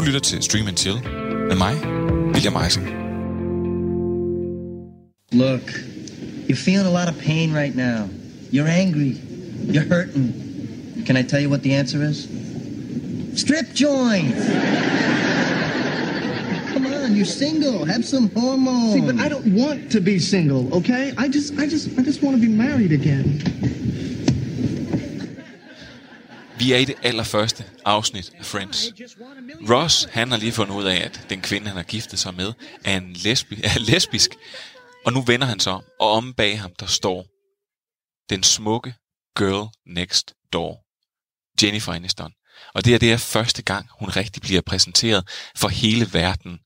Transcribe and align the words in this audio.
Du 0.00 0.04
lytter 0.04 0.20
til 0.20 0.42
Stream 0.42 0.66
and 0.66 0.76
Chill 0.76 0.94
med 1.48 1.56
mig, 1.56 1.74
William 2.32 2.56
Eising. 2.64 2.86
Look, 5.32 5.72
you're 6.48 6.56
feeling 6.56 6.86
a 6.86 6.90
lot 7.00 7.08
of 7.08 7.18
pain 7.18 7.54
right 7.54 7.76
now. 7.76 8.08
You're 8.52 8.70
angry. 8.82 9.16
You're 9.74 9.88
hurting. 9.94 10.32
Can 11.06 11.16
I 11.16 11.22
tell 11.22 11.40
you 11.42 11.50
what 11.50 11.62
the 11.62 11.74
answer 11.74 12.10
is? 12.10 12.28
Strip 13.36 13.66
joint! 13.74 14.34
Come 16.72 16.86
on, 16.86 17.14
you're 17.16 17.32
single. 17.44 17.84
Have 17.84 18.04
some 18.04 18.30
hormones. 18.34 18.94
See, 18.94 19.06
but 19.12 19.18
I 19.26 19.28
don't 19.28 19.54
want 19.54 19.92
to 19.92 20.00
be 20.00 20.18
single, 20.18 20.62
okay? 20.78 21.12
I 21.18 21.28
just, 21.28 21.58
I 21.58 21.66
just, 21.68 21.98
I 21.98 22.02
just 22.02 22.22
want 22.22 22.36
to 22.36 22.42
be 22.48 22.52
married 22.64 22.92
again. 22.92 23.26
Vi 26.60 26.72
er 26.72 26.76
i 26.76 26.84
det 26.84 26.94
allerførste 27.02 27.64
afsnit 27.84 28.32
af 28.38 28.46
Friends. 28.46 28.84
Ross, 29.70 30.04
han 30.04 30.30
har 30.30 30.38
lige 30.38 30.52
fundet 30.52 30.74
ud 30.74 30.84
af, 30.84 30.96
at 30.96 31.26
den 31.30 31.42
kvinde, 31.42 31.66
han 31.66 31.76
har 31.76 31.82
giftet 31.82 32.18
sig 32.18 32.34
med, 32.34 32.52
er, 32.84 32.96
en 32.96 33.12
lesbi- 33.12 33.60
er 33.74 33.78
lesbisk. 33.78 34.30
Og 35.06 35.12
nu 35.12 35.22
vender 35.22 35.46
han 35.46 35.60
sig 35.60 35.72
om, 35.72 35.84
og 36.00 36.10
om 36.10 36.34
bag 36.34 36.60
ham, 36.60 36.72
der 36.80 36.86
står 36.86 37.26
den 38.30 38.42
smukke 38.42 38.94
girl 39.36 39.68
next 39.86 40.34
door, 40.52 40.84
Jennifer 41.62 41.92
Aniston. 41.92 42.32
Og 42.74 42.84
det 42.84 42.94
er 42.94 42.98
det 42.98 43.12
er 43.12 43.16
første 43.16 43.62
gang, 43.62 43.88
hun 43.98 44.08
rigtig 44.08 44.42
bliver 44.42 44.60
præsenteret 44.60 45.28
for 45.56 45.68
hele 45.68 46.12
verden. 46.12 46.58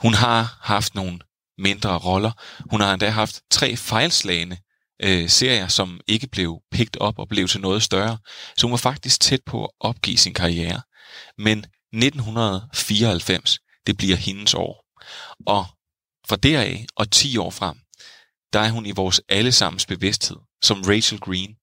Hun 0.00 0.14
har 0.14 0.58
haft 0.62 0.94
nogle 0.94 1.18
mindre 1.58 1.98
roller. 1.98 2.32
Hun 2.70 2.80
har 2.80 2.92
endda 2.92 3.08
haft 3.08 3.40
tre 3.50 3.76
fejlslagende 3.76 4.56
øh, 5.02 5.28
serier, 5.28 5.68
som 5.68 6.00
ikke 6.06 6.26
blev 6.26 6.62
picked 6.70 7.00
op 7.00 7.18
og 7.18 7.28
blev 7.28 7.48
til 7.48 7.60
noget 7.60 7.82
større. 7.82 8.18
Så 8.56 8.66
hun 8.66 8.70
var 8.70 8.78
faktisk 8.78 9.20
tæt 9.20 9.40
på 9.46 9.64
at 9.64 9.70
opgive 9.80 10.16
sin 10.16 10.34
karriere. 10.34 10.82
Men 11.38 11.58
1994, 11.58 13.58
det 13.86 13.96
bliver 13.96 14.16
hendes 14.16 14.54
år. 14.54 14.84
Og 15.46 15.66
fra 16.28 16.36
deraf 16.36 16.84
og 16.96 17.10
10 17.10 17.36
år 17.36 17.50
frem, 17.50 17.76
der 18.52 18.60
er 18.60 18.70
hun 18.70 18.86
i 18.86 18.90
vores 18.90 19.20
allesammens 19.28 19.86
bevidsthed 19.86 20.36
som 20.62 20.82
Rachel 20.82 21.20
Green. 21.20 21.56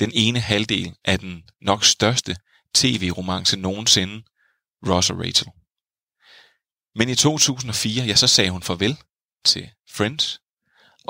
Den 0.00 0.10
ene 0.14 0.40
halvdel 0.40 0.94
af 1.04 1.18
den 1.18 1.42
nok 1.60 1.84
største 1.84 2.36
tv-romance 2.74 3.56
nogensinde, 3.56 4.22
Ross 4.88 5.10
og 5.10 5.18
Rachel. 5.18 5.48
Men 6.94 7.08
i 7.08 7.14
2004, 7.14 8.04
ja, 8.04 8.14
så 8.14 8.26
sagde 8.26 8.50
hun 8.50 8.62
farvel 8.62 8.96
til 9.44 9.70
Friends, 9.90 10.40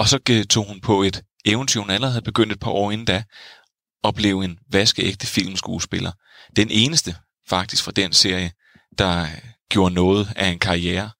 og 0.00 0.08
så 0.08 0.44
tog 0.50 0.66
hun 0.66 0.80
på 0.80 1.02
et 1.02 1.24
eventyr, 1.44 1.80
hun 1.80 1.90
allerede 1.90 2.12
havde 2.12 2.24
begyndt 2.24 2.52
et 2.52 2.60
par 2.60 2.70
år 2.70 2.90
inden 2.90 3.04
da, 3.04 3.24
og 4.02 4.14
blev 4.14 4.40
en 4.40 4.58
vaskeægte 4.72 5.26
filmskuespiller. 5.26 6.12
Den 6.56 6.70
eneste 6.70 7.16
faktisk 7.48 7.84
fra 7.84 7.92
den 7.92 8.12
serie, 8.12 8.52
der 8.98 9.22
øh, 9.22 9.38
gjorde 9.68 9.94
noget 9.94 10.32
af 10.36 10.48
en 10.48 10.58
karriere, 10.58 11.10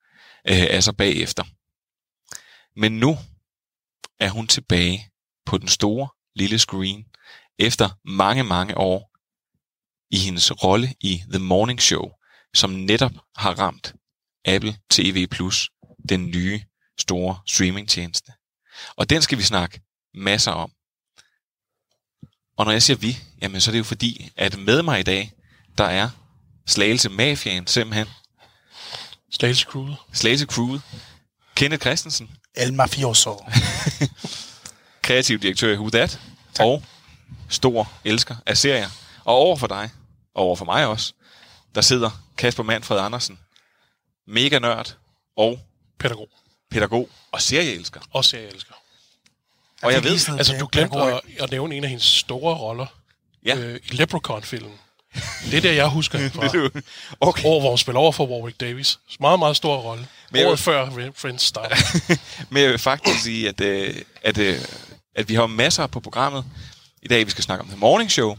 øh, 0.47 0.65
altså 0.69 0.93
bagefter. 0.93 1.43
Men 2.79 2.91
nu 2.99 3.17
er 4.19 4.29
hun 4.29 4.47
tilbage 4.47 5.09
på 5.45 5.57
den 5.57 5.67
store 5.67 6.09
lille 6.35 6.59
screen, 6.59 7.05
efter 7.59 7.89
mange, 8.05 8.43
mange 8.43 8.77
år 8.77 9.11
i 10.11 10.17
hendes 10.17 10.63
rolle 10.63 10.93
i 10.99 11.23
The 11.29 11.39
Morning 11.39 11.81
Show, 11.81 12.11
som 12.53 12.69
netop 12.69 13.13
har 13.35 13.59
ramt 13.59 13.95
Apple 14.45 14.77
TV+, 14.89 15.27
den 16.09 16.25
nye 16.25 16.61
store 16.99 17.39
streamingtjeneste. 17.47 18.31
Og 18.95 19.09
den 19.09 19.21
skal 19.21 19.37
vi 19.37 19.43
snakke 19.43 19.81
masser 20.13 20.51
om. 20.51 20.71
Og 22.57 22.65
når 22.65 22.71
jeg 22.71 22.83
siger 22.83 22.97
vi, 22.97 23.17
jamen 23.41 23.61
så 23.61 23.69
er 23.69 23.71
det 23.71 23.79
jo 23.79 23.83
fordi, 23.83 24.31
at 24.35 24.59
med 24.59 24.81
mig 24.81 24.99
i 24.99 25.03
dag, 25.03 25.31
der 25.77 25.83
er 25.83 26.09
Slagelse 26.67 27.09
Mafiaen 27.09 27.67
simpelthen. 27.67 28.07
Slagelse 29.31 29.65
Crew. 29.65 29.87
Slagelse 30.13 30.45
Crew. 30.45 30.79
Kenneth 31.55 31.81
Christensen. 31.81 32.31
El 32.55 32.73
Mafioso. 32.73 33.45
kreativ 35.03 35.39
direktør 35.39 35.73
i 35.73 35.77
Who 35.77 35.89
That. 35.89 36.19
Tak. 36.53 36.65
Og 36.65 36.83
stor 37.49 37.91
elsker 38.05 38.35
af 38.45 38.57
serier. 38.57 38.89
Og 39.23 39.35
over 39.35 39.55
for 39.55 39.67
dig, 39.67 39.89
og 40.35 40.43
over 40.43 40.55
for 40.55 40.65
mig 40.65 40.87
også, 40.87 41.13
der 41.75 41.81
sidder 41.81 42.09
Kasper 42.37 42.63
Manfred 42.63 42.99
Andersen. 42.99 43.39
Mega 44.27 44.59
nørd 44.59 44.97
og 45.37 45.59
Pædagog. 45.99 46.29
Pædagog 46.71 47.09
og 47.31 47.41
serieelsker. 47.41 47.99
Og 48.13 48.25
serieelsker. 48.25 48.73
Og 49.81 49.93
jeg 49.93 50.01
lige 50.01 50.11
ved, 50.31 50.37
Altså, 50.37 50.57
du 50.59 50.69
glemte 50.71 50.97
at, 50.99 51.21
at 51.39 51.51
nævne 51.51 51.75
en 51.75 51.83
af 51.83 51.89
hendes 51.89 52.05
store 52.05 52.55
roller 52.55 52.85
Ja. 53.45 53.55
øh, 53.55 53.79
i 53.91 53.95
Leprechaun-filmen. 53.95 54.73
Det 55.45 55.53
er 55.53 55.61
der, 55.61 55.71
jeg 55.71 55.87
husker 55.87 56.17
hende 56.19 56.33
fra. 56.33 56.47
det 56.47 56.71
er. 56.75 56.81
Okay. 57.19 57.43
Over, 57.45 57.59
hvor 57.59 57.69
hun 57.69 57.77
spiller 57.77 57.99
over 57.99 58.11
for 58.11 58.25
Warwick 58.27 58.59
Davis. 58.59 58.99
Meget, 59.19 59.39
meget 59.39 59.55
stor 59.57 59.77
rolle. 59.77 60.07
Men 60.31 60.39
jeg 60.41 60.47
Året 60.47 60.59
før 60.59 61.11
Friends 61.15 61.41
startede. 61.41 61.79
Men 62.49 62.63
jeg 62.63 62.71
vil 62.71 62.79
faktisk 62.79 63.23
sige, 63.23 63.49
at, 63.49 63.61
øh, 63.61 63.95
at, 64.21 64.37
øh, 64.37 64.59
at 65.15 65.29
vi 65.29 65.35
har 65.35 65.47
masser 65.47 65.87
på 65.87 65.99
programmet. 65.99 66.45
I 67.01 67.07
dag 67.07 67.25
vi 67.25 67.31
skal 67.31 67.43
snakke 67.43 67.61
om 67.61 67.67
The 67.67 67.77
Morning 67.77 68.11
Show. 68.11 68.37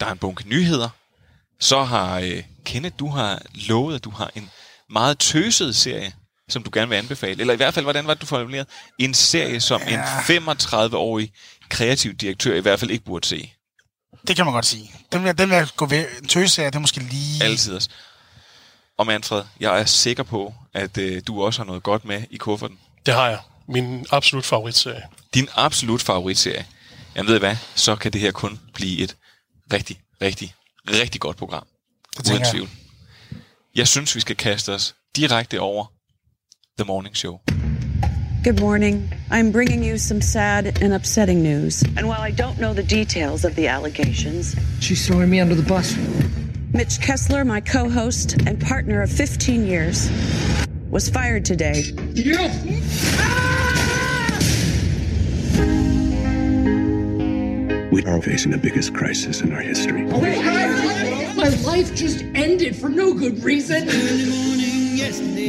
Der 0.00 0.06
er 0.06 0.12
en 0.12 0.18
bunke 0.18 0.48
nyheder. 0.48 0.88
Så 1.60 1.82
har 1.82 2.18
øh, 2.20 2.42
Kenneth, 2.64 2.98
du 2.98 3.08
har 3.08 3.42
lovet, 3.54 3.94
at 3.94 4.04
du 4.04 4.10
har 4.10 4.30
en 4.34 4.50
meget 4.90 5.18
tøset 5.18 5.76
serie, 5.76 6.12
som 6.52 6.62
du 6.62 6.70
gerne 6.72 6.88
vil 6.88 6.96
anbefale. 6.96 7.40
Eller 7.40 7.54
i 7.54 7.56
hvert 7.56 7.74
fald, 7.74 7.84
hvordan 7.84 8.06
var 8.06 8.14
det, 8.14 8.20
du 8.20 8.26
formulerede? 8.26 8.68
En 8.98 9.14
serie, 9.14 9.60
som 9.60 9.80
en 9.88 10.00
35-årig 10.00 11.32
kreativ 11.68 12.14
direktør 12.14 12.54
i 12.54 12.60
hvert 12.60 12.80
fald 12.80 12.90
ikke 12.90 13.04
burde 13.04 13.26
se. 13.26 13.52
Det 14.28 14.36
kan 14.36 14.44
man 14.44 14.54
godt 14.54 14.66
sige. 14.66 14.90
Den 15.12 15.24
vil, 15.24 15.38
den 15.38 15.50
vil 15.50 15.56
jeg 15.56 15.68
gå 15.76 15.86
ved. 15.86 16.06
En 16.22 16.28
tøse 16.28 16.62
det 16.62 16.74
er 16.74 16.78
måske 16.78 17.00
lige... 17.00 17.44
Altid. 17.44 17.80
Og 18.98 19.06
Manfred, 19.06 19.42
jeg 19.60 19.80
er 19.80 19.84
sikker 19.84 20.22
på, 20.22 20.54
at 20.74 20.98
øh, 20.98 21.22
du 21.26 21.42
også 21.42 21.60
har 21.60 21.66
noget 21.66 21.82
godt 21.82 22.04
med 22.04 22.22
i 22.30 22.36
kufferten. 22.36 22.78
Det 23.06 23.14
har 23.14 23.28
jeg. 23.28 23.38
Min 23.68 24.06
absolut 24.10 24.44
favoritserie. 24.44 25.02
din 25.34 25.48
absolut 25.54 26.02
favoritserie, 26.02 26.66
jamen 27.16 27.28
ved 27.28 27.36
I 27.36 27.38
hvad, 27.38 27.56
så 27.74 27.96
kan 27.96 28.12
det 28.12 28.20
her 28.20 28.30
kun 28.32 28.60
blive 28.74 29.00
et 29.00 29.16
rigtig, 29.72 30.00
rigtig, 30.22 30.54
rigtig 30.90 31.20
godt 31.20 31.36
program. 31.36 31.66
Uden 32.16 32.24
tænker 32.24 32.44
jeg. 32.44 32.50
tvivl. 32.50 32.68
Jeg 33.74 33.88
synes, 33.88 34.14
vi 34.14 34.20
skal 34.20 34.36
kaste 34.36 34.74
os 34.74 34.94
direkte 35.16 35.60
over 35.60 35.86
The 36.78 36.86
Morning 36.86 37.12
Show. 37.12 37.42
Good 38.42 38.58
morning. 38.58 39.12
I'm 39.30 39.52
bringing 39.52 39.84
you 39.84 39.98
some 39.98 40.22
sad 40.22 40.80
and 40.82 40.94
upsetting 40.94 41.42
news. 41.42 41.82
And 41.98 42.08
while 42.08 42.22
I 42.22 42.30
don't 42.30 42.58
know 42.58 42.72
the 42.72 42.82
details 42.82 43.44
of 43.44 43.54
the 43.56 43.68
allegations, 43.68 44.56
She's 44.80 45.06
throwing 45.06 45.28
me 45.28 45.38
under 45.38 45.54
the 45.54 45.62
bus. 45.64 45.94
Mitch 46.72 46.98
Kessler, 47.02 47.44
my 47.44 47.60
co 47.60 47.90
host 47.90 48.40
and 48.46 48.58
partner 48.58 49.02
of 49.02 49.12
15 49.12 49.66
years, 49.66 50.10
was 50.90 51.10
fired 51.10 51.44
today. 51.44 51.82
You! 52.14 52.38
We 57.92 58.02
are 58.06 58.22
facing 58.22 58.50
the 58.50 58.58
biggest 58.58 58.94
crisis 58.94 59.42
in 59.42 59.52
our 59.52 59.60
history. 59.60 60.08
Oh, 60.10 60.20
my 61.36 61.48
life 61.66 61.94
just 61.94 62.24
ended 62.34 62.74
for 62.76 62.88
no 62.88 63.12
good 63.12 63.44
reason. 63.44 64.61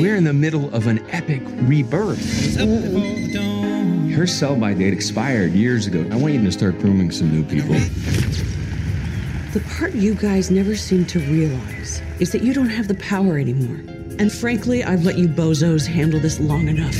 We're 0.02 0.16
in 0.16 0.24
the 0.24 0.34
middle 0.34 0.74
of 0.74 0.88
an 0.88 1.00
epic 1.10 1.42
rebirth. 1.68 2.56
Her 4.16 4.28
sell 4.28 4.56
by 4.56 4.74
date 4.74 4.94
expired 4.94 5.54
years 5.54 5.88
ago. 5.88 6.06
I 6.12 6.16
want 6.16 6.34
you 6.34 6.44
to 6.44 6.52
start 6.52 6.80
grooming 6.80 7.12
some 7.12 7.32
new 7.32 7.44
people. 7.44 7.76
The 9.54 9.60
part 9.78 9.94
you 9.94 10.16
guys 10.16 10.50
never 10.50 10.76
seem 10.76 11.06
to 11.06 11.20
realize 11.20 12.02
is 12.20 12.32
that 12.32 12.42
you 12.42 12.54
don't 12.54 12.70
have 12.70 12.88
the 12.88 12.96
power 12.96 13.38
anymore. 13.38 13.78
And 14.20 14.32
frankly, 14.32 14.84
I've 14.84 15.04
let 15.04 15.18
you 15.18 15.28
bozos 15.28 15.86
handle 15.86 16.20
this 16.20 16.40
long 16.40 16.68
enough. 16.68 16.98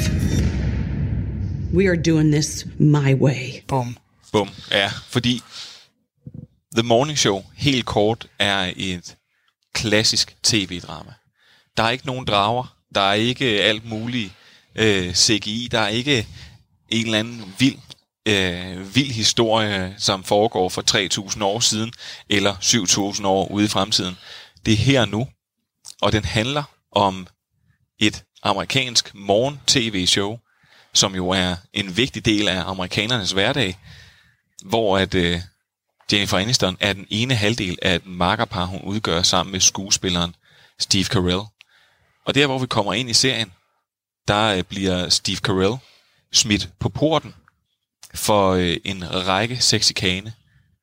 We 1.74 1.88
are 1.88 1.96
doing 1.96 2.32
this 2.32 2.66
my 2.80 3.16
way. 3.16 3.64
Bum. 3.68 3.98
Bum. 4.32 4.50
Ja, 4.72 4.90
fordi 4.90 5.42
The 6.76 6.84
Morning 6.84 7.18
Show, 7.18 7.44
helt 7.56 7.86
kort, 7.86 8.28
er 8.38 8.74
et 8.76 9.18
klassisk 9.72 10.36
tv-drama. 10.42 11.18
Der 11.78 11.84
er 11.84 11.90
ikke 11.90 12.06
nogen 12.06 12.26
drager, 12.26 12.76
der 12.96 13.02
er 13.02 13.14
ikke 13.14 13.46
alt 13.46 13.86
muligt 13.86 14.32
øh, 14.76 15.14
CGI, 15.14 15.68
der 15.72 15.80
er 15.80 15.88
ikke 15.88 16.28
en 16.90 17.06
eller 17.06 17.20
anden 17.20 17.56
vild, 17.60 17.78
øh, 18.28 18.96
vild 18.96 19.12
historie, 19.12 19.96
som 19.98 20.24
foregår 20.24 20.70
for 20.70 21.30
3.000 21.32 21.44
år 21.44 21.60
siden, 21.60 21.94
eller 22.30 22.56
7.000 23.16 23.28
år 23.28 23.52
ude 23.52 23.66
i 23.66 23.68
fremtiden. 23.68 24.18
Det 24.66 24.74
er 24.74 24.78
her 24.78 25.02
og 25.02 25.08
nu, 25.08 25.28
og 26.02 26.12
den 26.12 26.26
handler 26.26 26.64
om 26.92 27.28
et 28.00 28.24
amerikansk 28.44 29.16
morgen-tv-show, 29.16 30.40
som 30.94 31.16
jo 31.16 31.30
er 31.30 31.56
en 31.74 31.98
vigtig 31.98 32.26
del 32.26 32.48
af 32.48 32.70
amerikanernes 32.70 33.32
hverdag, 33.32 33.78
hvor 34.66 34.98
at 34.98 35.16
øh, 35.16 35.40
Jennifer 36.12 36.38
Aniston 36.38 36.78
er 36.80 36.94
den 36.94 37.08
ene 37.10 37.36
halvdel 37.36 37.78
af 37.82 37.96
et 37.96 38.06
makkerpar, 38.06 38.66
hun 38.66 38.82
udgør 38.82 39.22
sammen 39.22 39.52
med 39.52 39.60
skuespilleren 39.60 40.36
Steve 40.80 41.04
Carell. 41.04 41.42
Og 42.26 42.36
der, 42.36 42.46
hvor 42.46 42.60
vi 42.60 42.68
kommer 42.68 42.94
ind 42.94 43.10
i 43.10 43.14
serien, 43.14 43.52
der 44.28 44.44
øh, 44.44 44.64
bliver 44.64 45.10
Steve 45.10 45.38
Carell 45.38 45.78
smidt 46.34 46.70
på 46.80 46.90
porten 46.90 47.36
for 48.14 48.52
øh, 48.52 48.78
en 48.86 49.28
række 49.28 49.62
sexikane 49.62 50.34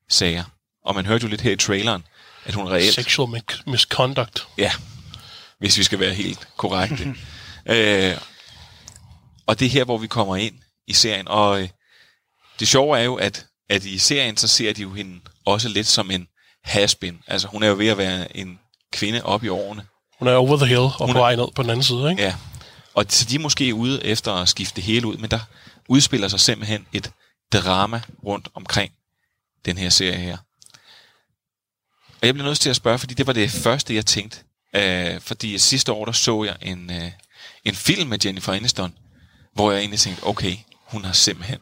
sager. 0.09 0.43
Og 0.85 0.95
man 0.95 1.05
hørte 1.05 1.23
jo 1.23 1.29
lidt 1.29 1.41
her 1.41 1.51
i 1.51 1.55
traileren, 1.55 2.03
at 2.45 2.53
hun 2.53 2.67
reelt... 2.67 2.93
Sexual 2.93 3.29
mi- 3.29 3.63
misconduct. 3.67 4.47
Ja, 4.57 4.71
hvis 5.59 5.77
vi 5.77 5.83
skal 5.83 5.99
være 5.99 6.13
helt 6.13 6.47
korrekte. 6.57 7.03
øh, 7.73 8.17
og 9.45 9.59
det 9.59 9.65
er 9.65 9.69
her, 9.69 9.83
hvor 9.83 9.97
vi 9.97 10.07
kommer 10.07 10.35
ind 10.35 10.55
i 10.87 10.93
serien. 10.93 11.27
Og 11.27 11.61
øh, 11.61 11.69
det 12.59 12.67
sjove 12.67 12.99
er 12.99 13.03
jo, 13.03 13.15
at, 13.15 13.47
at 13.69 13.85
i 13.85 13.97
serien, 13.97 14.37
så 14.37 14.47
ser 14.47 14.73
de 14.73 14.81
jo 14.81 14.93
hende 14.93 15.19
også 15.45 15.69
lidt 15.69 15.87
som 15.87 16.11
en 16.11 16.27
haspin. 16.63 17.21
Altså, 17.27 17.47
hun 17.47 17.63
er 17.63 17.67
jo 17.67 17.75
ved 17.75 17.87
at 17.87 17.97
være 17.97 18.37
en 18.37 18.59
kvinde 18.91 19.23
op 19.23 19.43
i 19.43 19.47
årene. 19.47 19.85
Hun 20.21 20.27
er 20.27 20.33
over 20.35 20.57
the 20.57 20.65
hill 20.65 20.79
og 20.79 21.05
Hun 21.05 21.13
på 21.13 21.19
vej 21.19 21.35
ned 21.35 21.47
på 21.55 21.61
den 21.61 21.69
anden 21.71 21.83
side, 21.83 22.09
ikke? 22.11 22.23
Ja. 22.23 22.35
Og 22.93 23.05
så 23.09 23.25
de 23.25 23.35
er 23.35 23.39
måske 23.39 23.73
ude 23.75 24.05
efter 24.05 24.33
at 24.33 24.49
skifte 24.49 24.75
det 24.75 24.83
hele 24.83 25.07
ud, 25.07 25.17
men 25.17 25.31
der 25.31 25.39
udspiller 25.87 26.27
sig 26.27 26.39
simpelthen 26.39 26.87
et 26.93 27.11
drama 27.53 28.01
rundt 28.25 28.49
omkring 28.53 28.91
den 29.65 29.77
her 29.77 29.89
serie 29.89 30.17
her. 30.17 30.37
Og 32.21 32.27
jeg 32.27 32.33
bliver 32.33 32.47
nødt 32.47 32.59
til 32.59 32.69
at 32.69 32.75
spørge, 32.75 32.99
fordi 32.99 33.13
det 33.13 33.27
var 33.27 33.33
det 33.33 33.51
første, 33.51 33.95
jeg 33.95 34.05
tænkte. 34.05 34.37
Øh, 34.75 35.21
fordi 35.21 35.57
sidste 35.57 35.91
år, 35.91 36.05
der 36.05 36.11
så 36.11 36.43
jeg 36.43 36.55
en, 36.61 36.91
øh, 36.91 37.11
en 37.65 37.75
film 37.75 38.09
med 38.09 38.19
Jennifer 38.25 38.53
Aniston, 38.53 38.93
hvor 39.53 39.71
jeg 39.71 39.79
egentlig 39.79 39.99
tænkte, 39.99 40.23
okay, 40.23 40.55
hun 40.85 41.05
har 41.05 41.13
simpelthen, 41.13 41.59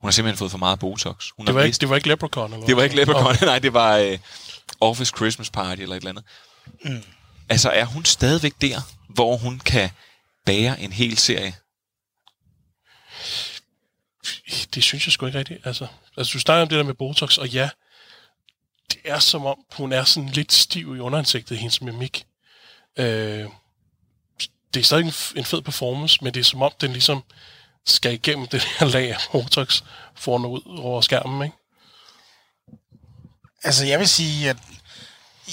hun 0.00 0.08
har 0.08 0.12
simpelthen 0.12 0.38
fået 0.38 0.50
for 0.50 0.58
meget 0.58 0.78
Botox. 0.78 1.30
Hun 1.36 1.46
Det 1.46 1.52
har 1.52 1.58
var, 1.58 1.64
ikke, 1.64 1.68
vist- 1.72 1.80
det 1.80 1.88
var 1.88 1.96
ikke 1.96 2.08
Leprechaun, 2.08 2.52
eller 2.52 2.66
det 2.66 2.76
var 2.76 2.82
ikke 2.82 2.96
Leprechaun, 2.96 3.30
Åh, 3.30 3.42
nej, 3.52 3.58
det 3.58 3.72
var 3.72 3.96
øh, 3.96 4.18
Office 4.80 5.12
Christmas 5.16 5.50
Party 5.50 5.82
eller 5.82 5.96
et 5.96 6.00
eller 6.00 6.10
andet. 6.10 6.24
Mm. 6.84 7.02
Altså, 7.48 7.70
er 7.70 7.84
hun 7.84 8.04
stadigvæk 8.04 8.52
der, 8.60 8.80
hvor 9.08 9.36
hun 9.36 9.58
kan 9.58 9.90
bære 10.44 10.80
en 10.80 10.92
hel 10.92 11.16
serie? 11.18 11.54
Det 14.74 14.82
synes 14.82 15.06
jeg 15.06 15.12
sgu 15.12 15.26
ikke 15.26 15.38
rigtigt. 15.38 15.66
Altså, 15.66 15.86
altså 16.16 16.32
du 16.32 16.40
snakker 16.40 16.62
om 16.62 16.68
det 16.68 16.78
der 16.78 16.84
med 16.84 16.94
Botox, 16.94 17.38
og 17.38 17.48
ja, 17.48 17.70
det 18.92 19.00
er 19.04 19.18
som 19.18 19.46
om, 19.46 19.58
hun 19.72 19.92
er 19.92 20.04
sådan 20.04 20.28
lidt 20.28 20.52
stiv 20.52 20.96
i 20.96 20.98
underansigtet, 20.98 21.58
hendes 21.58 21.82
mimik. 21.82 22.26
Øh, 22.96 23.46
det 24.74 24.80
er 24.80 24.84
stadig 24.84 25.12
en, 25.36 25.44
fed 25.44 25.62
performance, 25.62 26.24
men 26.24 26.34
det 26.34 26.40
er 26.40 26.44
som 26.44 26.62
om, 26.62 26.72
den 26.80 26.92
ligesom 26.92 27.22
skal 27.86 28.12
igennem 28.12 28.46
det 28.46 28.62
her 28.78 28.86
lag 28.86 29.10
af 29.10 29.20
Botox, 29.32 29.82
for 30.14 30.34
at 30.34 30.40
nå 30.40 30.48
ud 30.48 30.78
over 30.78 31.00
skærmen, 31.00 31.44
ikke? 31.44 31.56
Altså, 33.62 33.86
jeg 33.86 33.98
vil 33.98 34.08
sige, 34.08 34.50
at 34.50 34.56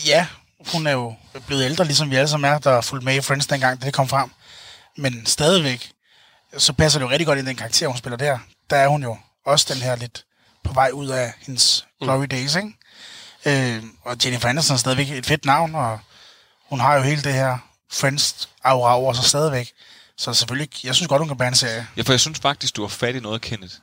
ja, 0.06 0.28
hun 0.72 0.88
er 0.88 0.92
jo 0.92 1.16
blevet 1.48 1.66
ældre, 1.66 1.86
ligesom 1.86 2.12
vi 2.12 2.16
alle 2.16 2.28
sammen 2.28 2.52
er, 2.52 2.58
der 2.58 2.82
fulgte 2.82 3.06
med 3.06 3.16
i 3.16 3.22
Friends 3.22 3.48
dengang, 3.48 3.82
da 3.82 3.86
det 3.86 3.94
kom 3.94 4.08
frem. 4.10 4.32
Men 4.98 5.26
stadigvæk, 5.26 5.92
så 6.58 6.74
passer 6.74 7.00
det 7.00 7.06
jo 7.06 7.10
rigtig 7.10 7.28
godt 7.28 7.40
ind 7.40 7.48
i 7.48 7.50
den 7.50 7.56
karakter, 7.58 7.88
hun 7.88 7.98
spiller 7.98 8.18
der. 8.18 8.40
Der 8.70 8.76
er 8.78 8.88
hun 8.88 9.04
jo 9.04 9.18
også 9.46 9.74
den 9.74 9.82
her 9.82 9.96
lidt 9.96 10.26
på 10.64 10.74
vej 10.74 10.90
ud 10.94 11.08
af 11.08 11.34
hendes 11.40 11.86
glory 12.02 12.26
days, 12.32 12.56
ikke? 12.56 12.74
Øh, 13.46 13.84
og 14.06 14.18
Jennifer 14.26 14.50
Aniston 14.50 14.74
er 14.74 14.78
stadigvæk 14.80 15.10
et 15.10 15.26
fedt 15.26 15.46
navn, 15.46 15.76
og 15.76 16.00
hun 16.70 16.80
har 16.80 16.96
jo 16.96 17.02
hele 17.02 17.22
det 17.22 17.34
her 17.34 17.58
Friends 17.92 18.50
aura 18.64 18.96
over 18.96 19.14
sig 19.14 19.24
stadigvæk. 19.26 19.72
Så 20.18 20.34
selvfølgelig, 20.34 20.86
jeg 20.86 20.96
synes 20.96 21.08
godt, 21.08 21.20
hun 21.22 21.28
kan 21.28 21.38
bære 21.38 21.48
en 21.48 21.56
serie. 21.56 21.88
Ja, 21.98 22.02
for 22.02 22.14
jeg 22.14 22.20
synes 22.20 22.40
faktisk, 22.40 22.76
du 22.76 22.82
har 22.82 22.88
fat 22.88 23.16
i 23.16 23.20
noget, 23.20 23.42
Kenneth. 23.42 23.74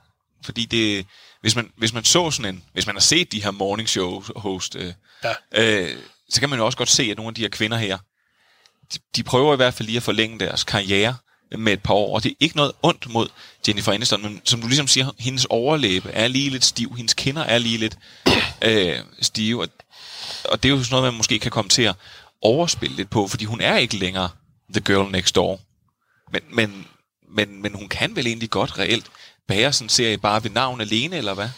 Fordi 0.44 0.65
det, 0.67 1.06
hvis 1.41 1.56
man, 1.56 1.71
hvis 1.76 1.93
man 1.93 2.05
så 2.05 2.31
sådan 2.31 2.55
en, 2.55 2.65
hvis 2.73 2.87
man 2.87 2.94
har 2.94 3.00
set 3.00 3.33
de 3.33 3.43
her 3.43 3.50
morning 3.50 3.88
show 3.88 4.23
host, 4.37 4.76
øh, 4.76 4.93
Ja. 5.25 5.33
øh, 5.55 5.97
så 6.31 6.41
kan 6.41 6.50
man 6.50 6.59
jo 6.59 6.67
også 6.67 6.79
godt 6.79 6.88
se, 6.88 7.03
at 7.03 7.17
nogle 7.17 7.31
af 7.31 7.35
de 7.35 7.41
her 7.41 7.49
kvinder 7.49 7.77
her, 7.77 7.99
de, 8.94 8.99
de 9.17 9.23
prøver 9.23 9.53
i 9.53 9.56
hvert 9.56 9.75
fald 9.75 9.87
lige 9.87 9.97
at 9.97 10.03
forlænge 10.03 10.38
deres 10.38 10.65
karriere 10.65 11.17
med 11.59 11.73
et 11.73 11.82
par 11.82 11.94
år, 11.94 12.15
og 12.15 12.23
det 12.23 12.31
er 12.31 12.35
ikke 12.41 12.56
noget 12.56 12.73
ondt 12.82 13.09
mod 13.09 13.29
Jennifer 13.69 13.93
Aniston, 13.93 14.23
men 14.23 14.41
som 14.44 14.61
du 14.61 14.67
ligesom 14.67 14.87
siger, 14.87 15.11
hendes 15.19 15.44
overlæbe 15.44 16.11
er 16.11 16.29
lige 16.29 16.50
lidt 16.50 16.65
stiv, 16.65 16.94
hendes 16.97 17.15
kinder 17.15 17.43
er 17.43 17.59
lige 17.59 17.79
lidt 17.79 17.99
øh, 18.62 18.99
stive, 19.21 19.62
og, 19.62 19.69
og 20.44 20.62
det 20.62 20.69
er 20.69 20.73
jo 20.73 20.85
sådan 20.85 20.94
noget, 20.94 21.12
man 21.12 21.17
måske 21.17 21.38
kan 21.38 21.50
komme 21.50 21.69
til 21.69 21.82
at 21.82 21.94
overspille 22.43 22.97
lidt 22.97 23.11
på, 23.11 23.29
fordi 23.29 23.44
hun 23.44 23.61
er 23.61 23.76
ikke 23.76 23.97
længere 23.97 24.29
the 24.73 24.81
girl 24.81 25.12
next 25.12 25.35
door. 25.35 25.61
Men, 26.33 26.43
men, 26.53 26.87
men, 27.29 27.62
men 27.62 27.75
hun 27.75 27.88
kan 27.88 28.17
vel 28.17 28.26
egentlig 28.26 28.50
godt 28.50 28.79
reelt 28.79 29.06
bære 29.49 29.73
sådan 29.73 29.85
en 29.85 29.88
serie 29.88 30.19
bare 30.19 30.44
ved 30.44 30.50
navn 30.50 30.81
alene, 30.81 31.17
eller 31.17 31.35
hvad? 31.35 31.49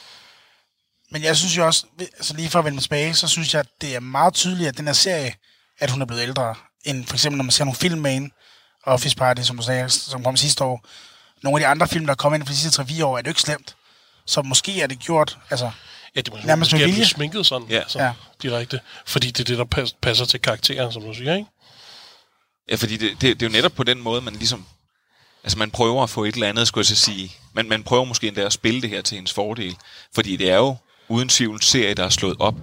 Men 1.12 1.22
jeg 1.22 1.36
synes 1.36 1.56
jo 1.56 1.66
også, 1.66 1.86
altså 2.00 2.34
lige 2.34 2.50
for 2.50 2.58
at 2.58 2.64
vende 2.64 2.80
tilbage, 2.80 3.14
så 3.14 3.28
synes 3.28 3.54
jeg, 3.54 3.60
at 3.60 3.66
det 3.80 3.94
er 3.94 4.00
meget 4.00 4.34
tydeligt, 4.34 4.68
at 4.68 4.76
den 4.76 4.86
her 4.86 4.92
serie, 4.92 5.34
at 5.78 5.90
hun 5.90 6.02
er 6.02 6.06
blevet 6.06 6.22
ældre, 6.22 6.54
end 6.84 7.06
for 7.06 7.14
eksempel 7.14 7.36
når 7.36 7.44
man 7.44 7.50
ser 7.52 7.64
nogle 7.64 7.76
film 7.76 8.00
med 8.00 8.12
hende, 8.12 8.30
Office 8.84 9.16
Party, 9.16 9.42
som 9.42 9.56
du 9.56 9.62
sagde, 9.62 9.90
som 9.90 10.24
kom 10.24 10.36
sidste 10.36 10.64
år. 10.64 10.84
Nogle 11.42 11.58
af 11.58 11.60
de 11.60 11.66
andre 11.66 11.88
film, 11.88 12.06
der 12.06 12.12
er 12.12 12.16
kommet 12.16 12.38
ind 12.38 12.46
for 12.46 12.52
de 12.52 12.58
sidste 12.58 12.82
3-4 12.82 13.04
år, 13.04 13.18
er 13.18 13.22
det 13.22 13.26
jo 13.26 13.30
ikke 13.30 13.40
slemt. 13.40 13.76
Så 14.26 14.42
måske 14.42 14.80
er 14.82 14.86
det 14.86 14.98
gjort, 14.98 15.38
altså, 15.50 15.70
Ja, 16.16 16.20
det 16.20 16.32
må 16.32 16.36
Nærmest 16.36 16.46
Nærmest 16.46 16.72
måske 16.72 16.84
blive 16.92 17.06
sminket 17.06 17.46
sådan, 17.46 17.68
Ja. 17.70 17.78
altså, 17.78 17.98
Ja. 17.98 18.04
ja. 18.04 18.12
direkte. 18.42 18.80
Fordi 19.06 19.26
det 19.30 19.40
er 19.40 19.44
det, 19.44 19.58
der 19.58 19.64
pas, 19.64 19.92
passer 20.02 20.24
til 20.24 20.40
karakteren, 20.40 20.92
som 20.92 21.02
du 21.02 21.14
siger, 21.14 21.34
ikke? 21.34 21.48
Ja, 22.70 22.74
fordi 22.74 22.96
det, 22.96 23.10
det, 23.10 23.40
det 23.40 23.46
er 23.46 23.50
jo 23.50 23.52
netop 23.52 23.72
på 23.72 23.84
den 23.84 24.02
måde, 24.02 24.20
man 24.22 24.34
ligesom... 24.34 24.66
Altså, 25.44 25.58
man 25.58 25.70
prøver 25.70 26.02
at 26.02 26.10
få 26.10 26.24
et 26.24 26.34
eller 26.34 26.48
andet, 26.48 26.68
skulle 26.68 26.82
jeg 26.82 26.96
så 26.96 27.04
sige. 27.04 27.32
Man, 27.52 27.68
man 27.68 27.82
prøver 27.82 28.04
måske 28.04 28.28
endda 28.28 28.40
at 28.40 28.52
spille 28.52 28.82
det 28.82 28.90
her 28.90 29.02
til 29.02 29.14
hendes 29.14 29.32
fordel. 29.32 29.76
Fordi 30.14 30.36
det 30.36 30.50
er 30.50 30.56
jo 30.56 30.76
uden 31.12 31.28
tvivl 31.28 31.62
serie, 31.62 31.94
der 31.94 32.04
er 32.04 32.08
slået 32.08 32.36
op 32.38 32.54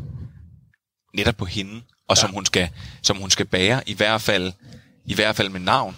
netop 1.13 1.35
på 1.35 1.45
hende, 1.45 1.81
og 2.07 2.15
ja. 2.15 2.21
som, 2.21 2.31
hun 2.31 2.45
skal, 2.45 2.69
som 3.01 3.17
hun 3.17 3.29
skal 3.29 3.45
bære, 3.45 3.89
i 3.89 3.93
hvert 3.93 4.21
fald, 4.21 4.53
i 5.05 5.13
hvert 5.13 5.35
fald 5.35 5.49
med 5.49 5.59
navn. 5.59 5.97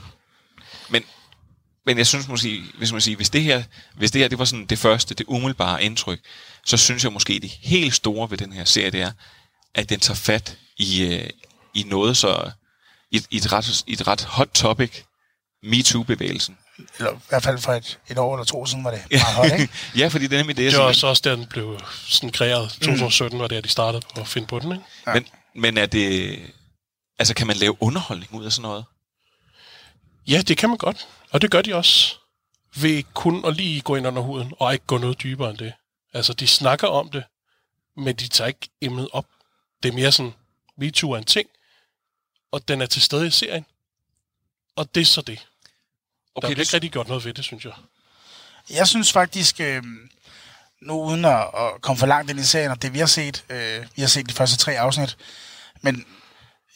Men, 0.89 1.03
men 1.85 1.97
jeg 1.97 2.07
synes 2.07 2.27
måske, 2.27 2.63
hvis 2.77 2.91
man 2.91 3.01
siger, 3.01 3.15
hvis 3.15 3.29
det 3.29 3.43
her, 3.43 3.63
hvis 3.95 4.11
det 4.11 4.21
her 4.21 4.27
det 4.27 4.39
var 4.39 4.45
sådan 4.45 4.65
det 4.65 4.79
første, 4.79 5.15
det 5.15 5.25
umiddelbare 5.27 5.83
indtryk, 5.83 6.19
så 6.65 6.77
synes 6.77 7.03
jeg 7.03 7.13
måske, 7.13 7.39
det 7.39 7.49
helt 7.49 7.93
store 7.93 8.31
ved 8.31 8.37
den 8.37 8.53
her 8.53 8.65
serie, 8.65 8.91
det 8.91 9.01
er, 9.01 9.11
at 9.75 9.89
den 9.89 9.99
tager 9.99 10.15
fat 10.15 10.57
i, 10.77 11.03
øh, 11.03 11.29
i 11.73 11.83
noget 11.83 12.17
så, 12.17 12.51
i, 13.11 13.21
i, 13.31 13.37
et 13.37 13.53
ret, 13.53 13.83
i 13.87 13.93
et 13.93 14.07
ret 14.07 14.21
hot 14.21 14.49
topic, 14.53 15.03
MeToo-bevægelsen. 15.63 16.57
Eller 16.97 17.11
i 17.11 17.19
hvert 17.29 17.43
fald 17.43 17.57
for 17.57 17.73
et, 17.73 17.99
et 18.09 18.17
år 18.17 18.35
eller 18.35 18.45
to 18.45 18.65
siden 18.65 18.83
var 18.83 18.91
det 18.91 19.01
meget 19.11 19.35
hot, 19.35 19.59
ikke? 19.59 19.73
ja, 19.99 20.07
fordi 20.07 20.27
det 20.27 20.33
er 20.33 20.39
nemlig 20.39 20.57
det, 20.57 20.71
Det 20.71 20.79
var 20.79 20.85
også, 20.85 21.07
også 21.07 21.21
der, 21.25 21.35
den 21.35 21.45
blev 21.45 21.79
sådan 22.07 22.31
kreeret. 22.31 22.71
2017 22.71 23.39
var 23.39 23.47
der, 23.47 23.61
de 23.61 23.69
startede 23.69 24.03
på 24.15 24.21
at 24.21 24.27
finde 24.27 24.47
på 24.47 24.59
den, 24.59 24.71
ikke? 24.71 24.83
Men, 25.05 25.25
men 25.55 25.77
er 25.77 25.85
det... 25.85 26.39
Altså, 27.19 27.33
kan 27.33 27.47
man 27.47 27.55
lave 27.55 27.83
underholdning 27.83 28.33
ud 28.33 28.45
af 28.45 28.51
sådan 28.51 28.61
noget? 28.61 28.85
Ja, 30.27 30.41
det 30.41 30.57
kan 30.57 30.69
man 30.69 30.77
godt. 30.77 31.07
Og 31.31 31.41
det 31.41 31.51
gør 31.51 31.61
de 31.61 31.75
også. 31.75 32.15
Ved 32.75 33.03
kun 33.13 33.45
at 33.45 33.55
lige 33.55 33.81
gå 33.81 33.95
ind 33.95 34.07
under 34.07 34.21
huden, 34.21 34.53
og 34.59 34.73
ikke 34.73 34.85
gå 34.85 34.97
noget 34.97 35.23
dybere 35.23 35.49
end 35.49 35.57
det. 35.57 35.73
Altså, 36.13 36.33
de 36.33 36.47
snakker 36.47 36.87
om 36.87 37.09
det, 37.09 37.23
men 37.97 38.15
de 38.15 38.27
tager 38.27 38.47
ikke 38.47 38.69
emnet 38.81 39.09
op. 39.13 39.25
Det 39.83 39.89
er 39.89 39.93
mere 39.93 40.11
sådan, 40.11 40.33
MeToo 40.77 41.11
er 41.11 41.17
en 41.17 41.23
ting, 41.23 41.49
og 42.51 42.67
den 42.67 42.81
er 42.81 42.85
til 42.85 43.01
stede 43.01 43.27
i 43.27 43.29
serien. 43.29 43.65
Og 44.75 44.95
det 44.95 45.01
er 45.01 45.05
så 45.05 45.21
det. 45.21 45.47
Okay, 46.35 46.47
der 46.47 46.51
er 46.51 46.55
det- 46.55 46.61
ikke 46.61 46.73
rigtig 46.73 46.91
gjort 46.91 47.07
noget 47.07 47.25
ved 47.25 47.33
det, 47.33 47.43
synes 47.45 47.65
jeg. 47.65 47.73
Jeg 48.69 48.87
synes 48.87 49.11
faktisk, 49.11 49.59
øh, 49.59 49.83
nu 50.81 51.01
uden 51.01 51.25
at, 51.25 51.39
at 51.39 51.81
komme 51.81 51.99
for 51.99 52.05
langt 52.07 52.31
ind 52.31 52.39
i 52.39 52.43
serien, 52.43 52.71
og 52.71 52.81
det 52.81 52.93
vi 52.93 52.99
har 52.99 53.05
set, 53.05 53.43
øh, 53.49 53.85
vi 53.95 54.01
har 54.01 54.09
set 54.09 54.29
de 54.29 54.33
første 54.33 54.57
tre 54.57 54.79
afsnit, 54.79 55.17
men 55.81 56.05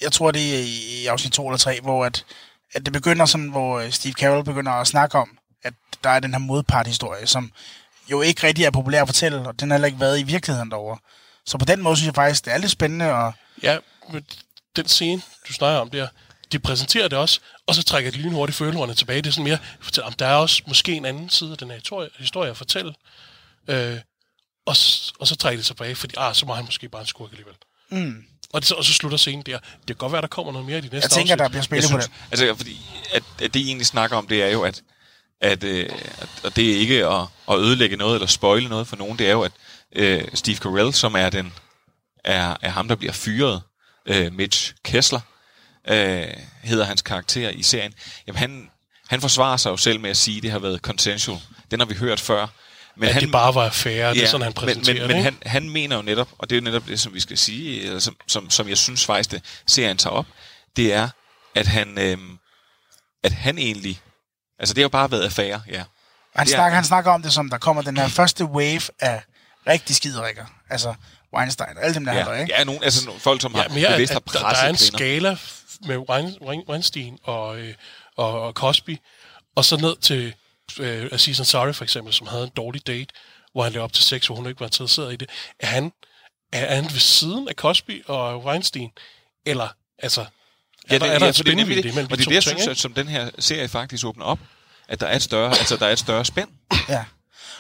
jeg 0.02 0.12
tror, 0.12 0.32
det 0.32 0.56
er 0.56 0.60
i, 0.64 1.02
i 1.02 1.06
afsnit 1.08 1.34
to 1.34 1.48
eller 1.48 1.58
tre, 1.58 1.80
hvor 1.82 2.06
at, 2.06 2.26
at 2.74 2.86
det 2.86 2.94
begynder 2.94 3.26
sådan, 3.26 3.50
hvor 3.50 3.80
øh, 3.80 3.92
Steve 3.92 4.14
Carell 4.14 4.44
begynder 4.44 4.72
at 4.72 4.88
snakke 4.88 5.18
om, 5.18 5.38
at 5.64 5.74
der 6.04 6.10
er 6.10 6.20
den 6.20 6.32
her 6.34 6.40
modparthistorie, 6.40 7.28
som 7.28 7.52
jo 8.12 8.22
ikke 8.22 8.48
rigtig 8.48 8.66
er 8.66 8.72
populær 8.72 9.02
at 9.02 9.08
fortælle, 9.08 9.48
og 9.48 9.60
den 9.60 9.70
har 9.70 9.76
heller 9.78 9.86
ikke 9.88 10.00
været 10.00 10.20
i 10.20 10.24
virkeligheden 10.24 10.72
derovre. 10.72 10.98
Så 11.46 11.58
på 11.58 11.66
den 11.66 11.82
måde 11.82 11.96
synes 11.96 12.06
jeg 12.08 12.16
faktisk, 12.16 12.46
det 12.46 12.54
er 12.54 12.58
lidt 12.58 12.72
spændende, 12.72 13.14
og 13.14 13.34
Ja, 13.64 13.78
men 14.12 14.26
den 14.76 14.88
scene, 14.88 15.22
du 15.48 15.54
snakker 15.54 15.80
om 15.80 15.90
der, 15.90 16.08
de 16.56 16.60
præsenterer 16.60 17.08
det 17.08 17.18
også, 17.18 17.40
og 17.68 17.76
så 17.76 17.84
trækker 17.84 18.12
de 18.12 18.18
lynhurtigt 18.18 18.58
følelserne 18.58 18.94
tilbage. 18.94 19.22
Det 19.22 19.28
er 19.28 19.32
sådan 19.32 19.44
mere, 19.44 19.58
fortæller, 19.82 20.08
om 20.08 20.14
der 20.14 20.26
er 20.28 20.36
også 20.36 20.62
måske 20.68 20.94
en 20.94 21.06
anden 21.06 21.30
side 21.30 21.52
af 21.52 21.58
den 21.58 21.70
her 21.70 21.76
historie, 21.78 22.10
historie 22.20 22.50
at 22.50 22.58
fortælle. 22.58 22.94
Øh, 23.68 23.98
og, 24.66 24.76
og 25.20 25.28
så 25.28 25.36
trækker 25.40 25.62
de 25.62 25.68
tilbage, 25.68 25.96
fordi 25.96 26.14
ah, 26.18 26.36
så 26.36 26.46
må 26.46 26.54
han 26.54 26.66
måske 26.66 26.90
bare 26.90 27.02
en 27.02 27.08
skurk 27.08 27.30
alligevel. 27.32 27.54
mm, 27.90 28.24
Og, 28.54 28.62
det, 28.62 28.72
og 28.72 28.84
så 28.86 28.94
slutter 28.94 29.18
scenen 29.18 29.46
der. 29.46 29.58
Det 29.60 29.88
kan 29.88 29.96
godt 29.96 30.12
være, 30.12 30.22
der 30.22 30.28
kommer 30.28 30.52
noget 30.52 30.68
mere 30.68 30.78
i 30.78 30.82
de 30.82 30.90
næste 30.92 31.06
jeg 31.06 31.12
tænker, 31.12 31.36
der 31.36 31.44
afsnit. 31.44 31.70
bliver 31.70 31.76
Jeg 31.76 31.84
spillet 31.84 31.92
på 31.92 32.02
synes, 32.02 32.06
det. 32.32 32.32
altså, 32.32 32.56
fordi, 32.58 32.82
at, 33.14 33.24
at 33.42 33.54
det, 33.54 33.60
I 33.60 33.68
egentlig 33.68 33.88
snakker 33.88 34.18
om, 34.18 34.28
det 34.28 34.44
er 34.44 34.48
jo, 34.48 34.62
at, 34.62 34.82
at, 35.42 35.64
øh, 35.64 35.90
at 36.18 36.30
og 36.44 36.56
det 36.56 36.72
er 36.74 36.78
ikke 36.78 37.06
at, 37.08 37.22
at 37.50 37.58
ødelægge 37.60 37.98
noget 37.98 38.16
eller 38.16 38.28
spoile 38.28 38.70
noget 38.70 38.88
for 38.88 38.96
nogen, 38.96 39.20
det 39.20 39.28
er 39.28 39.32
jo, 39.32 39.42
at 39.42 39.52
øh, 39.96 40.24
Steve 40.34 40.58
Carell, 40.58 40.94
som 40.94 41.16
er 41.16 41.30
den 41.30 41.54
er, 42.24 42.58
er 42.62 42.70
ham, 42.70 42.88
der 42.88 42.96
bliver 42.96 43.14
fyret, 43.14 43.62
øh, 44.06 44.34
Mitch 44.34 44.74
Kessler, 44.86 45.20
øh, 45.88 46.28
hedder 46.64 46.86
hans 46.86 47.02
karakter 47.02 47.50
i 47.50 47.64
serien, 47.64 47.94
jamen 48.28 48.38
han, 48.40 48.70
han 49.10 49.22
forsvarer 49.22 49.58
sig 49.58 49.70
jo 49.70 49.78
selv 49.78 50.00
med 50.00 50.10
at 50.10 50.18
sige, 50.18 50.38
at 50.38 50.44
det 50.44 50.52
har 50.52 50.60
været 50.60 50.80
consensual. 50.80 51.40
Den 51.72 51.80
har 51.80 51.88
vi 51.88 51.94
hørt 51.96 52.20
før. 52.20 52.48
Men 52.98 53.10
At 53.10 53.22
det 53.22 53.32
bare 53.32 53.56
var 53.56 53.66
affære, 53.66 54.14
det 54.14 54.24
er 54.24 54.28
sådan, 54.28 54.42
han 54.44 54.54
præsenterer 54.54 54.94
men, 54.96 55.02
men, 55.08 55.10
det, 55.10 55.16
men 55.16 55.24
han, 55.24 55.38
han 55.62 55.70
mener 55.70 55.96
jo 55.96 56.02
netop, 56.02 56.28
og 56.38 56.50
det 56.50 56.56
er 56.56 56.60
jo 56.60 56.64
netop 56.64 56.88
det, 56.88 57.00
som 57.00 57.14
vi 57.14 57.20
skal 57.20 57.38
sige, 57.38 57.82
eller 57.84 58.00
som, 58.00 58.16
som, 58.28 58.50
som 58.50 58.70
jeg 58.70 58.78
synes 58.78 59.06
faktisk, 59.06 59.32
det 59.32 59.42
serien 59.68 59.98
tager 59.98 60.14
op, 60.14 60.26
det 60.76 60.94
er, 60.94 61.10
at 61.56 61.68
han, 61.68 61.98
øhm, 62.00 62.38
at 63.24 63.32
han 63.32 63.58
egentlig, 63.58 64.02
altså 64.60 64.74
det 64.74 64.82
har 64.82 64.84
jo 64.86 64.90
bare 64.90 65.12
været 65.12 65.24
affære, 65.24 65.62
ja. 65.68 65.84
Han 66.36 66.46
Det 66.48 66.54
er- 66.54 66.56
snakker, 66.58 66.76
han 66.76 66.84
snakker 66.86 67.12
om 67.12 67.22
det 67.22 67.34
som, 67.34 67.50
der 67.50 67.58
kommer 67.58 67.82
den 67.82 67.98
her 67.98 68.08
første 68.08 68.46
wave 68.46 68.82
af 69.00 69.24
rigtig 69.68 69.96
skiderikker. 69.96 70.46
Altså, 70.70 70.94
Weinstein 71.38 71.78
og 71.78 71.84
alle 71.84 71.94
dem 71.96 72.06
der, 72.06 72.14
Ja, 72.14 72.32
ja. 72.34 72.42
ikke? 72.42 72.54
ja 72.58 72.64
nogen, 72.64 72.84
altså 72.84 73.06
nogle 73.06 73.22
folk, 73.22 73.42
som 73.42 73.54
har 73.56 73.64
Ja, 73.64 73.68
mere, 73.74 73.92
bevidst 73.92 74.12
at, 74.12 74.16
har 74.16 74.20
at 74.28 74.34
der, 74.34 74.40
presset 74.42 74.66
er 74.66 74.70
en 74.70 74.76
kvinder. 74.76 74.98
skala 74.98 75.38
med 75.86 75.98
Wein, 76.10 76.38
Wein, 76.42 76.64
Weinstein 76.70 77.20
og, 77.24 77.60
øh, 77.60 77.74
og, 78.16 78.42
og 78.42 78.54
Cosby, 78.54 78.98
og 79.56 79.66
så 79.66 79.78
ned 79.78 79.96
til 80.02 80.34
øh, 80.80 81.10
Aziz 81.12 81.40
Ansari 81.40 81.74
for 81.74 81.84
eksempel, 81.84 82.14
som 82.14 82.28
havde 82.28 82.44
en 82.44 82.52
dårlig 82.56 82.88
date, 82.88 83.14
hvor 83.52 83.64
han 83.64 83.72
lavede 83.72 83.84
op 83.84 83.94
til 83.94 84.04
sex, 84.04 84.28
hvor 84.28 84.36
hun 84.36 84.48
ikke 84.48 84.60
var 84.60 84.66
interesseret 84.66 85.14
i 85.14 85.16
det. 85.16 85.30
Er 85.60 85.68
han, 85.68 85.92
er 86.54 86.76
han 86.76 86.84
ved 86.84 87.00
siden 87.00 87.50
af 87.50 87.56
Cosby 87.56 88.06
og 88.06 88.46
Weinstein? 88.46 88.92
Eller, 89.46 89.68
altså, 90.00 90.22
er 90.22 90.26
Ja, 90.92 90.98
der, 90.98 91.06
det, 91.06 91.14
er 91.14 91.20
der 91.20 91.26
ja, 91.26 91.30
et 91.30 91.36
for 91.36 91.44
det 91.44 91.52
er 91.52 91.56
nemlig 91.56 91.66
spændvidde 91.66 91.84
det. 91.84 91.92
imellem 91.92 92.12
Og 92.12 92.18
de 92.18 92.18
det 92.18 92.22
er 92.22 92.26
to 92.26 92.30
det, 92.30 92.36
jeg 92.36 92.44
ting, 92.44 92.60
synes, 92.60 92.78
at, 92.78 92.82
som 92.82 92.94
den 92.94 93.08
her 93.08 93.30
serie 93.40 93.68
faktisk 93.68 94.06
åbner 94.06 94.26
op, 94.26 94.40
at 94.88 95.00
der 95.00 95.08
er 95.08 95.16
et 95.16 95.22
større, 95.22 95.50
altså, 95.50 95.78
der 95.78 95.86
er 95.86 95.92
et 95.92 96.00
større 96.00 96.26
spænd. 96.26 96.50
Ja. 96.90 97.06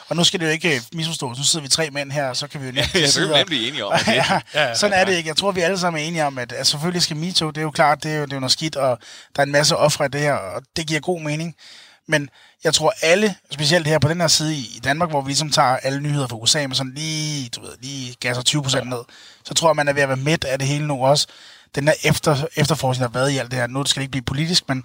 Og 0.07 0.15
nu 0.15 0.23
skal 0.23 0.39
det 0.39 0.45
jo 0.45 0.51
ikke 0.51 0.75
øh, 0.75 0.81
misforstås. 0.93 1.37
Nu 1.37 1.43
sidder 1.43 1.63
vi 1.63 1.69
tre 1.69 1.89
mænd 1.89 2.11
her, 2.11 2.29
og 2.29 2.37
så 2.37 2.47
kan 2.47 2.61
vi 2.61 2.65
jo 2.65 2.71
nemt 2.81 2.95
Ja, 2.95 3.03
er 3.03 3.07
sidde 3.07 3.27
vi 3.27 3.33
og- 3.33 3.39
nemlig 3.39 3.67
enige 3.67 3.85
om, 3.85 3.99
det- 3.99 4.07
ja, 4.15 4.25
Ja, 4.53 4.67
ja, 4.67 4.75
sådan 4.75 4.99
er 4.99 5.05
det 5.05 5.13
ikke. 5.13 5.27
Jeg 5.27 5.37
tror, 5.37 5.51
vi 5.51 5.61
alle 5.61 5.79
sammen 5.79 6.03
er 6.03 6.07
enige 6.07 6.25
om, 6.25 6.37
at, 6.37 6.51
at 6.51 6.67
selvfølgelig 6.67 7.01
skal 7.01 7.15
MeToo, 7.17 7.49
det 7.49 7.57
er 7.57 7.61
jo 7.61 7.71
klart, 7.71 8.03
det 8.03 8.11
er 8.11 8.15
jo, 8.15 8.25
det 8.25 8.31
er 8.31 8.35
jo 8.35 8.39
noget 8.39 8.51
skidt, 8.51 8.75
og 8.75 8.99
der 9.35 9.41
er 9.41 9.45
en 9.45 9.51
masse 9.51 9.77
ofre 9.77 10.05
i 10.05 10.09
det 10.09 10.21
her, 10.21 10.33
og 10.33 10.61
det 10.75 10.87
giver 10.87 10.99
god 10.99 11.21
mening. 11.21 11.55
Men 12.07 12.29
jeg 12.63 12.73
tror 12.73 12.93
alle, 13.01 13.35
specielt 13.51 13.87
her 13.87 13.99
på 13.99 14.07
den 14.07 14.21
her 14.21 14.27
side 14.27 14.55
i 14.55 14.79
Danmark, 14.83 15.09
hvor 15.09 15.21
vi 15.21 15.29
ligesom 15.29 15.51
tager 15.51 15.67
alle 15.77 15.99
nyheder 16.01 16.27
fra 16.27 16.35
USA 16.37 16.67
med 16.67 16.75
sådan 16.75 16.93
lige, 16.95 17.49
du 17.49 17.61
ved, 17.61 17.69
lige 17.81 18.15
gasser 18.19 18.43
20 18.43 18.63
procent 18.63 18.89
ned, 18.89 18.99
så 19.45 19.53
tror 19.53 19.69
jeg, 19.69 19.75
man 19.75 19.87
er 19.87 19.93
ved 19.93 20.01
at 20.01 20.07
være 20.09 20.17
midt 20.17 20.43
af 20.43 20.59
det 20.59 20.67
hele 20.67 20.87
nu 20.87 21.05
også. 21.05 21.27
Den 21.75 21.87
der 21.87 21.93
efter, 22.03 22.45
efterforskning, 22.55 23.01
der 23.13 23.19
har 23.19 23.25
været 23.25 23.31
i 23.31 23.37
alt 23.37 23.51
det 23.51 23.59
her, 23.59 23.67
nu 23.67 23.85
skal 23.85 23.99
det 23.99 24.03
ikke 24.03 24.11
blive 24.11 24.23
politisk, 24.23 24.63
men, 24.67 24.83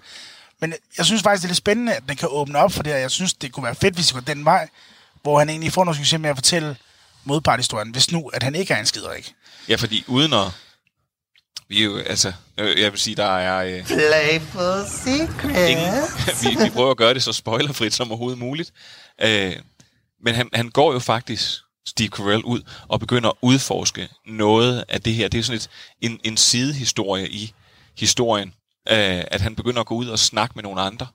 men 0.60 0.74
jeg 0.98 1.06
synes 1.06 1.22
faktisk, 1.22 1.42
det 1.42 1.46
er 1.46 1.50
lidt 1.50 1.56
spændende, 1.56 1.94
at 1.94 2.02
den 2.08 2.16
kan 2.16 2.28
åbne 2.32 2.58
op 2.58 2.72
for 2.72 2.82
det 2.82 2.92
her. 2.92 3.00
Jeg 3.00 3.10
synes, 3.10 3.34
det 3.34 3.52
kunne 3.52 3.64
være 3.64 3.74
fedt, 3.74 3.94
hvis 3.94 4.06
det 4.06 4.14
går 4.14 4.20
den 4.20 4.44
vej, 4.44 4.68
hvor 5.22 5.38
han 5.38 5.48
egentlig 5.48 5.72
får 5.72 5.84
noget 5.84 5.96
succes 5.96 6.20
med 6.20 6.30
at 6.30 6.36
fortælle 6.36 6.76
modparthistorien, 7.24 7.90
hvis 7.90 8.12
nu, 8.12 8.28
at 8.28 8.42
han 8.42 8.54
ikke 8.54 8.74
er 8.74 8.78
en 8.78 8.86
skiderik. 8.86 9.34
Ja, 9.68 9.76
fordi 9.76 10.04
uden 10.06 10.32
at... 10.32 10.46
Vi 11.68 11.80
er 11.80 11.84
jo, 11.84 11.98
altså, 11.98 12.32
øh, 12.58 12.80
jeg 12.80 12.92
vil 12.92 13.00
sige, 13.00 13.16
der 13.16 13.38
er... 13.38 13.64
Øh, 13.64 13.86
Playful 13.86 14.86
secret. 14.88 15.68
ingen, 15.68 15.94
vi, 16.42 16.64
vi 16.64 16.70
prøver 16.70 16.90
at 16.90 16.96
gøre 16.96 17.14
det 17.14 17.22
så 17.22 17.32
spoilerfrit 17.32 17.94
som 17.94 18.10
overhovedet 18.10 18.38
muligt. 18.38 18.72
Øh, 19.22 19.56
men 20.24 20.34
han, 20.34 20.48
han 20.52 20.68
går 20.68 20.92
jo 20.92 20.98
faktisk, 20.98 21.60
Steve 21.86 22.08
Carell, 22.08 22.44
ud 22.44 22.62
og 22.88 23.00
begynder 23.00 23.28
at 23.28 23.36
udforske 23.42 24.08
noget 24.26 24.84
af 24.88 25.00
det 25.00 25.14
her. 25.14 25.28
Det 25.28 25.38
er 25.38 25.42
sådan 25.42 25.56
et, 25.56 25.68
en, 26.00 26.20
en 26.24 26.36
sidehistorie 26.36 27.28
i 27.28 27.52
historien, 27.98 28.54
øh, 28.88 29.24
at 29.30 29.40
han 29.40 29.54
begynder 29.54 29.80
at 29.80 29.86
gå 29.86 29.94
ud 29.94 30.08
og 30.08 30.18
snakke 30.18 30.52
med 30.54 30.62
nogle 30.62 30.80
andre, 30.80 31.06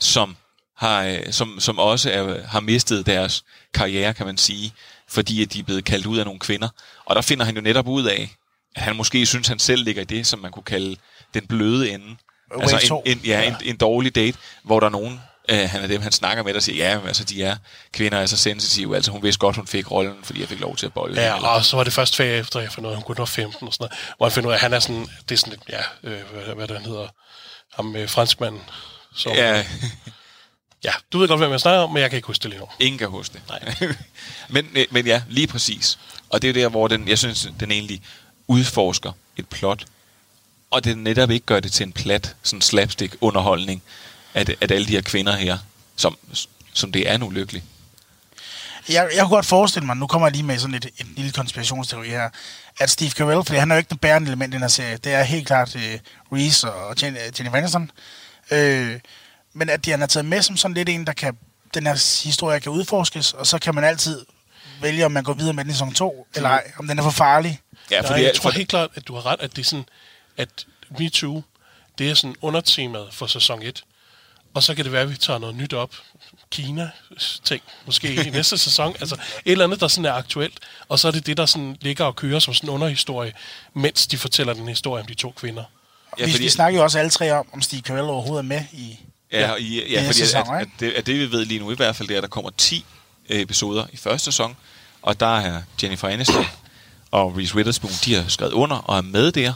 som 0.00 0.36
har, 0.76 1.04
øh, 1.04 1.32
som, 1.32 1.60
som 1.60 1.78
også 1.78 2.10
er, 2.10 2.46
har 2.46 2.60
mistet 2.60 3.06
deres 3.06 3.44
karriere, 3.74 4.14
kan 4.14 4.26
man 4.26 4.36
sige, 4.36 4.72
fordi 5.08 5.42
at 5.42 5.52
de 5.52 5.58
er 5.58 5.62
blevet 5.62 5.84
kaldt 5.84 6.06
ud 6.06 6.18
af 6.18 6.24
nogle 6.24 6.40
kvinder. 6.40 6.68
Og 7.04 7.16
der 7.16 7.22
finder 7.22 7.44
han 7.44 7.54
jo 7.54 7.60
netop 7.60 7.88
ud 7.88 8.04
af, 8.04 8.30
at 8.76 8.82
han 8.82 8.96
måske 8.96 9.26
synes, 9.26 9.48
han 9.48 9.58
selv 9.58 9.84
ligger 9.84 10.02
i 10.02 10.04
det, 10.04 10.26
som 10.26 10.38
man 10.38 10.52
kunne 10.52 10.62
kalde 10.62 10.96
den 11.34 11.46
bløde 11.46 11.90
ende. 11.90 12.16
Altså 12.60 13.00
en, 13.06 13.12
en, 13.12 13.24
ja, 13.24 13.42
en, 13.48 13.54
en 13.64 13.76
dårlig 13.76 14.14
date, 14.14 14.38
hvor 14.62 14.80
der 14.80 14.86
er 14.86 14.90
nogen, 14.90 15.20
øh, 15.48 15.70
han 15.70 15.82
er 15.82 15.86
dem, 15.86 16.02
han 16.02 16.12
snakker 16.12 16.42
med, 16.42 16.54
der 16.54 16.60
siger, 16.60 16.88
ja, 16.88 16.98
men 16.98 17.06
altså, 17.06 17.24
de 17.24 17.42
er, 17.42 17.56
kvinder 17.92 18.18
er 18.18 18.26
så 18.26 18.36
sensitive, 18.36 18.96
altså 18.96 19.10
hun 19.10 19.22
vidste 19.22 19.38
godt, 19.38 19.56
hun 19.56 19.66
fik 19.66 19.90
rollen, 19.90 20.16
fordi 20.24 20.40
jeg 20.40 20.48
fik 20.48 20.60
lov 20.60 20.76
til 20.76 20.86
at 20.86 20.92
bolle. 20.92 21.20
Ja, 21.20 21.36
eller, 21.36 21.48
og 21.48 21.64
så 21.64 21.76
var 21.76 21.84
det 21.84 21.92
først 21.92 22.16
fag 22.16 22.38
efter, 22.38 22.60
jeg 22.60 22.72
fandt 22.72 22.86
ud 22.86 22.90
af, 22.90 22.96
hun 22.96 23.04
kunne 23.04 23.18
nå 23.18 23.24
15 23.24 23.66
og 23.66 23.74
sådan 23.74 23.84
noget. 23.84 24.14
Hvor 24.16 24.26
han 24.26 24.32
finder 24.32 24.48
ud 24.48 24.52
af, 24.52 24.56
at 24.56 24.60
han 24.60 24.72
er 24.72 24.78
sådan, 24.78 25.06
det 25.28 25.34
er 25.34 25.38
sådan 25.38 25.58
ja, 25.68 25.80
øh, 26.02 26.20
hvad, 26.32 26.54
hvad 26.54 26.68
det 26.68 26.76
han 26.76 26.86
hedder, 26.86 27.08
ham 27.74 27.96
øh, 27.96 28.08
franskmanden. 28.08 28.60
Så, 29.14 29.30
ja, 29.30 29.64
ja, 30.84 30.92
du 31.12 31.18
ved 31.18 31.28
godt, 31.28 31.40
hvem 31.40 31.50
jeg 31.50 31.60
snakker 31.60 31.80
om, 31.80 31.90
men 31.90 32.02
jeg 32.02 32.10
kan 32.10 32.16
ikke 32.16 32.26
huske 32.26 32.42
det 32.42 32.50
lige 32.50 32.60
nu. 32.60 32.68
ingen 32.80 32.98
kan 32.98 33.08
huske 33.08 33.32
det. 33.34 33.42
Nej. 33.48 33.88
men, 34.54 34.68
øh, 34.74 34.86
men 34.90 35.06
ja, 35.06 35.22
lige 35.28 35.46
præcis. 35.46 35.98
Og 36.30 36.42
det 36.42 36.50
er 36.50 36.54
der, 36.54 36.68
hvor 36.68 36.88
den, 36.88 37.08
jeg 37.08 37.18
synes, 37.18 37.48
den 37.60 37.70
egentlig 37.70 38.02
udforsker 38.46 39.12
et 39.36 39.48
plot, 39.48 39.84
og 40.70 40.84
det 40.84 40.98
netop 40.98 41.30
ikke 41.30 41.46
gør 41.46 41.60
det 41.60 41.72
til 41.72 41.86
en 41.86 41.92
plat, 41.92 42.36
sådan 42.42 42.60
slapstick-underholdning, 42.60 43.82
at, 44.34 44.50
at 44.60 44.70
alle 44.70 44.86
de 44.86 44.92
her 44.92 45.02
kvinder 45.02 45.36
her, 45.36 45.58
som, 45.96 46.18
som 46.72 46.92
det 46.92 47.10
er 47.10 47.16
nu 47.16 47.30
lykkelig. 47.30 47.62
Jeg, 48.88 49.10
jeg 49.14 49.20
kunne 49.20 49.34
godt 49.36 49.46
forestille 49.46 49.86
mig, 49.86 49.96
nu 49.96 50.06
kommer 50.06 50.28
jeg 50.28 50.32
lige 50.32 50.42
med 50.42 50.58
sådan 50.58 50.74
et, 50.74 50.84
et 50.84 51.06
lille 51.16 51.32
konspirationsteori 51.32 52.08
her, 52.08 52.30
at 52.80 52.90
Steve 52.90 53.10
Carell, 53.10 53.44
for 53.44 53.54
han 53.54 53.70
er 53.70 53.74
jo 53.74 53.78
ikke 53.78 53.90
den 53.90 53.98
bærende 53.98 54.28
element 54.28 54.52
i 54.52 54.54
den 54.54 54.60
her 54.60 54.68
serie, 54.68 54.96
det 54.96 55.12
er 55.12 55.22
helt 55.22 55.46
klart 55.46 55.74
uh, 55.74 55.82
Reese 56.32 56.72
og 56.72 57.02
Jen, 57.02 57.16
Jennifer 57.38 57.56
Aniston, 57.56 57.90
øh, 58.50 59.00
men 59.52 59.68
at 59.70 59.84
de 59.84 59.90
han 59.90 60.02
er 60.02 60.06
taget 60.06 60.24
med 60.24 60.42
som 60.42 60.56
sådan 60.56 60.74
lidt 60.74 60.88
en, 60.88 61.06
der 61.06 61.12
kan, 61.12 61.38
den 61.74 61.86
her 61.86 62.24
historie 62.24 62.60
kan 62.60 62.72
udforskes, 62.72 63.32
og 63.32 63.46
så 63.46 63.58
kan 63.58 63.74
man 63.74 63.84
altid 63.84 64.24
vælge, 64.80 65.04
om 65.04 65.12
man 65.12 65.24
går 65.24 65.32
videre 65.32 65.52
med 65.52 65.64
den 65.64 65.70
i 65.70 65.74
sæson 65.74 65.94
2, 65.94 66.26
eller 66.34 66.48
ej, 66.48 66.72
om 66.78 66.88
den 66.88 66.98
er 66.98 67.02
for 67.02 67.10
farlig. 67.10 67.60
Ja, 67.90 68.00
Nej, 68.00 68.22
jeg 68.22 68.34
tror 68.34 68.50
helt 68.50 68.68
klart, 68.68 68.90
at 68.94 69.08
du 69.08 69.14
har 69.14 69.26
ret, 69.26 69.40
at 69.40 69.56
det 69.56 69.62
er 69.62 69.66
sådan, 69.66 69.84
at 70.36 70.66
MeToo, 70.98 71.42
det 71.98 72.10
er 72.10 72.14
sådan 72.14 72.36
undertemaet 72.40 73.08
for 73.12 73.26
sæson 73.26 73.62
1. 73.62 73.84
Og 74.54 74.62
så 74.62 74.74
kan 74.74 74.84
det 74.84 74.92
være, 74.92 75.02
at 75.02 75.10
vi 75.10 75.16
tager 75.16 75.38
noget 75.38 75.54
nyt 75.54 75.72
op. 75.72 75.94
Kina-ting, 76.50 77.62
måske 77.86 78.26
i 78.26 78.30
næste 78.30 78.58
sæson. 78.58 78.96
Altså 79.00 79.14
et 79.14 79.52
eller 79.52 79.64
andet, 79.64 79.80
der 79.80 79.88
sådan 79.88 80.04
er 80.04 80.12
aktuelt. 80.12 80.58
Og 80.88 80.98
så 80.98 81.08
er 81.08 81.12
det 81.12 81.26
det, 81.26 81.36
der 81.36 81.46
sådan 81.46 81.76
ligger 81.80 82.04
og 82.04 82.16
kører 82.16 82.38
som 82.38 82.54
sådan 82.54 82.68
en 82.68 82.74
underhistorie, 82.74 83.32
mens 83.74 84.06
de 84.06 84.18
fortæller 84.18 84.54
den 84.54 84.68
historie 84.68 85.00
om 85.00 85.06
de 85.06 85.14
to 85.14 85.30
kvinder. 85.36 85.64
Ja, 86.18 86.26
vi, 86.26 86.32
vi 86.38 86.48
snakker 86.48 86.78
jo 86.78 86.84
også 86.84 86.98
alle 86.98 87.10
tre 87.10 87.32
om, 87.32 87.46
om 87.52 87.62
Steve 87.62 87.82
Carell 87.82 88.02
overhovedet 88.02 88.44
er 88.44 88.48
med 88.48 88.64
i... 88.72 88.98
Ja, 89.32 89.54
i, 89.54 89.92
ja 89.92 90.02
i 90.02 90.06
fordi 90.06 90.18
sæson, 90.18 90.54
at, 90.54 90.60
at, 90.60 90.68
det, 90.80 90.92
at 90.92 91.06
det, 91.06 91.18
vi 91.18 91.32
ved 91.32 91.44
lige 91.44 91.60
nu 91.60 91.70
i 91.70 91.74
hvert 91.74 91.96
fald, 91.96 92.08
det 92.08 92.14
er, 92.14 92.18
at 92.18 92.22
der 92.22 92.28
kommer 92.28 92.50
10 92.58 92.84
episoder 93.28 93.86
i 93.92 93.96
første 93.96 94.24
sæson, 94.24 94.56
og 95.02 95.20
der 95.20 95.38
er 95.38 95.62
Jennifer 95.82 96.08
Aniston 96.08 96.44
og 97.10 97.36
Reese 97.36 97.54
Witherspoon, 97.54 97.92
de 98.04 98.14
har 98.14 98.24
skrevet 98.28 98.52
under 98.52 98.76
og 98.76 98.96
er 98.96 99.02
med 99.02 99.32
der. 99.32 99.52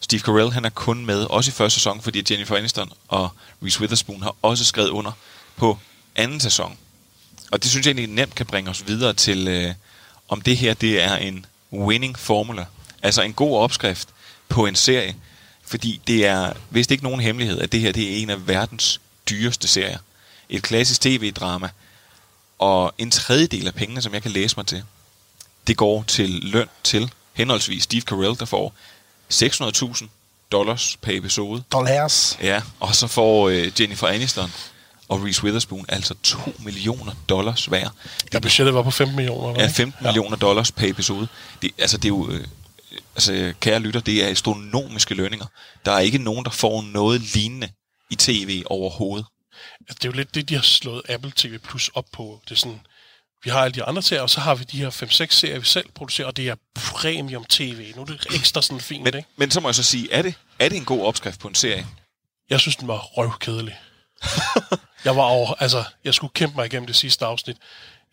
Steve 0.00 0.20
Carell, 0.20 0.52
han 0.52 0.64
er 0.64 0.70
kun 0.70 1.06
med, 1.06 1.24
også 1.24 1.50
i 1.50 1.52
første 1.52 1.80
sæson, 1.80 2.02
fordi 2.02 2.22
Jennifer 2.30 2.56
Aniston 2.56 2.92
og 3.08 3.28
Reese 3.62 3.80
Witherspoon 3.80 4.22
har 4.22 4.36
også 4.42 4.64
skrevet 4.64 4.88
under 4.88 5.12
på 5.56 5.78
anden 6.16 6.40
sæson. 6.40 6.78
Og 7.52 7.62
det 7.62 7.70
synes 7.70 7.86
jeg 7.86 7.90
egentlig 7.92 8.16
nemt 8.16 8.34
kan 8.34 8.46
bringe 8.46 8.70
os 8.70 8.86
videre 8.86 9.12
til, 9.12 9.48
øh, 9.48 9.74
om 10.28 10.40
det 10.40 10.56
her 10.56 10.74
det 10.74 11.02
er 11.02 11.16
en 11.16 11.46
winning 11.72 12.18
formula. 12.18 12.66
Altså 13.02 13.22
en 13.22 13.32
god 13.32 13.58
opskrift 13.58 14.08
på 14.48 14.66
en 14.66 14.74
serie. 14.74 15.16
Fordi 15.66 16.00
det 16.06 16.26
er 16.26 16.52
vist 16.70 16.90
ikke 16.90 17.04
nogen 17.04 17.20
hemmelighed, 17.20 17.60
at 17.60 17.72
det 17.72 17.80
her 17.80 17.92
det 17.92 18.12
er 18.12 18.16
en 18.22 18.30
af 18.30 18.48
verdens 18.48 19.00
dyreste 19.28 19.68
serier. 19.68 19.98
Et 20.48 20.62
klassisk 20.62 21.00
tv-drama. 21.00 21.68
Og 22.58 22.94
en 22.98 23.10
tredjedel 23.10 23.66
af 23.66 23.74
pengene, 23.74 24.02
som 24.02 24.14
jeg 24.14 24.22
kan 24.22 24.30
læse 24.30 24.56
mig 24.56 24.66
til, 24.66 24.82
det 25.66 25.76
går 25.76 26.02
til 26.02 26.30
løn 26.30 26.68
til 26.84 27.12
henholdsvis 27.32 27.82
Steve 27.82 28.02
Carell, 28.02 28.38
der 28.38 28.44
får 28.44 28.74
600.000 29.42 30.06
dollars 30.52 30.96
per 31.02 31.18
episode. 31.18 31.62
Dollars. 31.72 32.38
Ja, 32.42 32.62
og 32.80 32.94
så 32.94 33.06
får 33.06 33.48
øh, 33.48 33.72
Jennifer 33.80 34.06
Aniston 34.06 34.52
og 35.08 35.24
Reese 35.24 35.44
Witherspoon 35.44 35.84
altså 35.88 36.14
2 36.22 36.38
millioner 36.58 37.12
dollars 37.28 37.64
hver. 37.66 37.88
Ja, 38.32 38.38
budgettet 38.38 38.74
var 38.74 38.82
på 38.82 38.90
15 38.90 39.16
millioner. 39.16 39.52
var 39.52 39.60
Ja, 39.60 39.66
det? 39.66 39.74
15 39.74 40.04
ja. 40.04 40.06
millioner 40.08 40.36
dollars 40.36 40.72
per 40.72 40.88
episode. 40.88 41.28
Det, 41.62 41.70
altså, 41.78 41.96
det 41.96 42.04
er 42.04 42.08
jo... 42.08 42.30
Øh, 42.30 42.44
altså, 43.16 43.52
kære 43.60 43.78
lytter, 43.80 44.00
det 44.00 44.24
er 44.24 44.28
astronomiske 44.28 45.14
lønninger. 45.14 45.46
Der 45.84 45.92
er 45.92 45.98
ikke 46.00 46.18
nogen, 46.18 46.44
der 46.44 46.50
får 46.50 46.82
noget 46.82 47.20
lignende 47.20 47.68
i 48.10 48.14
tv 48.16 48.62
overhovedet. 48.66 49.26
Det 49.88 50.04
er 50.04 50.08
jo 50.08 50.12
lidt 50.12 50.34
det, 50.34 50.48
de 50.48 50.54
har 50.54 50.62
slået 50.62 51.02
Apple 51.08 51.32
TV 51.36 51.58
Plus 51.58 51.90
op 51.94 52.04
på. 52.12 52.40
Det 52.48 52.54
er 52.54 52.58
sådan, 52.58 52.80
vi 53.44 53.50
har 53.50 53.60
alle 53.60 53.74
de 53.74 53.84
andre 53.84 54.02
serier, 54.02 54.22
og 54.22 54.30
så 54.30 54.40
har 54.40 54.54
vi 54.54 54.64
de 54.64 54.78
her 54.78 54.90
5-6 54.90 55.26
serier, 55.30 55.58
vi 55.58 55.64
selv 55.64 55.88
producerer, 55.94 56.26
og 56.26 56.36
det 56.36 56.48
er 56.48 56.54
premium 56.74 57.44
tv. 57.44 57.92
Nu 57.96 58.02
er 58.02 58.06
det 58.06 58.26
ekstra 58.34 58.62
sådan 58.62 58.80
fint, 58.80 59.04
Men, 59.04 59.14
ikke? 59.14 59.28
men 59.36 59.50
så 59.50 59.60
må 59.60 59.68
jeg 59.68 59.74
så 59.74 59.82
sige, 59.82 60.12
er 60.12 60.22
det, 60.22 60.34
er 60.58 60.68
det 60.68 60.76
en 60.76 60.84
god 60.84 61.06
opskrift 61.06 61.40
på 61.40 61.48
en 61.48 61.54
serie? 61.54 61.86
Jeg 62.50 62.60
synes, 62.60 62.76
den 62.76 62.88
var 62.88 62.98
røvkedelig. 62.98 63.78
jeg 65.04 65.16
var 65.16 65.22
over, 65.22 65.54
altså, 65.62 65.84
jeg 66.04 66.14
skulle 66.14 66.32
kæmpe 66.34 66.56
mig 66.56 66.66
igennem 66.66 66.86
det 66.86 66.96
sidste 66.96 67.24
afsnit. 67.24 67.56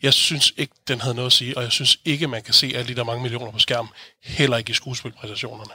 Jeg 0.01 0.13
synes 0.13 0.53
ikke, 0.57 0.73
den 0.87 1.01
havde 1.01 1.15
noget 1.15 1.27
at 1.27 1.33
sige, 1.33 1.57
og 1.57 1.63
jeg 1.63 1.71
synes 1.71 1.97
ikke, 2.05 2.27
man 2.27 2.43
kan 2.43 2.53
se 2.53 2.71
alle 2.75 2.87
de 2.87 2.95
der 2.95 3.03
mange 3.03 3.21
millioner 3.21 3.51
på 3.51 3.59
skærmen, 3.59 3.91
heller 4.23 4.57
ikke 4.57 4.71
i 4.71 4.73
skuespilpræstationerne. 4.73 5.71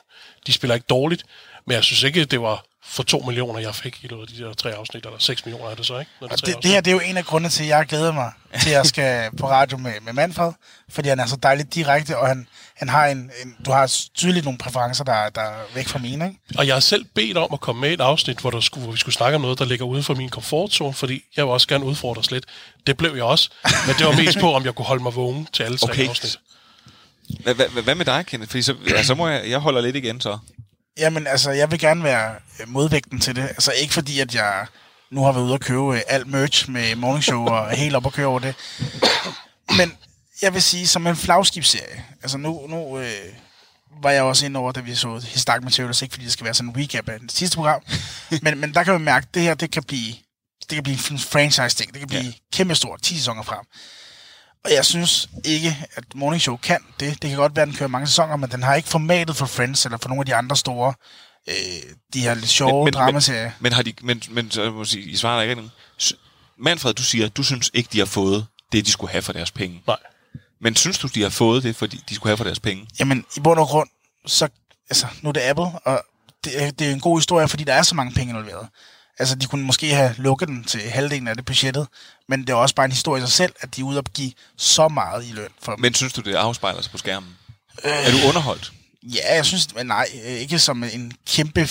De 0.47 0.53
spiller 0.53 0.75
ikke 0.75 0.87
dårligt, 0.91 1.23
men 1.67 1.75
jeg 1.75 1.85
synes 1.85 2.03
ikke, 2.03 2.25
det 2.25 2.41
var 2.41 2.65
for 2.88 3.03
to 3.03 3.19
millioner, 3.19 3.61
jeg 3.61 3.75
fik 3.75 3.99
i 4.03 4.07
løbet 4.07 4.23
af 4.23 4.29
de 4.29 4.43
der 4.45 4.55
tre 4.55 4.71
afsnit, 4.75 5.05
eller 5.07 5.19
seks 5.19 5.45
millioner 5.47 5.71
er 5.71 5.75
det 5.75 5.87
så, 5.87 5.99
ikke? 5.99 6.11
Når 6.21 6.29
det, 6.29 6.47
Det, 6.47 6.57
det 6.62 6.71
her 6.71 6.81
det 6.81 6.91
er 6.91 6.95
jo 6.95 7.00
en 7.00 7.17
af 7.17 7.25
grundene 7.25 7.49
til, 7.49 7.62
at 7.62 7.69
jeg 7.69 7.87
glæder 7.87 8.12
mig 8.12 8.33
til, 8.61 8.69
at 8.71 8.75
jeg 8.76 8.87
skal 8.87 9.31
på 9.41 9.49
radio 9.49 9.76
med, 9.79 9.93
med 10.03 10.12
Manfred, 10.12 10.53
fordi 10.88 11.09
han 11.09 11.21
er 11.21 11.26
så 11.26 11.37
dejligt 11.37 11.75
direkte, 11.75 12.19
og 12.19 12.29
han, 12.29 12.47
han 12.76 12.88
har 12.88 13.07
en, 13.07 13.19
en, 13.19 13.57
du 13.67 13.71
har 13.71 13.87
tydeligt 14.15 14.45
nogle 14.45 14.59
præferencer, 14.59 15.05
der, 15.05 15.29
der 15.29 15.41
er 15.41 15.55
væk 15.75 15.88
fra 15.88 15.99
mine, 15.99 16.26
ikke? 16.26 16.38
Og 16.59 16.67
jeg 16.67 16.75
har 16.75 16.81
selv 16.81 17.05
bedt 17.15 17.37
om 17.37 17.49
at 17.53 17.61
komme 17.61 17.81
med 17.81 17.91
i 17.91 17.93
et 17.95 18.00
afsnit, 18.00 18.38
hvor, 18.38 18.50
der 18.50 18.61
skulle, 18.61 18.85
hvor 18.85 18.93
vi 18.93 18.99
skulle 18.99 19.15
snakke 19.15 19.35
om 19.37 19.41
noget, 19.43 19.59
der 19.59 19.65
ligger 19.65 19.85
uden 19.87 20.03
for 20.05 20.15
min 20.15 20.29
komfortzone, 20.29 20.95
fordi 20.95 21.23
jeg 21.37 21.45
vil 21.45 21.53
også 21.53 21.69
gerne 21.69 21.85
udfordres 21.85 22.31
lidt. 22.31 22.45
Det 22.87 22.97
blev 22.97 23.15
jeg 23.15 23.25
også, 23.25 23.50
men 23.87 23.95
det 23.99 24.07
var 24.07 24.12
mest 24.12 24.38
på, 24.38 24.55
om 24.55 24.65
jeg 24.65 24.75
kunne 24.75 24.87
holde 24.87 25.03
mig 25.03 25.15
vågen 25.15 25.49
til 25.53 25.62
alle 25.62 25.79
tre 25.79 25.91
Okay. 25.91 26.09
afsnit. 26.09 26.38
Hvad, 27.85 27.95
med 27.95 28.04
dig, 28.04 28.26
Kenneth? 28.26 28.50
Fordi 28.50 28.62
så, 28.62 28.75
ja, 28.88 29.02
så 29.02 29.14
må 29.14 29.28
jeg, 29.28 29.50
jeg 29.50 29.59
holder 29.59 29.80
lidt 29.80 29.97
igen 29.97 30.21
så. 30.21 30.38
Jamen, 30.99 31.26
altså, 31.26 31.50
jeg 31.50 31.71
vil 31.71 31.78
gerne 31.78 32.04
være 32.04 32.35
øh, 32.61 32.68
modvægten 32.68 33.21
til 33.21 33.37
det. 33.37 33.42
Altså, 33.42 33.73
ikke 33.73 33.95
fordi, 33.95 34.21
at 34.21 34.35
jeg 34.35 34.66
nu 35.11 35.25
har 35.25 35.33
været 35.33 35.45
ude 35.45 35.52
og 35.52 35.61
købe 35.61 35.95
øh, 35.95 36.00
alt 36.09 36.26
merch 36.26 36.71
med 36.71 36.95
morning 36.95 37.25
show 37.25 37.47
og 37.47 37.71
helt 37.71 37.95
op 37.97 38.06
og 38.06 38.12
køre 38.12 38.26
over 38.26 38.38
det. 38.38 38.54
Men 39.76 39.92
Jeg 40.42 40.54
vil 40.54 40.62
sige, 40.62 40.87
som 40.87 41.06
en 41.06 41.16
flagskibsserie. 41.16 42.04
Altså 42.23 42.38
nu, 42.38 42.66
nu 42.66 42.99
øh, 42.99 43.12
var 44.02 44.11
jeg 44.11 44.23
også 44.23 44.47
inde 44.47 44.61
over, 44.61 44.73
da 44.73 44.80
vi 44.80 44.95
så 44.95 45.18
His 45.18 45.45
Dark 45.45 45.62
Materials, 45.62 46.02
ikke 46.02 46.12
fordi 46.12 46.25
det 46.25 46.33
skal 46.33 46.45
være 46.45 46.54
sådan 46.54 46.71
en 46.71 46.83
recap 46.83 47.09
af 47.09 47.21
det 47.21 47.33
sidste 47.33 47.56
program. 47.56 47.83
men, 48.42 48.59
men 48.59 48.75
der 48.75 48.85
kan 48.85 48.92
man 48.92 49.02
mærke, 49.02 49.26
at 49.28 49.35
det 49.35 49.42
her, 49.42 49.54
det 49.54 49.71
kan 49.71 49.83
blive, 49.83 50.14
det 50.61 50.75
kan 50.75 50.83
blive 50.83 50.99
en 51.11 51.18
franchise-ting. 51.18 51.92
Det 51.92 51.99
kan 51.99 52.09
blive 52.09 52.23
ja. 52.23 52.33
kæmpe 52.52 52.75
stort, 52.75 53.02
10 53.02 53.16
sæsoner 53.16 53.42
frem. 53.42 53.66
Og 54.66 54.73
jeg 54.73 54.85
synes 54.85 55.28
ikke, 55.44 55.76
at 55.94 56.04
Morning 56.14 56.42
Show 56.42 56.56
kan 56.56 56.80
det. 57.00 57.23
Det 57.23 57.30
kan 57.30 57.38
godt 57.38 57.56
være, 57.56 57.62
at 57.62 57.68
den 57.68 57.76
kører 57.76 57.88
mange 57.88 58.06
sæsoner, 58.06 58.37
men 58.37 58.50
den 58.50 58.62
har 58.62 58.75
ikke 58.75 58.88
formatet 58.88 59.37
for 59.37 59.46
Friends 59.46 59.85
eller 59.85 59.99
for 59.99 60.08
nogle 60.08 60.20
af 60.20 60.26
de 60.26 60.35
andre 60.35 60.56
store, 60.56 60.94
øh, 61.49 61.54
de 62.12 62.20
her 62.20 62.35
lidt 62.35 62.49
sjove 62.49 62.85
men, 62.85 62.92
dramaserier. 62.92 63.44
Men, 63.44 63.52
men, 63.61 63.73
har 63.73 63.82
de, 63.82 63.92
men, 64.02 64.23
men 64.30 64.50
så 64.50 64.70
må 64.70 64.85
sige, 64.85 65.04
I 65.04 65.16
svarer 65.16 65.42
ikke 65.42 65.70
Manfred, 66.58 66.94
du 66.94 67.02
siger, 67.02 67.28
du 67.28 67.42
synes 67.42 67.70
ikke, 67.75 67.88
de 67.92 67.99
har 67.99 68.06
fået 68.06 68.46
det, 68.73 68.87
de 68.87 68.90
skulle 68.90 69.11
have 69.11 69.23
for 69.23 69.32
deres 69.32 69.50
penge. 69.50 69.82
Nej. 69.87 69.96
Men 70.61 70.76
synes 70.76 70.99
du, 70.99 71.08
de 71.08 71.23
har 71.23 71.28
fået 71.28 71.62
det, 71.62 71.76
fordi 71.76 72.04
de 72.08 72.14
skulle 72.14 72.30
have 72.30 72.37
for 72.37 72.44
deres 72.44 72.61
penge? 72.61 72.87
Jamen, 73.00 73.25
i 73.37 73.40
bund 73.40 73.58
og 73.58 73.66
grund, 73.66 73.88
så, 74.26 74.49
altså, 74.90 75.06
nu 75.23 75.28
er 75.28 75.32
det 75.32 75.40
Apple, 75.40 75.64
og 75.64 76.02
det, 76.44 76.62
er, 76.62 76.70
det 76.70 76.87
er 76.87 76.92
en 76.92 77.00
god 77.00 77.18
historie, 77.18 77.49
fordi 77.49 77.64
der 77.64 77.73
er 77.73 77.82
så 77.82 77.94
mange 77.94 78.14
penge 78.14 78.30
involveret. 78.30 78.68
Altså, 79.18 79.35
de 79.35 79.46
kunne 79.46 79.64
måske 79.64 79.94
have 79.94 80.14
lukket 80.18 80.49
den 80.49 80.64
til 80.64 80.80
halvdelen 80.80 81.28
af 81.28 81.37
det 81.37 81.44
budgettet, 81.44 81.87
men 82.28 82.40
det 82.40 82.50
er 82.50 82.54
også 82.54 82.75
bare 82.75 82.85
en 82.85 82.92
historie 82.92 83.23
i 83.23 83.26
sig 83.26 83.32
selv, 83.32 83.52
at 83.61 83.76
de 83.76 83.80
er 83.80 83.85
ude 83.85 83.99
at 83.99 84.12
give 84.12 84.32
så 84.56 84.88
meget 84.88 85.26
i 85.26 85.32
løn 85.32 85.49
for 85.62 85.73
dem. 85.73 85.80
Men 85.80 85.94
synes 85.94 86.12
du, 86.12 86.20
det 86.20 86.35
afspejler 86.35 86.82
sig 86.82 86.92
på 86.92 86.99
skærmen? 86.99 87.28
Øh, 87.85 87.90
er 87.90 88.11
du 88.11 88.28
underholdt? 88.28 88.73
Ja, 89.02 89.35
jeg 89.35 89.44
synes, 89.46 89.75
men 89.75 89.87
nej, 89.87 90.06
ikke 90.25 90.58
som 90.58 90.85
en 90.85 91.12
kæmpe 91.26 91.68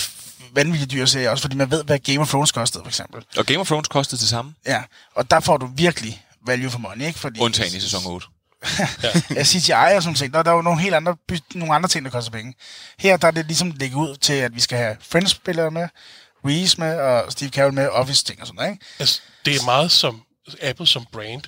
vanvittig 0.54 0.92
dyr 0.92 1.06
serie, 1.06 1.32
også 1.32 1.42
fordi 1.42 1.56
man 1.56 1.72
ved, 1.72 1.84
hvad 1.84 2.00
Game 2.00 2.20
of 2.20 2.30
Thrones 2.30 2.52
kostede, 2.52 2.84
for 2.84 2.90
eksempel. 2.90 3.24
Og 3.38 3.46
Game 3.46 3.60
of 3.60 3.68
Thrones 3.68 3.88
kostede 3.88 4.22
det 4.22 4.30
samme? 4.30 4.54
Ja, 4.66 4.84
og 5.16 5.32
der 5.32 5.40
får 5.40 5.58
du 5.58 5.70
virkelig 5.76 6.26
value 6.46 6.70
for 6.70 6.80
money, 6.80 7.06
ikke? 7.06 7.20
Fordi, 7.20 7.40
Undtagen 7.40 7.78
i 7.78 7.80
sæson 7.80 8.02
8. 8.06 8.28
ja. 9.36 9.44
CGI 9.44 9.96
og 9.96 10.04
sådan 10.04 10.16
ting. 10.16 10.34
Der, 10.34 10.44
der 10.44 10.52
er 10.52 10.56
jo 10.56 10.62
nogle 10.62 10.82
helt 10.82 10.96
andre, 10.96 11.16
nogle 11.56 11.76
andre 11.76 11.90
ting, 11.90 12.06
der 12.06 12.12
koster 12.12 12.32
penge. 12.32 12.54
Her 13.00 13.18
der 13.18 13.28
er 13.28 13.32
det 13.32 13.46
ligesom 13.46 13.72
lægget 13.72 13.96
ud 13.96 14.16
til, 14.16 14.34
at 14.34 14.56
vi 14.56 14.60
skal 14.60 14.78
have 14.78 14.98
Friends-spillere 15.02 15.72
med, 15.72 15.88
Reese 16.46 16.80
med, 16.80 17.00
og 17.00 17.32
Steve 17.32 17.50
Carell 17.50 17.74
med, 17.74 17.88
Office-ting 17.88 18.42
og 18.42 18.48
sådan 18.48 18.56
noget, 18.56 18.72
ikke? 18.72 18.86
Altså, 19.00 19.22
det 19.46 19.56
er 19.56 19.66
meget 19.66 19.92
som 19.92 20.22
Apple 20.62 20.88
som 20.88 21.06
brand. 21.12 21.42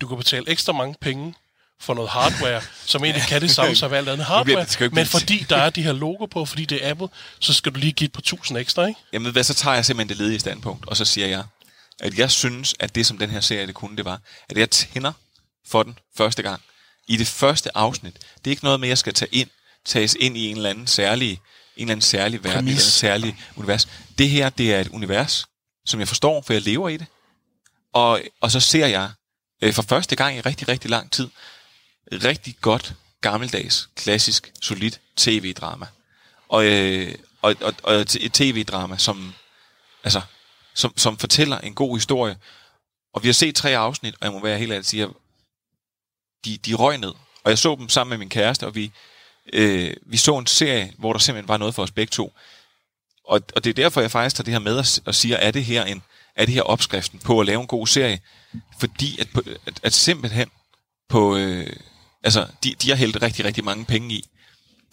Du 0.00 0.08
kan 0.08 0.16
betale 0.16 0.50
ekstra 0.50 0.72
mange 0.72 0.94
penge 1.00 1.34
for 1.80 1.94
noget 1.94 2.10
hardware, 2.10 2.62
som 2.86 3.04
egentlig 3.04 3.28
kan 3.28 3.40
det 3.40 3.50
samme 3.50 3.76
som 3.76 3.92
alt 3.92 4.08
andet 4.08 4.26
hardware, 4.26 4.64
det 4.64 4.92
men 4.92 5.06
fordi 5.06 5.46
der 5.50 5.56
er 5.56 5.70
de 5.70 5.82
her 5.82 5.92
logo 5.92 6.26
på, 6.26 6.44
fordi 6.44 6.64
det 6.64 6.86
er 6.86 6.90
Apple, 6.90 7.08
så 7.40 7.52
skal 7.52 7.72
du 7.72 7.78
lige 7.78 7.92
give 7.92 8.06
et 8.06 8.12
par 8.12 8.20
tusind 8.20 8.58
ekstra, 8.58 8.86
ikke? 8.86 9.00
Jamen 9.12 9.32
hvad, 9.32 9.44
så 9.44 9.54
tager 9.54 9.74
jeg 9.74 9.84
simpelthen 9.84 10.08
det 10.08 10.24
ledige 10.24 10.40
standpunkt, 10.40 10.88
og 10.88 10.96
så 10.96 11.04
siger 11.04 11.26
jeg, 11.26 11.44
at 12.00 12.18
jeg 12.18 12.30
synes, 12.30 12.74
at 12.80 12.94
det 12.94 13.06
som 13.06 13.18
den 13.18 13.30
her 13.30 13.40
serie 13.40 13.66
det 13.66 13.74
kunne, 13.74 13.96
det 13.96 14.04
var, 14.04 14.20
at 14.48 14.58
jeg 14.58 14.70
tænder 14.70 15.12
for 15.68 15.82
den 15.82 15.98
første 16.16 16.42
gang. 16.42 16.60
I 17.08 17.16
det 17.16 17.26
første 17.26 17.76
afsnit. 17.76 18.14
Det 18.14 18.46
er 18.46 18.50
ikke 18.50 18.64
noget 18.64 18.80
med, 18.80 18.88
at 18.88 18.90
jeg 18.90 18.98
skal 18.98 19.14
tage 19.14 19.34
ind, 19.34 19.48
tages 19.84 20.16
ind 20.20 20.36
i 20.36 20.46
en 20.46 20.56
eller 20.56 20.70
anden 20.70 20.86
særlig, 20.86 21.30
en 21.30 21.38
eller 21.76 21.92
anden 21.92 22.02
særlig 22.02 22.44
verden, 22.44 22.68
en 22.68 22.78
særlig 22.78 23.36
univers. 23.56 23.88
Det 24.18 24.30
her, 24.30 24.48
det 24.48 24.74
er 24.74 24.80
et 24.80 24.88
univers, 24.88 25.46
som 25.86 26.00
jeg 26.00 26.08
forstår, 26.08 26.42
for 26.42 26.52
jeg 26.52 26.62
lever 26.62 26.88
i 26.88 26.96
det. 26.96 27.06
Og, 27.92 28.20
og 28.40 28.50
så 28.50 28.60
ser 28.60 28.86
jeg 28.86 29.10
øh, 29.62 29.72
for 29.72 29.82
første 29.82 30.16
gang 30.16 30.36
i 30.36 30.40
rigtig, 30.40 30.68
rigtig 30.68 30.90
lang 30.90 31.12
tid, 31.12 31.28
rigtig 32.12 32.56
godt, 32.60 32.94
gammeldags, 33.20 33.88
klassisk, 33.96 34.52
solidt 34.62 35.00
tv-drama. 35.16 35.86
Og, 36.48 36.66
øh, 36.66 37.14
og, 37.42 37.56
og, 37.60 37.74
og 37.82 37.94
et 37.94 38.32
tv-drama, 38.32 38.96
som, 38.96 39.34
altså, 40.04 40.20
som, 40.74 40.98
som 40.98 41.18
fortæller 41.18 41.58
en 41.58 41.74
god 41.74 41.96
historie. 41.96 42.36
Og 43.12 43.22
vi 43.22 43.28
har 43.28 43.32
set 43.32 43.54
tre 43.54 43.76
afsnit, 43.76 44.14
og 44.20 44.24
jeg 44.24 44.32
må 44.32 44.40
være 44.42 44.58
helt 44.58 44.72
ærlig 44.72 44.86
sige, 44.86 45.08
de, 46.44 46.56
de 46.56 46.74
røg 46.74 46.98
ned. 46.98 47.12
Og 47.44 47.50
jeg 47.50 47.58
så 47.58 47.76
dem 47.78 47.88
sammen 47.88 48.10
med 48.10 48.18
min 48.18 48.28
kæreste, 48.28 48.66
og 48.66 48.74
vi, 48.74 48.92
øh, 49.52 49.96
vi 50.06 50.16
så 50.16 50.38
en 50.38 50.46
serie, 50.46 50.92
hvor 50.98 51.12
der 51.12 51.20
simpelthen 51.20 51.48
var 51.48 51.56
noget 51.56 51.74
for 51.74 51.82
os 51.82 51.90
begge 51.90 52.10
to. 52.10 52.32
Og, 53.28 53.40
og 53.56 53.64
det 53.64 53.70
er 53.70 53.74
derfor, 53.74 54.00
jeg 54.00 54.10
faktisk 54.10 54.36
tager 54.36 54.44
det 54.44 54.52
her 54.52 54.58
med 54.58 54.76
og, 54.76 54.84
og 55.06 55.14
siger, 55.14 55.36
er 55.36 55.50
det 55.50 55.64
her 55.64 55.84
en 55.84 56.02
er 56.36 56.44
det 56.44 56.54
her 56.54 56.62
opskriften 56.62 57.18
på 57.18 57.40
at 57.40 57.46
lave 57.46 57.60
en 57.60 57.66
god 57.66 57.86
serie? 57.86 58.20
Fordi 58.80 59.20
at, 59.20 59.28
at, 59.66 59.80
at 59.82 59.92
simpelthen 59.92 60.48
på... 61.08 61.36
Øh, 61.36 61.76
altså, 62.22 62.46
de, 62.64 62.74
de 62.74 62.88
har 62.88 62.96
hældt 62.96 63.22
rigtig, 63.22 63.44
rigtig 63.44 63.64
mange 63.64 63.84
penge 63.84 64.14
i. 64.14 64.24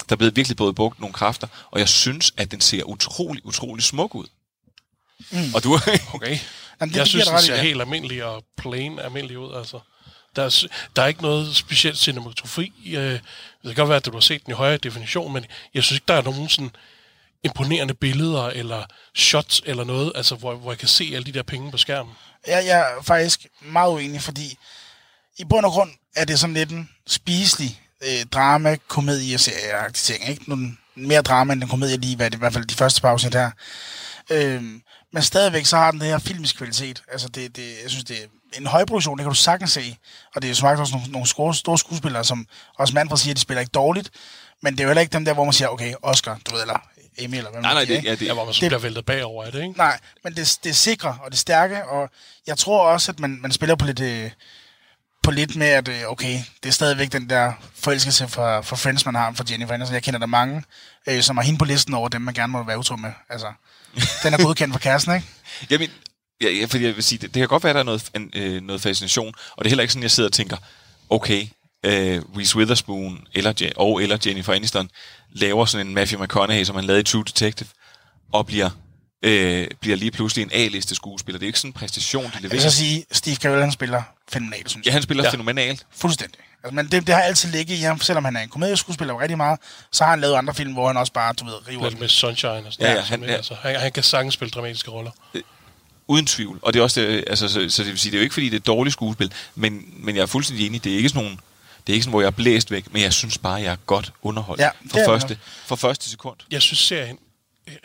Der 0.09 0.15
er 0.15 0.17
blevet 0.17 0.35
virkelig 0.35 0.57
både 0.57 0.73
brugt 0.73 0.99
nogle 0.99 1.13
kræfter, 1.13 1.47
og 1.71 1.79
jeg 1.79 1.89
synes, 1.89 2.33
at 2.37 2.51
den 2.51 2.61
ser 2.61 2.83
utrolig, 2.83 3.45
utrolig 3.45 3.83
smuk 3.83 4.15
ud. 4.15 4.27
Mm. 5.31 5.55
Og 5.55 5.63
du... 5.63 5.79
okay. 6.13 6.37
Jamen, 6.81 6.93
det, 6.93 6.99
jeg 6.99 7.07
synes, 7.07 7.27
det 7.27 7.41
ser 7.41 7.55
ja. 7.55 7.61
helt 7.61 7.81
almindelig 7.81 8.23
og 8.23 8.43
plain 8.57 8.99
almindelig 8.99 9.37
ud, 9.37 9.55
altså. 9.55 9.79
Der 10.35 10.43
er, 10.43 10.67
der 10.95 11.01
er 11.01 11.07
ikke 11.07 11.21
noget 11.21 11.55
specielt 11.55 11.97
cinematografi. 11.97 12.73
Øh, 12.85 12.93
det 12.93 13.21
kan 13.63 13.75
godt 13.75 13.89
være, 13.89 13.97
at 13.97 14.05
du 14.05 14.11
har 14.11 14.19
set 14.19 14.45
den 14.45 14.51
i 14.51 14.55
højere 14.55 14.77
definition, 14.77 15.33
men 15.33 15.45
jeg 15.73 15.83
synes 15.83 15.97
ikke, 15.97 16.05
der 16.07 16.13
er 16.13 16.21
nogen 16.21 16.49
sådan 16.49 16.71
imponerende 17.43 17.93
billeder 17.93 18.47
eller 18.47 18.83
shots 19.15 19.61
eller 19.65 19.83
noget, 19.83 20.11
altså 20.15 20.35
hvor, 20.35 20.55
hvor 20.55 20.71
jeg 20.71 20.77
kan 20.77 20.87
se 20.87 21.11
alle 21.13 21.25
de 21.25 21.31
der 21.31 21.43
penge 21.43 21.71
på 21.71 21.77
skærmen. 21.77 22.13
Ja, 22.47 22.57
jeg 22.57 22.79
er 22.79 23.03
faktisk 23.03 23.47
meget 23.61 23.91
uenig, 23.91 24.21
fordi 24.21 24.57
i 25.37 25.45
bund 25.45 25.65
og 25.65 25.71
grund 25.71 25.91
er 26.15 26.25
det 26.25 26.39
sådan 26.39 26.53
lidt 26.53 26.69
en 26.69 26.89
spiselig 27.07 27.81
øh, 28.03 28.25
drama, 28.25 28.77
komedie, 28.87 29.37
serie 29.37 29.91
ting, 29.91 30.29
ikke? 30.29 30.49
Nogle, 30.49 30.77
mere 30.95 31.21
drama 31.21 31.53
end 31.53 31.63
en 31.63 31.69
komedie 31.69 31.97
lige, 31.97 32.15
hvad 32.15 32.29
det, 32.29 32.37
i 32.37 32.39
hvert 32.39 32.53
fald 32.53 32.65
de 32.65 32.75
første 32.75 33.01
pause 33.01 33.29
der. 33.29 33.51
Øh, 34.29 34.63
men 35.13 35.23
stadigvæk 35.23 35.65
så 35.65 35.77
har 35.77 35.91
den 35.91 35.99
det 35.99 36.07
her 36.07 36.19
filmisk 36.19 36.57
kvalitet. 36.57 37.03
Altså 37.11 37.27
det, 37.27 37.55
det, 37.55 37.73
jeg 37.83 37.89
synes, 37.89 38.03
det 38.03 38.17
er 38.23 38.27
en 38.57 38.67
højproduktion, 38.67 39.17
det 39.17 39.23
kan 39.23 39.29
du 39.29 39.35
sagtens 39.35 39.71
se. 39.71 39.97
Og 40.35 40.41
det 40.41 40.47
er 40.47 40.51
jo 40.51 40.55
smagt 40.55 40.79
også 40.79 40.95
nogle, 40.95 41.11
nogle 41.11 41.27
store, 41.27 41.55
store 41.55 41.77
skuespillere, 41.77 42.23
som 42.23 42.47
også 42.77 42.93
Manfred 42.93 43.17
siger, 43.17 43.33
de 43.33 43.41
spiller 43.41 43.61
ikke 43.61 43.71
dårligt. 43.71 44.09
Men 44.61 44.73
det 44.73 44.79
er 44.79 44.83
jo 44.83 44.89
heller 44.89 45.01
ikke 45.01 45.13
dem 45.13 45.25
der, 45.25 45.33
hvor 45.33 45.43
man 45.43 45.53
siger, 45.53 45.67
okay, 45.67 45.93
Oscar, 46.01 46.39
du 46.45 46.51
ved, 46.51 46.61
eller 46.61 46.81
Emmy, 47.23 47.37
eller 47.37 47.51
hvad 47.51 47.61
man 47.61 47.75
Nej, 47.75 47.85
nej, 47.85 47.95
det, 47.95 48.03
ja, 48.03 48.11
det, 48.11 48.21
ja, 48.21 48.33
hvor 48.33 48.45
man 48.45 48.53
så 48.53 48.61
det, 48.61 48.69
bliver 48.69 48.79
væltet 48.79 49.05
bagover 49.05 49.43
af 49.43 49.51
det, 49.51 49.61
ikke? 49.61 49.77
Nej, 49.77 49.99
men 50.23 50.35
det, 50.35 50.59
det 50.63 50.69
er 50.69 50.73
sikre, 50.73 51.17
og 51.21 51.31
det 51.31 51.33
er 51.33 51.37
stærke, 51.37 51.85
og 51.85 52.09
jeg 52.47 52.57
tror 52.57 52.87
også, 52.87 53.11
at 53.11 53.19
man, 53.19 53.39
man 53.41 53.51
spiller 53.51 53.75
på 53.75 53.85
lidt, 53.85 53.99
øh, 53.99 54.31
på 55.23 55.31
lidt 55.31 55.55
med, 55.55 55.67
at 55.67 55.87
øh, 55.87 56.01
okay, 56.07 56.39
det 56.63 56.69
er 56.69 56.73
stadigvæk 56.73 57.11
den 57.11 57.29
der 57.29 57.53
forelskelse 57.75 58.27
for, 58.27 58.61
for 58.61 58.75
Friends, 58.75 59.05
man 59.05 59.15
har 59.15 59.33
for 59.33 59.45
Jennifer 59.51 59.73
Aniston. 59.73 59.93
Jeg 59.93 60.03
kender 60.03 60.19
der 60.19 60.27
mange, 60.27 60.63
øh, 61.07 61.21
som 61.21 61.37
har 61.37 61.43
hende 61.43 61.59
på 61.59 61.65
listen 61.65 61.93
over 61.93 62.09
dem, 62.09 62.21
man 62.21 62.33
gerne 62.33 62.51
må 62.51 62.63
være 62.63 62.79
utro 62.79 62.95
med. 62.95 63.11
Altså, 63.29 63.47
den 64.23 64.33
er 64.33 64.43
godkendt 64.43 64.73
for 64.73 64.79
kæresten, 64.79 65.15
ikke? 65.15 65.27
Jamen, 65.69 65.89
ja, 66.41 66.49
ja, 66.49 66.65
fordi 66.65 66.85
jeg 66.85 66.95
vil 66.95 67.03
sige, 67.03 67.19
det, 67.19 67.33
det 67.33 67.39
kan 67.39 67.47
godt 67.47 67.63
være, 67.63 67.69
at 67.69 67.75
der 67.75 67.79
er 67.79 67.85
noget, 67.85 68.09
en, 68.15 68.31
øh, 68.33 68.61
noget 68.61 68.81
fascination, 68.81 69.33
og 69.51 69.63
det 69.63 69.65
er 69.65 69.69
heller 69.69 69.81
ikke 69.81 69.93
sådan, 69.93 70.03
jeg 70.03 70.11
sidder 70.11 70.29
og 70.29 70.33
tænker, 70.33 70.57
okay, 71.09 71.47
øh, 71.85 72.21
Reese 72.37 72.57
Witherspoon 72.57 73.27
eller, 73.33 73.71
og 73.75 74.03
eller 74.03 74.17
Jennifer 74.25 74.53
Aniston 74.53 74.89
laver 75.31 75.65
sådan 75.65 75.87
en 75.87 75.93
Matthew 75.93 76.23
McConaughey, 76.23 76.63
som 76.63 76.75
han 76.75 76.85
lavede 76.85 77.01
i 77.01 77.03
True 77.03 77.23
Detective, 77.23 77.69
og 78.31 78.45
bliver 78.45 78.69
øh, 79.23 79.67
bliver 79.81 79.97
lige 79.97 80.11
pludselig 80.11 80.43
en 80.43 80.49
A-liste 80.53 80.95
skuespiller. 80.95 81.39
Det 81.39 81.45
er 81.45 81.47
ikke 81.47 81.59
sådan 81.59 81.69
en 81.69 81.73
præstation, 81.73 82.23
de 82.23 82.29
leverer. 82.29 82.41
Jeg 82.43 82.51
vil 82.51 82.61
så 82.61 82.77
sige, 82.77 83.05
Steve 83.11 83.35
Carell, 83.35 83.61
han 83.61 83.71
spiller 83.71 84.03
fænomenalt, 84.29 84.69
synes 84.69 84.85
jeg. 84.85 84.91
Ja, 84.91 84.93
han 84.93 85.01
spiller 85.01 85.23
ja. 85.23 85.29
fænomenalt. 85.29 85.85
Fuldstændig. 85.95 86.39
Altså, 86.63 86.75
men 86.75 86.87
det, 86.91 87.07
det 87.07 87.15
har 87.15 87.21
altid 87.21 87.51
ligget 87.51 87.77
i 87.77 87.81
ham, 87.81 88.01
selvom 88.01 88.25
han 88.25 88.35
er 88.35 88.41
en 88.41 88.49
komedieskuespiller 88.49 89.21
rigtig 89.21 89.37
meget, 89.37 89.59
så 89.91 90.03
har 90.03 90.11
han 90.11 90.21
lavet 90.21 90.35
andre 90.35 90.53
film, 90.53 90.73
hvor 90.73 90.87
han 90.87 90.97
også 90.97 91.13
bare, 91.13 91.33
du 91.33 91.45
ved, 91.45 91.67
river... 91.67 91.89
Lidt 91.89 91.99
med 91.99 92.07
Sunshine 92.07 92.51
og 92.51 92.73
sådan 92.73 92.87
ja, 92.87 92.93
ja, 92.93 93.01
han, 93.01 93.23
ja. 93.23 93.27
Altså, 93.27 93.55
han, 93.61 93.75
han 93.75 93.91
kan 93.91 94.03
sagtens 94.03 94.33
spille 94.33 94.51
dramatiske 94.51 94.91
roller. 94.91 95.11
Øh, 95.33 95.41
uden 96.07 96.25
tvivl. 96.25 96.59
Og 96.61 96.73
det 96.73 96.79
er 96.79 96.83
også 96.83 97.01
det, 97.01 97.23
altså, 97.27 97.47
så, 97.47 97.69
så, 97.69 97.83
det 97.83 97.91
vil 97.91 97.99
sige, 97.99 98.11
det 98.11 98.17
er 98.17 98.21
jo 98.21 98.23
ikke 98.23 98.33
fordi, 98.33 98.49
det 98.49 98.55
er 98.55 98.63
dårligt 98.63 98.93
skuespil, 98.93 99.31
men, 99.55 99.85
men 99.97 100.15
jeg 100.15 100.21
er 100.21 100.25
fuldstændig 100.25 100.67
enig, 100.67 100.83
det 100.83 100.91
er 100.93 100.97
ikke 100.97 101.09
sådan 101.09 101.23
nogen 101.23 101.39
det 101.87 101.93
er 101.93 101.95
ikke 101.95 102.03
sådan, 102.03 102.11
hvor 102.11 102.21
jeg 102.21 102.27
er 102.27 102.31
blæst 102.31 102.71
væk, 102.71 102.93
men 102.93 103.01
jeg 103.01 103.13
synes 103.13 103.37
bare, 103.37 103.53
jeg 103.53 103.71
er 103.71 103.75
godt 103.85 104.13
underholdt 104.21 104.61
ja, 104.61 104.69
for, 104.91 104.99
første, 105.05 105.37
for 105.65 105.75
første 105.75 106.09
sekund. 106.09 106.37
Jeg 106.51 106.61
synes, 106.61 106.79
serien 106.79 107.19
øh, 107.67 107.75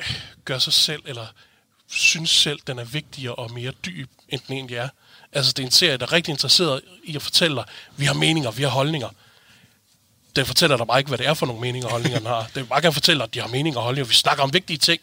gør 0.44 0.58
sig 0.58 0.72
selv, 0.72 1.02
eller 1.06 1.26
synes 1.88 2.30
selv, 2.30 2.58
den 2.66 2.78
er 2.78 2.84
vigtigere 2.84 3.34
og 3.34 3.52
mere 3.52 3.72
dyb, 3.86 4.10
end 4.28 4.40
den 4.46 4.54
egentlig 4.56 4.76
er. 4.76 4.88
Altså, 5.32 5.52
det 5.52 5.62
er 5.62 5.66
en 5.66 5.72
serie, 5.72 5.96
der 5.96 6.06
er 6.06 6.12
rigtig 6.12 6.32
interesseret 6.32 6.80
i 7.04 7.16
at 7.16 7.22
fortælle 7.22 7.56
dig, 7.56 7.64
vi 7.96 8.04
har 8.04 8.14
meninger, 8.14 8.50
vi 8.50 8.62
har 8.62 8.70
holdninger. 8.70 9.08
Den 10.36 10.46
fortæller 10.46 10.76
dig 10.76 10.86
bare 10.86 10.98
ikke, 10.98 11.08
hvad 11.08 11.18
det 11.18 11.26
er 11.26 11.34
for 11.34 11.46
nogle 11.46 11.60
meninger 11.60 11.86
og 11.86 11.92
holdninger, 11.92 12.18
den 12.24 12.28
har. 12.28 12.42
Det 12.42 12.56
vil 12.56 12.64
bare 12.64 12.82
gerne 12.82 12.92
fortælle 12.92 13.18
dig, 13.18 13.24
at 13.24 13.34
de 13.34 13.40
har 13.40 13.48
meninger 13.48 13.78
og 13.78 13.84
holdninger. 13.84 14.08
Vi 14.08 14.14
snakker 14.14 14.42
om 14.44 14.52
vigtige 14.52 14.78
ting, 14.78 15.00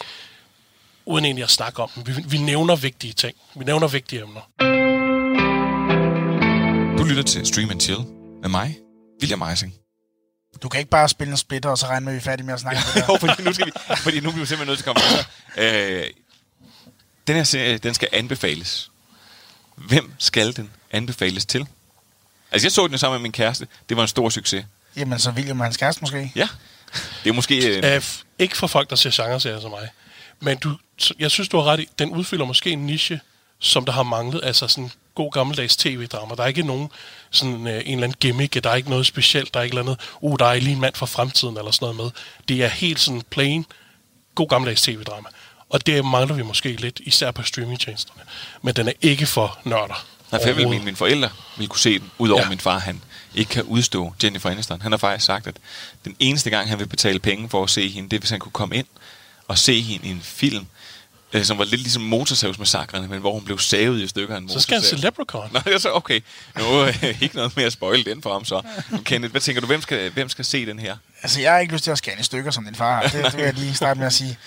uden 1.06 1.26
egentlig 1.26 1.44
at 1.44 1.50
snakke 1.50 1.84
om 1.84 1.90
dem. 1.96 2.08
Vi, 2.08 2.24
vi 2.26 2.38
nævner 2.38 2.76
vigtige 2.76 3.14
ting. 3.14 3.38
Vi 3.56 3.66
nævner 3.66 3.88
vigtige 3.88 4.22
emner. 4.22 4.42
Du 6.98 7.04
lytter 7.04 7.24
til 7.24 7.46
Stream 7.46 7.70
and 7.70 7.82
Chill 7.82 8.23
med 8.44 8.50
mig, 8.50 8.78
William 9.22 9.42
Eising. 9.42 9.74
Du 10.64 10.70
kan 10.70 10.80
ikke 10.80 10.90
bare 10.90 11.10
spille 11.10 11.32
en 11.32 11.38
splitter, 11.38 11.70
og 11.70 11.78
så 11.78 11.86
regne 11.86 12.06
med, 12.06 12.14
at 12.14 12.16
vi 12.16 12.18
er 12.18 12.24
færdige 12.24 12.46
med 12.46 12.54
at 12.54 12.60
snakke 12.60 12.82
ja, 12.96 13.02
det 13.02 13.20
fordi 13.30 13.44
nu, 13.44 13.54
skal 13.54 13.66
vi, 13.66 13.72
fordi 13.98 14.20
nu 14.20 14.30
er 14.30 14.34
vi 14.34 14.46
simpelthen 14.46 14.68
nødt 14.68 14.80
til 14.80 14.90
at 14.90 14.96
komme 14.96 15.02
videre. 15.58 16.02
Øh, 16.02 16.10
den 17.28 17.36
her 17.36 17.44
serie, 17.44 17.78
den 17.78 17.94
skal 17.94 18.10
anbefales. 18.12 18.92
Hvem 19.76 20.14
skal 20.18 20.56
den 20.56 20.72
anbefales 20.92 21.46
til? 21.46 21.68
Altså, 22.52 22.66
jeg 22.66 22.72
så 22.72 22.88
den 22.88 22.98
sammen 22.98 23.18
med 23.18 23.22
min 23.22 23.32
kæreste. 23.32 23.68
Det 23.90 23.98
var 23.98 24.04
en 24.04 24.08
stor 24.08 24.30
succes. 24.30 24.66
Jamen, 24.96 25.20
så 25.20 25.32
William 25.32 25.60
og 25.60 25.66
hans 25.66 25.78
kæreste 25.78 26.02
måske? 26.02 26.32
Ja. 26.36 26.48
Det 27.24 27.30
er 27.30 27.34
måske... 27.34 27.78
Øh... 27.78 27.98
Uh, 27.98 28.04
ikke 28.40 28.58
for 28.58 28.68
folk, 28.68 28.90
der 28.90 28.96
ser 28.96 29.12
genre 29.12 29.62
som 29.62 29.72
mig. 29.72 29.90
Men 30.40 30.58
du, 30.58 30.78
jeg 31.20 31.32
synes, 31.32 31.50
du 31.50 31.58
har 31.58 31.64
ret 31.64 31.80
i, 31.80 31.88
den 32.00 32.10
udfylder 32.10 32.46
måske 32.46 32.70
en 32.70 32.86
niche, 32.86 33.20
som 33.60 33.86
der 33.86 33.92
har 33.92 34.04
manglet. 34.04 34.42
Altså 34.44 34.68
sådan 34.68 34.92
god 35.16 35.32
gammeldags 35.32 35.78
tv-drama. 35.78 36.36
Der 36.36 36.44
er 36.44 36.48
ikke 36.48 36.64
nogen 36.64 36.90
sådan 37.32 37.54
uh, 37.54 37.60
en 37.60 37.68
eller 37.68 37.94
anden 37.94 38.16
gimmick, 38.20 38.64
der 38.64 38.70
er 38.70 38.76
ikke 38.76 38.90
noget 38.90 39.06
specielt, 39.06 39.54
der 39.54 39.60
er 39.60 39.64
ikke 39.64 39.76
noget, 39.76 40.00
uh, 40.22 40.40
der 40.40 40.46
er 40.46 40.56
lige 40.56 40.74
en 40.74 40.82
mand 40.82 40.96
fra 40.96 41.06
fremtiden 41.06 41.58
eller 41.58 41.72
sådan 41.72 41.86
noget 41.86 41.98
med. 41.98 42.22
Det 42.48 42.64
er 42.64 42.68
helt 42.68 43.00
sådan 43.00 43.22
plain, 43.30 43.66
god 44.36 44.48
gammeldags 44.48 44.82
tv-drama. 44.82 45.30
Og 45.70 45.86
det 45.86 46.06
mangler 46.06 46.36
vi 46.36 46.44
måske 46.44 46.72
lidt, 46.72 47.00
især 47.04 47.32
på 47.32 47.44
streamingtjenesterne. 47.44 48.22
Men 48.62 48.76
den 48.76 48.88
er 48.88 48.94
ikke 49.02 49.26
for 49.26 49.60
nørder. 49.64 50.06
Nej, 50.32 50.42
for 50.42 50.48
jeg 50.48 50.58
vil 50.58 50.70
mine, 50.70 50.84
mine 50.84 50.98
forældre 50.98 51.30
vil 51.58 51.68
kunne 51.68 51.80
se 51.80 52.00
den, 52.00 52.12
udover 52.18 52.42
ja. 52.42 52.50
min 52.50 52.60
far, 52.60 52.80
han 52.80 53.02
ikke 53.36 53.50
kan 53.50 53.64
udstå 53.64 54.14
Jennifer 54.24 54.50
Aniston. 54.50 54.82
Han 54.82 54.92
har 54.92 54.98
faktisk 54.98 55.26
sagt, 55.26 55.48
at 55.48 55.56
den 56.06 56.16
eneste 56.20 56.50
gang, 56.50 56.70
han 56.70 56.80
vil 56.80 56.88
betale 56.88 57.20
penge 57.20 57.50
for 57.50 57.64
at 57.64 57.70
se 57.70 57.90
hende, 57.90 58.10
det 58.10 58.16
er, 58.16 58.20
hvis 58.20 58.30
han 58.30 58.40
kunne 58.40 58.52
komme 58.52 58.76
ind 58.76 58.86
og 59.48 59.58
se 59.58 59.82
hende 59.82 60.08
i 60.08 60.12
en 60.12 60.22
film, 60.22 60.68
øh, 61.34 61.44
som 61.44 61.58
var 61.58 61.64
lidt 61.64 61.82
ligesom 61.82 62.02
motorsavsmassakrene, 62.02 63.08
men 63.08 63.20
hvor 63.20 63.34
hun 63.34 63.46
blev 63.46 63.60
savet 63.60 64.02
i 64.02 64.08
stykker 64.08 64.36
af 64.36 64.40
en 64.40 64.50
Så 64.50 64.60
skal 64.60 64.76
han 64.76 64.84
se 64.84 64.96
Leprechaun. 64.96 65.50
Nå, 65.52 65.80
så 65.80 65.92
okay. 65.92 66.22
Nu 66.58 66.86
øh, 66.86 67.22
ikke 67.22 67.36
noget 67.36 67.56
mere 67.56 67.66
at 67.66 67.74
spoil 67.74 68.06
den 68.06 68.22
for 68.22 68.34
ham 68.34 68.46
så. 68.46 68.62
Kenneth, 69.06 69.32
hvad 69.32 69.42
tænker 69.42 69.62
du, 69.62 69.68
hvem 69.68 69.82
skal, 69.82 70.10
hvem 70.10 70.30
skal 70.30 70.46
se 70.46 70.66
den 70.66 70.80
her? 70.80 70.98
Altså, 71.24 71.42
jeg 71.42 71.52
har 71.52 71.60
ikke 71.60 71.74
lyst 71.74 71.84
til 71.84 71.92
at 71.92 71.98
skære 71.98 72.20
i 72.20 72.24
stykker 72.24 72.52
som 72.52 72.66
din 72.66 72.76
far. 72.76 73.02
Det, 73.02 73.12
det 73.14 73.38
vil 73.38 73.44
jeg 73.44 73.54
lige 73.54 73.74
starte 73.74 74.00
med 74.00 74.08
at 74.08 74.14
sige. 74.14 74.38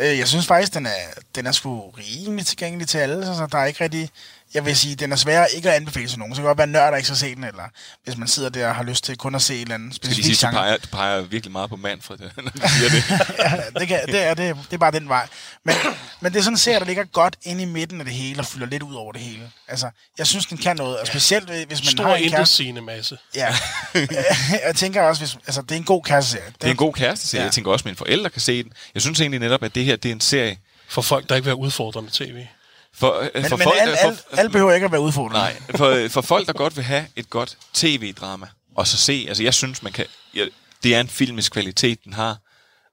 Øh, 0.00 0.18
jeg 0.18 0.28
synes 0.28 0.46
faktisk, 0.46 0.74
den 0.74 0.86
er, 0.86 0.90
den 1.34 1.46
er 1.46 1.52
sgu 1.52 1.90
rimelig 1.90 2.46
tilgængelig 2.46 2.88
til 2.88 2.98
alle, 2.98 3.26
så 3.26 3.48
der 3.52 3.58
er 3.58 3.64
ikke 3.64 3.84
rigtig 3.84 4.10
jeg 4.54 4.64
vil 4.64 4.76
sige, 4.76 4.94
den 4.94 5.12
er 5.12 5.16
svær 5.16 5.44
ikke 5.44 5.70
at 5.70 5.76
anbefale 5.76 6.08
til 6.08 6.18
nogen. 6.18 6.34
Så 6.34 6.40
kan 6.40 6.46
godt 6.46 6.58
være 6.58 6.66
nørd, 6.66 6.90
der 6.90 6.96
ikke 6.96 7.06
skal 7.06 7.16
se 7.16 7.34
den, 7.34 7.44
eller 7.44 7.64
hvis 8.04 8.16
man 8.16 8.28
sidder 8.28 8.48
der 8.48 8.68
og 8.68 8.74
har 8.74 8.82
lyst 8.82 9.04
til 9.04 9.16
kun 9.16 9.34
at 9.34 9.42
se 9.42 9.54
et 9.54 9.60
eller 9.60 9.74
andet 9.74 9.94
specifikt 9.94 10.38
sige, 10.38 10.50
du 10.50 10.56
peger, 10.56 10.76
du 10.76 10.88
peger 10.88 11.20
virkelig 11.20 11.52
meget 11.52 11.70
på 11.70 11.76
Manfred, 11.76 12.18
når 12.36 12.50
du 12.50 12.60
siger 12.78 12.90
det. 12.90 13.10
ja, 13.38 13.80
det, 13.80 13.88
kan, 13.88 14.06
det, 14.06 14.22
er, 14.22 14.34
det, 14.34 14.56
det 14.64 14.72
er 14.72 14.78
bare 14.78 14.92
den 14.92 15.08
vej. 15.08 15.28
Men, 15.64 15.74
men 16.20 16.32
det 16.32 16.38
er 16.38 16.42
sådan 16.42 16.54
en 16.54 16.58
serie, 16.58 16.78
der 16.78 16.84
ligger 16.84 17.04
godt 17.04 17.36
inde 17.42 17.62
i 17.62 17.66
midten 17.66 18.00
af 18.00 18.04
det 18.04 18.14
hele, 18.14 18.40
og 18.40 18.46
fylder 18.46 18.66
lidt 18.66 18.82
ud 18.82 18.94
over 18.94 19.12
det 19.12 19.20
hele. 19.20 19.50
Altså, 19.68 19.90
jeg 20.18 20.26
synes, 20.26 20.46
den 20.46 20.58
kan 20.58 20.76
noget, 20.76 20.98
og 20.98 21.06
specielt 21.06 21.50
hvis 21.50 21.68
man 21.68 21.78
Stor 21.90 22.04
har 22.04 22.14
en 22.14 22.30
kæreste... 22.30 22.72
masse. 22.72 23.18
Ja. 23.34 23.54
jeg 24.66 24.76
tænker 24.76 25.02
også, 25.02 25.20
hvis, 25.20 25.36
altså, 25.46 25.62
det 25.62 25.72
er 25.72 25.76
en 25.76 25.84
god 25.84 26.02
kæresteserie. 26.02 26.52
Det 26.60 26.66
er 26.66 26.70
en 26.70 26.76
god 26.76 26.92
kæresteserie. 26.92 27.40
Ja. 27.40 27.44
Jeg 27.44 27.52
tænker 27.52 27.70
også, 27.70 27.82
at 27.82 27.86
mine 27.86 27.96
forældre 27.96 28.30
kan 28.30 28.40
se 28.40 28.62
den. 28.62 28.72
Jeg 28.94 29.02
synes 29.02 29.20
egentlig 29.20 29.40
netop, 29.40 29.62
at 29.62 29.74
det 29.74 29.84
her 29.84 29.96
det 29.96 30.08
er 30.08 30.12
en 30.12 30.20
serie... 30.20 30.58
For 30.88 31.02
folk, 31.02 31.28
der 31.28 31.34
ikke 31.34 31.44
vil 31.44 31.50
have 31.50 31.58
udfordrende 31.58 32.10
tv. 32.12 32.46
For, 32.94 33.20
øh, 33.20 33.28
men 33.34 33.44
for 33.44 33.56
men 33.56 33.64
folk, 33.64 33.76
alle, 33.80 33.96
for, 34.02 34.08
alle, 34.08 34.18
alle 34.32 34.50
behøver 34.50 34.72
ikke 34.72 34.84
at 34.84 34.92
være 34.92 35.00
udfordrende. 35.00 35.38
Nej, 35.38 35.56
for, 35.76 36.08
for 36.08 36.20
folk, 36.20 36.46
der 36.46 36.52
godt 36.52 36.76
vil 36.76 36.84
have 36.84 37.06
et 37.16 37.30
godt 37.30 37.56
tv-drama, 37.74 38.46
og 38.76 38.86
så 38.86 38.96
se, 38.96 39.24
altså 39.28 39.42
jeg 39.42 39.54
synes, 39.54 39.82
man 39.82 39.92
kan, 39.92 40.06
ja, 40.34 40.44
det 40.82 40.94
er 40.94 41.00
en 41.00 41.08
filmisk 41.08 41.52
kvalitet, 41.52 42.04
den 42.04 42.12
har, 42.12 42.38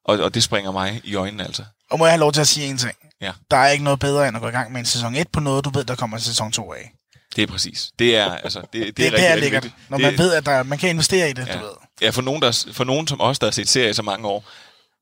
og, 0.06 0.20
og 0.20 0.34
det 0.34 0.44
springer 0.44 0.72
mig 0.72 1.02
i 1.04 1.16
øjnene 1.16 1.44
altså. 1.46 1.64
Og 1.92 2.00
må 2.00 2.06
jeg 2.06 2.14
have 2.14 2.20
lov 2.20 2.32
til 2.32 2.42
at 2.42 2.48
sige 2.48 2.68
en 2.68 2.78
ting? 2.78 2.96
Ja. 3.22 3.32
Der 3.52 3.58
er 3.58 3.70
ikke 3.70 3.84
noget 3.84 4.00
bedre, 4.00 4.28
end 4.28 4.38
at 4.38 4.42
gå 4.42 4.48
i 4.48 4.52
gang 4.52 4.72
med 4.72 4.80
en 4.80 4.86
sæson 4.86 5.16
1 5.16 5.28
på 5.28 5.40
noget, 5.40 5.66
du 5.66 5.70
ved, 5.70 5.84
der 5.84 5.96
kommer 5.96 6.18
en 6.18 6.24
sæson 6.24 6.52
2 6.52 6.74
af. 6.74 6.92
Det 7.36 7.42
er 7.44 7.48
præcis. 7.48 7.92
Det 8.00 8.16
er, 8.16 8.36
altså, 8.36 8.60
det, 8.60 8.74
det, 8.74 8.98
det 8.98 9.06
er, 9.06 9.28
er 9.28 9.36
rigtig, 9.36 9.52
ligger 9.52 9.70
Når 9.90 9.98
det, 9.98 10.06
man 10.06 10.18
ved, 10.18 10.34
at 10.34 10.46
der, 10.46 10.64
man 10.64 10.78
kan 10.78 10.90
investere 10.90 11.30
i 11.30 11.34
det, 11.34 11.48
ja. 11.48 11.54
du 11.54 11.60
ved. 11.60 11.72
Ja, 12.02 12.10
for 12.10 12.22
nogen, 12.22 12.42
der, 12.42 12.66
for 12.74 12.84
nogen 12.84 13.08
som 13.08 13.22
os, 13.22 13.40
der 13.40 13.48
har 13.48 13.52
set 13.52 13.70
serier 13.70 13.94
så 13.94 14.02
mange 14.02 14.28
år, 14.28 14.46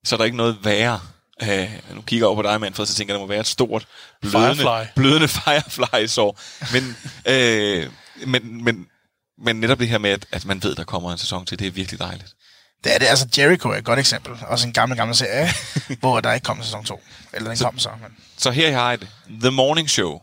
så 0.06 0.16
er 0.16 0.18
der 0.18 0.26
ikke 0.26 0.38
noget 0.38 0.58
værre 0.64 1.00
Uh, 1.42 1.96
nu 1.96 2.02
kigger 2.02 2.26
jeg 2.26 2.26
over 2.26 2.36
på 2.36 2.42
dig, 2.42 2.62
Manfred, 2.62 2.86
så 2.86 2.94
tænker 2.96 3.14
jeg, 3.14 3.20
der 3.20 3.26
må 3.26 3.28
være 3.28 3.40
et 3.40 3.48
stort, 3.48 3.88
blødende, 4.22 4.56
Firefly. 4.56 4.92
blødende 4.96 5.28
Firefly-sår. 5.28 6.40
Men, 6.74 6.98
uh, 7.26 7.92
men, 8.28 8.64
men, 8.64 8.88
men 9.38 9.56
netop 9.56 9.80
det 9.80 9.88
her 9.88 9.98
med, 9.98 10.10
at, 10.10 10.26
at 10.32 10.46
man 10.46 10.64
ved, 10.64 10.76
der 10.76 10.84
kommer 10.84 11.12
en 11.12 11.18
sæson 11.18 11.46
til, 11.46 11.60
det 11.60 11.68
er 11.68 11.72
virkelig 11.72 12.00
dejligt. 12.00 12.34
Det 12.84 12.94
er 12.94 12.98
det. 13.00 13.06
Altså, 13.06 13.28
Jericho 13.38 13.70
er 13.70 13.76
et 13.76 13.86
godt 13.86 14.00
eksempel. 14.00 14.34
Også 14.48 14.68
en 14.68 14.74
gammel, 14.74 14.98
gammel 14.98 15.16
serie, 15.16 15.50
hvor 16.00 16.20
der 16.20 16.34
ikke 16.34 16.46
kom 16.46 16.64
sæson 16.64 16.84
2. 16.84 17.02
Eller 17.34 17.50
den 17.50 17.58
så, 17.58 17.64
kom 17.64 17.80
så. 17.80 17.90
Men... 18.02 18.18
Så 18.38 18.52
her 18.52 18.74
har 18.74 18.90
jeg 18.90 19.00
det. 19.00 19.10
The 19.42 19.52
Morning 19.52 19.90
Show. 19.90 20.22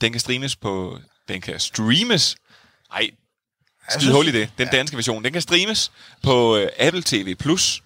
Den 0.00 0.12
kan 0.12 0.20
streames 0.20 0.56
på... 0.56 0.98
Den 1.28 1.40
kan 1.40 1.60
streames... 1.60 2.36
Ej, 2.92 3.10
skid 3.88 4.12
hul 4.12 4.28
i 4.28 4.32
det. 4.32 4.50
Den 4.58 4.68
ja. 4.72 4.76
danske 4.76 4.96
version. 4.96 5.24
Den 5.24 5.32
kan 5.32 5.42
streames 5.42 5.92
på 6.22 6.56
uh, 6.56 6.66
Apple 6.78 7.02
TV 7.02 7.34
Plus 7.34 7.82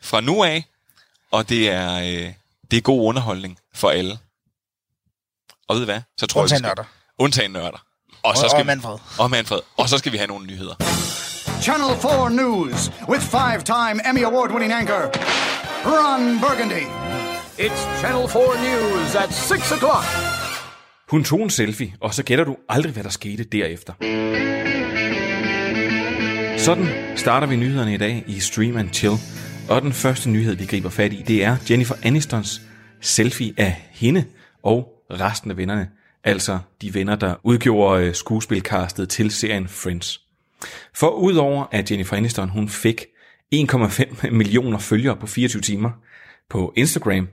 fra 0.00 0.20
nu 0.20 0.44
af 0.44 0.64
og 1.32 1.48
det 1.48 1.70
er, 1.70 1.94
øh, 1.98 2.32
det 2.70 2.76
er 2.76 2.80
god 2.80 3.08
underholdning 3.08 3.58
for 3.74 3.90
alle. 3.90 4.18
Og 5.68 5.76
ved 5.76 5.84
hvad? 5.84 6.00
Så 6.18 6.26
tror 6.26 6.40
Undtagen 6.42 6.62
jeg, 6.64 6.68
nørder. 6.70 6.84
Undtagen 7.18 7.50
nørder. 7.50 7.84
Og, 8.22 8.30
Og- 8.30 8.36
så 8.36 8.48
skal 8.48 8.60
og 8.60 8.66
Manfred. 8.66 8.98
Og 9.18 9.30
Manfred. 9.30 9.60
Og 9.76 9.88
så 9.88 9.98
skal 9.98 10.12
vi 10.12 10.16
have 10.16 10.26
nogle 10.26 10.46
nyheder. 10.46 10.74
Channel 11.62 12.00
4 12.00 12.30
News 12.30 12.90
with 13.08 13.22
five-time 13.24 14.08
Emmy 14.08 14.24
Award-winning 14.24 14.72
anchor 14.72 15.02
Ron 15.86 16.40
Burgundy. 16.40 16.86
It's 17.58 17.98
Channel 18.00 18.28
4 18.28 18.42
News 18.66 19.14
at 19.14 19.34
6 19.34 19.72
o'clock. 19.72 20.06
Hun 21.10 21.24
tog 21.24 21.42
en 21.42 21.50
selfie, 21.50 21.94
og 22.00 22.14
så 22.14 22.22
gætter 22.22 22.44
du 22.44 22.56
aldrig, 22.68 22.92
hvad 22.92 23.04
der 23.04 23.10
skete 23.10 23.44
derefter. 23.44 23.92
Sådan 26.58 27.16
starter 27.16 27.46
vi 27.46 27.56
nyhederne 27.56 27.94
i 27.94 27.96
dag 27.96 28.24
i 28.26 28.40
Stream 28.40 28.76
and 28.76 28.92
Chill. 28.92 29.14
Og 29.68 29.82
den 29.82 29.92
første 29.92 30.30
nyhed, 30.30 30.54
vi 30.54 30.64
griber 30.64 30.90
fat 30.90 31.12
i, 31.12 31.22
det 31.26 31.44
er 31.44 31.56
Jennifer 31.70 31.94
Anistons 32.02 32.62
selfie 33.00 33.54
af 33.56 33.88
hende 33.90 34.24
og 34.62 34.88
resten 35.10 35.50
af 35.50 35.56
vennerne. 35.56 35.88
Altså 36.24 36.58
de 36.82 36.94
venner, 36.94 37.16
der 37.16 37.34
udgjorde 37.42 38.04
øh, 38.04 38.14
skuespilkastet 38.14 39.08
til 39.08 39.30
serien 39.30 39.68
Friends. 39.68 40.20
For 40.94 41.10
udover 41.10 41.64
at 41.72 41.90
Jennifer 41.90 42.16
Aniston 42.16 42.48
hun 42.48 42.68
fik 42.68 43.04
1,5 43.54 44.30
millioner 44.30 44.78
følgere 44.78 45.16
på 45.16 45.26
24 45.26 45.62
timer 45.62 45.90
på 46.50 46.72
Instagram, 46.76 47.28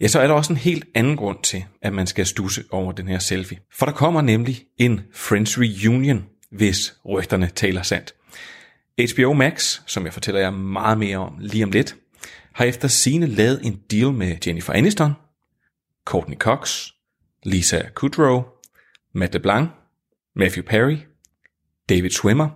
ja, 0.00 0.06
så 0.06 0.20
er 0.20 0.26
der 0.26 0.34
også 0.34 0.52
en 0.52 0.58
helt 0.58 0.84
anden 0.94 1.16
grund 1.16 1.38
til, 1.42 1.64
at 1.82 1.92
man 1.92 2.06
skal 2.06 2.26
stusse 2.26 2.64
over 2.70 2.92
den 2.92 3.08
her 3.08 3.18
selfie. 3.18 3.58
For 3.72 3.86
der 3.86 3.92
kommer 3.92 4.20
nemlig 4.20 4.62
en 4.78 5.00
Friends 5.14 5.58
Reunion, 5.58 6.24
hvis 6.50 6.94
rygterne 7.08 7.50
taler 7.54 7.82
sandt. 7.82 8.14
HBO 8.98 9.32
Max, 9.32 9.80
som 9.86 10.04
jeg 10.04 10.12
fortæller 10.12 10.40
jer 10.40 10.50
meget 10.50 10.98
mere 10.98 11.18
om 11.18 11.36
lige 11.40 11.64
om 11.64 11.70
lidt, 11.70 11.96
har 12.52 12.64
efter 12.64 12.88
sine 12.88 13.26
lavet 13.26 13.60
en 13.66 13.80
deal 13.90 14.12
med 14.12 14.36
Jennifer 14.46 14.72
Aniston, 14.72 15.12
Courtney 16.04 16.36
Cox, 16.36 16.90
Lisa 17.42 17.82
Kudrow, 17.94 18.42
Matt 19.12 19.34
LeBlanc, 19.34 19.70
Matthew 20.36 20.64
Perry, 20.64 20.96
David 21.88 22.10
Schwimmer 22.10 22.48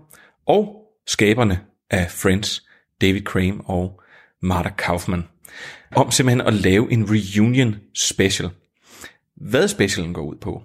og 0.47 0.93
skaberne 1.07 1.61
af 1.91 2.11
Friends, 2.11 2.67
David 3.01 3.23
Crane 3.23 3.61
og 3.65 4.03
Marta 4.41 4.71
Kaufman, 4.79 5.25
om 5.97 6.11
simpelthen 6.11 6.47
at 6.47 6.55
lave 6.55 6.93
en 6.93 7.07
reunion 7.11 7.77
special. 7.95 8.51
Hvad 9.35 9.69
specialen 9.69 10.15
går 10.15 10.23
ud 10.23 10.37
på, 10.37 10.63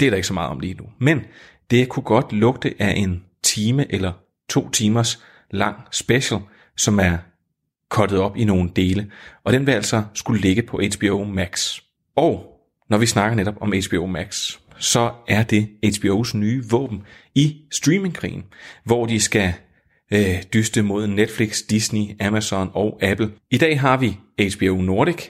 det 0.00 0.06
er 0.06 0.10
der 0.10 0.16
ikke 0.16 0.28
så 0.28 0.34
meget 0.34 0.50
om 0.50 0.60
lige 0.60 0.74
nu, 0.74 0.84
men 0.98 1.24
det 1.70 1.88
kunne 1.88 2.02
godt 2.02 2.32
lugte 2.32 2.74
af 2.78 2.94
en 2.96 3.24
time 3.42 3.92
eller 3.92 4.12
to 4.48 4.70
timers 4.70 5.24
lang 5.50 5.76
special, 5.90 6.40
som 6.76 6.98
er 6.98 7.18
kottet 7.88 8.18
op 8.18 8.36
i 8.36 8.44
nogle 8.44 8.70
dele, 8.76 9.10
og 9.44 9.52
den 9.52 9.66
vil 9.66 9.72
altså 9.72 10.02
skulle 10.14 10.40
ligge 10.40 10.62
på 10.62 10.80
HBO 10.96 11.24
Max. 11.24 11.80
Og 12.16 12.60
når 12.90 12.98
vi 12.98 13.06
snakker 13.06 13.36
netop 13.36 13.54
om 13.60 13.72
HBO 13.88 14.06
Max, 14.06 14.58
så 14.78 15.12
er 15.28 15.42
det 15.42 15.68
HBO's 15.86 16.36
nye 16.36 16.64
våben 16.70 17.02
i 17.34 17.56
streamingkrigen, 17.70 18.44
hvor 18.84 19.06
de 19.06 19.20
skal 19.20 19.54
øh, 20.12 20.42
dyste 20.54 20.82
mod 20.82 21.06
Netflix, 21.06 21.62
Disney, 21.70 22.04
Amazon 22.20 22.70
og 22.74 22.98
Apple. 23.02 23.32
I 23.50 23.58
dag 23.58 23.80
har 23.80 23.96
vi 23.96 24.18
HBO 24.56 24.74
Nordic, 24.82 25.28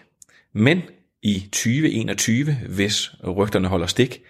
men 0.54 0.82
i 1.22 1.40
2021, 1.40 2.56
hvis 2.68 3.10
rygterne 3.24 3.68
holder 3.68 3.86
stik, 3.86 4.22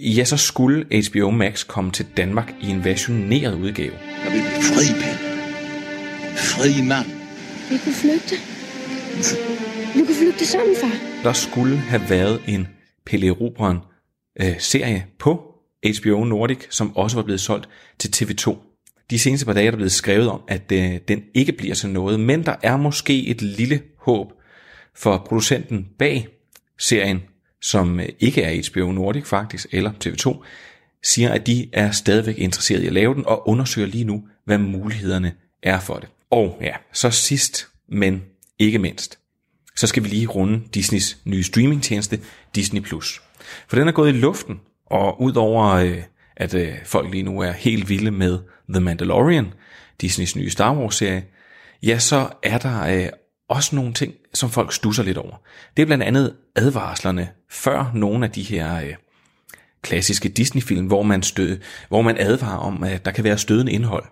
ja, 0.00 0.24
så 0.24 0.36
skulle 0.36 0.86
HBO 1.08 1.30
Max 1.30 1.66
komme 1.66 1.90
til 1.90 2.06
Danmark 2.16 2.54
i 2.60 2.66
en 2.70 2.84
versioneret 2.84 3.54
udgave. 3.54 3.92
Jeg 4.24 4.32
vil 4.32 4.40
blive 4.40 4.62
fri, 4.62 4.84
Pen. 5.00 5.16
Fri 6.36 6.82
mand. 6.82 7.06
Vi 7.70 7.78
kunne 7.84 7.94
flygte. 7.94 8.34
Vi 9.94 10.04
kunne 10.06 10.16
flygte 10.16 10.46
sammen, 10.46 10.76
far. 10.80 11.22
Der 11.22 11.32
skulle 11.32 11.76
have 11.76 12.02
været 12.08 12.42
en 12.48 12.68
Pelle 13.06 13.26
Erobreren 13.26 13.78
øh, 14.40 14.54
serie 14.58 15.06
på 15.18 15.54
HBO 16.00 16.24
Nordic, 16.24 16.58
som 16.70 16.96
også 16.96 17.16
var 17.16 17.22
blevet 17.22 17.40
solgt 17.40 17.68
til 17.98 18.08
TV2. 18.08 18.56
De 19.10 19.18
seneste 19.18 19.46
par 19.46 19.52
dage 19.52 19.66
er 19.66 19.70
der 19.70 19.76
blevet 19.76 19.92
skrevet 19.92 20.28
om, 20.28 20.40
at 20.48 20.72
øh, 20.72 20.98
den 21.08 21.22
ikke 21.34 21.52
bliver 21.52 21.74
til 21.74 21.88
noget, 21.88 22.20
men 22.20 22.46
der 22.46 22.54
er 22.62 22.76
måske 22.76 23.26
et 23.26 23.42
lille 23.42 23.82
håb 23.98 24.32
for 24.96 25.22
producenten 25.26 25.88
bag 25.98 26.28
serien, 26.78 27.22
som 27.62 28.00
øh, 28.00 28.08
ikke 28.20 28.42
er 28.42 28.70
HBO 28.70 28.92
Nordic 28.92 29.26
faktisk, 29.26 29.66
eller 29.72 29.92
TV2, 30.04 30.44
siger, 31.02 31.32
at 31.32 31.46
de 31.46 31.68
er 31.72 31.90
stadigvæk 31.90 32.38
interesseret 32.38 32.82
i 32.82 32.86
at 32.86 32.92
lave 32.92 33.14
den, 33.14 33.26
og 33.26 33.48
undersøger 33.48 33.88
lige 33.88 34.04
nu, 34.04 34.24
hvad 34.44 34.58
mulighederne 34.58 35.32
er 35.62 35.80
for 35.80 35.96
det. 35.96 36.08
Og 36.30 36.58
ja, 36.60 36.72
så 36.92 37.10
sidst, 37.10 37.68
men 37.88 38.22
ikke 38.58 38.78
mindst, 38.78 39.18
så 39.76 39.86
skal 39.86 40.02
vi 40.02 40.08
lige 40.08 40.26
runde 40.26 40.62
Disneys 40.74 41.18
nye 41.24 41.42
streamingtjeneste, 41.42 42.20
Disney+. 42.54 42.80
Plus. 42.80 43.22
For 43.68 43.76
den 43.76 43.88
er 43.88 43.92
gået 43.92 44.08
i 44.08 44.12
luften, 44.12 44.60
og 44.86 45.22
udover 45.22 45.66
øh, 45.66 46.02
at 46.36 46.54
øh, 46.54 46.74
folk 46.84 47.10
lige 47.10 47.22
nu 47.22 47.40
er 47.40 47.52
helt 47.52 47.88
vilde 47.88 48.10
med 48.10 48.38
The 48.68 48.80
Mandalorian, 48.80 49.52
Disneys 50.00 50.36
nye 50.36 50.50
Star 50.50 50.76
Wars-serie, 50.76 51.24
ja, 51.82 51.98
så 51.98 52.28
er 52.42 52.58
der 52.58 53.10
også 53.50 53.76
nogle 53.76 53.92
ting, 53.92 54.14
som 54.34 54.50
folk 54.50 54.72
stusser 54.72 55.02
lidt 55.02 55.18
over. 55.18 55.36
Det 55.76 55.82
er 55.82 55.86
blandt 55.86 56.04
andet 56.04 56.34
advarslerne, 56.56 57.28
før 57.50 57.90
nogle 57.94 58.24
af 58.24 58.30
de 58.30 58.42
her 58.42 58.76
øh, 58.76 58.94
klassiske 59.82 60.28
Disney-film, 60.28 60.86
hvor 60.86 61.02
man, 61.02 61.22
stød, 61.22 61.58
hvor 61.88 62.02
man 62.02 62.16
advarer 62.18 62.58
om, 62.58 62.82
at 62.82 63.04
der 63.04 63.10
kan 63.10 63.24
være 63.24 63.38
stødende 63.38 63.72
indhold. 63.72 64.04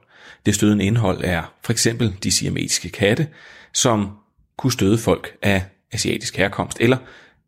Det 0.47 0.55
stødende 0.55 0.85
indhold 0.85 1.21
er 1.25 1.53
for 1.63 1.73
eksempel 1.73 2.17
de 2.23 2.33
siamesiske 2.33 2.89
katte, 2.89 3.29
som 3.73 4.11
kunne 4.57 4.73
støde 4.73 4.99
folk 4.99 5.37
af 5.43 5.65
asiatisk 5.93 6.37
herkomst, 6.37 6.77
eller 6.81 6.97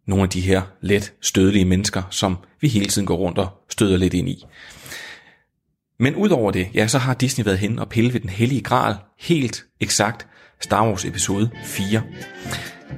nogle 0.07 0.22
af 0.22 0.29
de 0.29 0.40
her 0.40 0.62
let 0.81 1.12
stødelige 1.20 1.64
mennesker, 1.64 2.03
som 2.11 2.37
vi 2.61 2.68
hele 2.68 2.87
tiden 2.87 3.07
går 3.07 3.16
rundt 3.16 3.38
og 3.38 3.48
støder 3.70 3.96
lidt 3.96 4.14
ind 4.14 4.29
i. 4.29 4.44
Men 5.98 6.14
udover 6.14 6.50
det, 6.50 6.68
ja, 6.74 6.88
så 6.88 6.98
har 6.98 7.14
Disney 7.14 7.44
været 7.44 7.59
hen 7.59 7.79
og 7.79 7.88
pille 7.88 8.12
ved 8.12 8.20
den 8.20 8.31
hellige 8.31 8.61
gral, 8.61 8.94
helt 9.18 9.64
eksakt 9.81 10.26
Star 10.61 10.87
Wars 10.88 11.05
episode 11.05 11.51
4. 11.64 12.03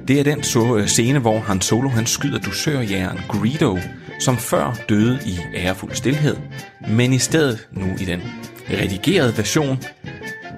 Det 0.07 0.19
er 0.19 0.23
den 0.23 0.43
så 0.43 0.75
øh, 0.77 0.87
scene, 0.87 1.19
hvor 1.19 1.39
Han 1.39 1.61
Solo 1.61 1.89
han 1.89 2.05
skyder 2.05 2.39
dusørjæren 2.39 3.19
Greedo, 3.29 3.79
som 4.19 4.37
før 4.37 4.73
døde 4.89 5.19
i 5.25 5.37
ærefuld 5.55 5.91
stillhed, 5.95 6.37
men 6.87 7.13
i 7.13 7.19
stedet 7.19 7.67
nu 7.71 7.85
i 8.01 8.05
den 8.05 8.21
redigerede 8.69 9.37
version 9.37 9.83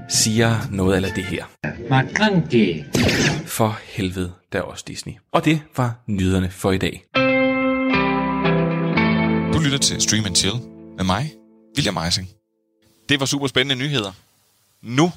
siger 0.10 0.56
noget 0.72 1.06
af 1.06 1.12
det 1.14 1.24
her. 1.24 1.46
For 3.46 3.80
helvede, 3.84 4.32
der 4.52 4.60
er 4.60 4.64
også 4.64 4.84
Disney. 4.88 5.14
Og 5.32 5.46
det 5.46 5.62
var 5.78 6.04
nyhederne 6.08 6.50
for 6.50 6.72
i 6.72 6.78
dag. 6.78 7.06
Du 9.54 9.60
lytter 9.60 9.78
til 9.78 10.02
Stream 10.02 10.26
and 10.26 10.36
Chill 10.36 10.56
med 10.98 11.06
mig, 11.06 11.32
William 11.78 11.98
Eising. 12.06 12.30
Det 13.10 13.20
var 13.20 13.26
super 13.26 13.48
spændende 13.48 13.84
nyheder. 13.84 14.12
Nu 14.82 15.12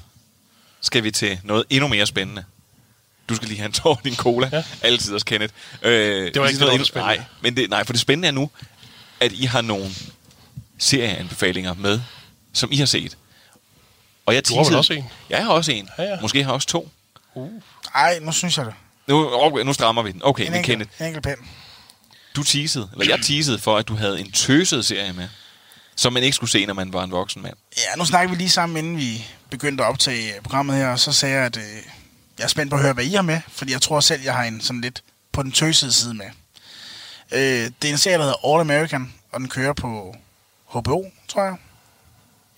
skal 0.81 1.03
vi 1.03 1.11
til 1.11 1.39
noget 1.43 1.63
endnu 1.69 1.87
mere 1.87 2.05
spændende. 2.05 2.43
Du 3.29 3.35
skal 3.35 3.47
lige 3.47 3.57
have 3.57 3.65
en 3.65 3.71
tår 3.71 4.01
din 4.03 4.15
cola. 4.15 4.49
Ja. 4.51 4.63
Altid 4.81 5.13
også, 5.13 5.25
Kenneth. 5.25 5.53
Øh, 5.81 6.33
det 6.33 6.41
var 6.41 6.47
ikke 6.47 6.59
noget 6.59 6.73
endnu 6.73 6.85
spændende. 6.85 7.15
Nej, 7.15 7.25
men 7.41 7.55
det, 7.55 7.69
nej, 7.69 7.83
for 7.83 7.93
det 7.93 7.99
spændende 8.01 8.27
er 8.27 8.31
nu, 8.31 8.49
at 9.19 9.31
I 9.31 9.45
har 9.45 9.61
nogle 9.61 9.89
serieanbefalinger 10.77 11.73
med, 11.73 12.01
som 12.53 12.71
I 12.71 12.75
har 12.75 12.85
set. 12.85 13.17
Og 14.25 14.35
jeg 14.35 14.47
du 14.47 14.55
har 14.55 14.77
også 14.77 14.93
en? 14.93 15.05
Ja, 15.29 15.37
jeg 15.37 15.45
har 15.45 15.53
også 15.53 15.71
en. 15.71 15.89
Ja, 15.97 16.03
ja. 16.03 16.17
Måske 16.21 16.43
har 16.43 16.49
jeg 16.49 16.55
også 16.55 16.67
to. 16.67 16.89
Uh. 17.33 17.49
Ej, 17.95 18.19
nu 18.21 18.31
synes 18.31 18.57
jeg 18.57 18.65
det. 18.65 18.73
Nu, 19.07 19.29
okay, 19.33 19.63
nu 19.63 19.73
strammer 19.73 20.01
vi 20.01 20.11
den. 20.11 20.21
Okay, 20.23 20.45
en 20.45 20.51
men 20.51 20.63
Kenneth. 20.63 20.91
En 20.99 21.05
enkelt 21.05 21.23
pen. 21.23 21.35
Du 22.35 22.43
teasede, 22.43 22.89
eller 22.93 23.15
jeg 23.15 23.25
teasede 23.25 23.59
for, 23.59 23.77
at 23.77 23.87
du 23.87 23.95
havde 23.95 24.19
en 24.19 24.31
tøset 24.31 24.85
serie 24.85 25.13
med, 25.13 25.27
som 25.99 26.13
man 26.13 26.23
ikke 26.23 26.35
skulle 26.35 26.49
se, 26.49 26.65
når 26.65 26.73
man 26.73 26.93
var 26.93 27.03
en 27.03 27.11
voksen 27.11 27.41
mand. 27.41 27.55
Ja, 27.77 27.95
nu 27.97 28.05
snakker 28.05 28.29
vi 28.29 28.35
lige 28.35 28.49
sammen, 28.49 28.77
inden 28.77 28.97
vi 28.97 29.25
begyndte 29.49 29.83
at 29.83 29.89
optage 29.89 30.41
programmet 30.43 30.75
her, 30.75 30.87
og 30.87 30.99
så 30.99 31.11
sagde 31.11 31.35
jeg, 31.35 31.45
at 31.45 31.57
øh, 31.57 31.63
jeg 32.37 32.43
er 32.43 32.47
spændt 32.47 32.69
på 32.69 32.75
at 32.75 32.81
høre, 32.81 32.93
hvad 32.93 33.03
I 33.03 33.13
har 33.13 33.21
med, 33.21 33.41
fordi 33.47 33.71
jeg 33.71 33.81
tror 33.81 33.99
selv, 33.99 34.21
jeg 34.21 34.33
har 34.33 34.43
en 34.43 34.61
sådan 34.61 34.81
lidt 34.81 35.03
på 35.31 35.43
den 35.43 35.51
tøsede 35.51 35.91
side 35.91 36.13
med. 36.13 36.25
Øh, 37.31 37.71
det 37.81 37.87
er 37.87 37.91
en 37.91 37.97
serie, 37.97 38.17
der 38.17 38.23
hedder 38.23 38.53
All 38.53 38.61
American, 38.61 39.13
og 39.31 39.39
den 39.39 39.49
kører 39.49 39.73
på 39.73 40.15
HBO, 40.69 41.05
tror 41.27 41.43
jeg. 41.43 41.55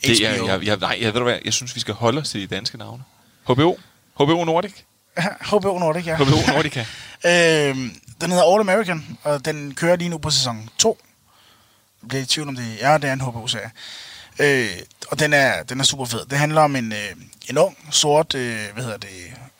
Det 0.03 0.25
er, 0.25 0.45
jeg, 0.45 0.65
jeg, 0.65 0.77
nej, 0.77 0.97
jeg, 1.01 1.13
ved 1.13 1.19
du 1.19 1.23
hvad, 1.23 1.39
jeg 1.45 1.53
synes, 1.53 1.75
vi 1.75 1.79
skal 1.79 1.93
holde 1.93 2.21
os 2.21 2.29
til 2.29 2.41
de 2.41 2.47
danske 2.55 2.77
navne. 2.77 3.03
HBO? 3.43 3.77
HBO 4.15 4.43
Nordic? 4.43 4.73
HBO 5.49 5.79
Nordic, 5.79 6.07
ja. 6.07 6.15
HBO 6.15 6.53
Nordica. 6.53 6.79
øh, 7.25 7.75
den 8.21 8.31
hedder 8.31 8.53
All 8.53 8.69
American, 8.69 9.17
og 9.23 9.45
den 9.45 9.75
kører 9.75 9.95
lige 9.95 10.09
nu 10.09 10.17
på 10.17 10.29
sæson 10.29 10.69
2. 10.77 10.97
Bliver 12.09 12.21
i 12.21 12.25
tvivl 12.25 12.47
om 12.47 12.55
det. 12.55 12.77
Ja, 12.81 12.97
det 12.97 13.09
er 13.09 13.13
en 13.13 13.21
HBO-serie. 13.21 13.71
Øh, 14.39 14.69
og 15.07 15.19
den 15.19 15.33
er, 15.33 15.63
den 15.63 15.79
er 15.79 15.83
super 15.83 16.05
fed. 16.05 16.25
Det 16.29 16.37
handler 16.37 16.61
om 16.61 16.75
en, 16.75 16.91
øh, 16.91 17.09
en 17.49 17.57
ung, 17.57 17.77
sort, 17.91 18.35
øh, 18.35 18.65
hvad 18.73 18.83
hedder 18.83 18.97
det, 18.97 19.09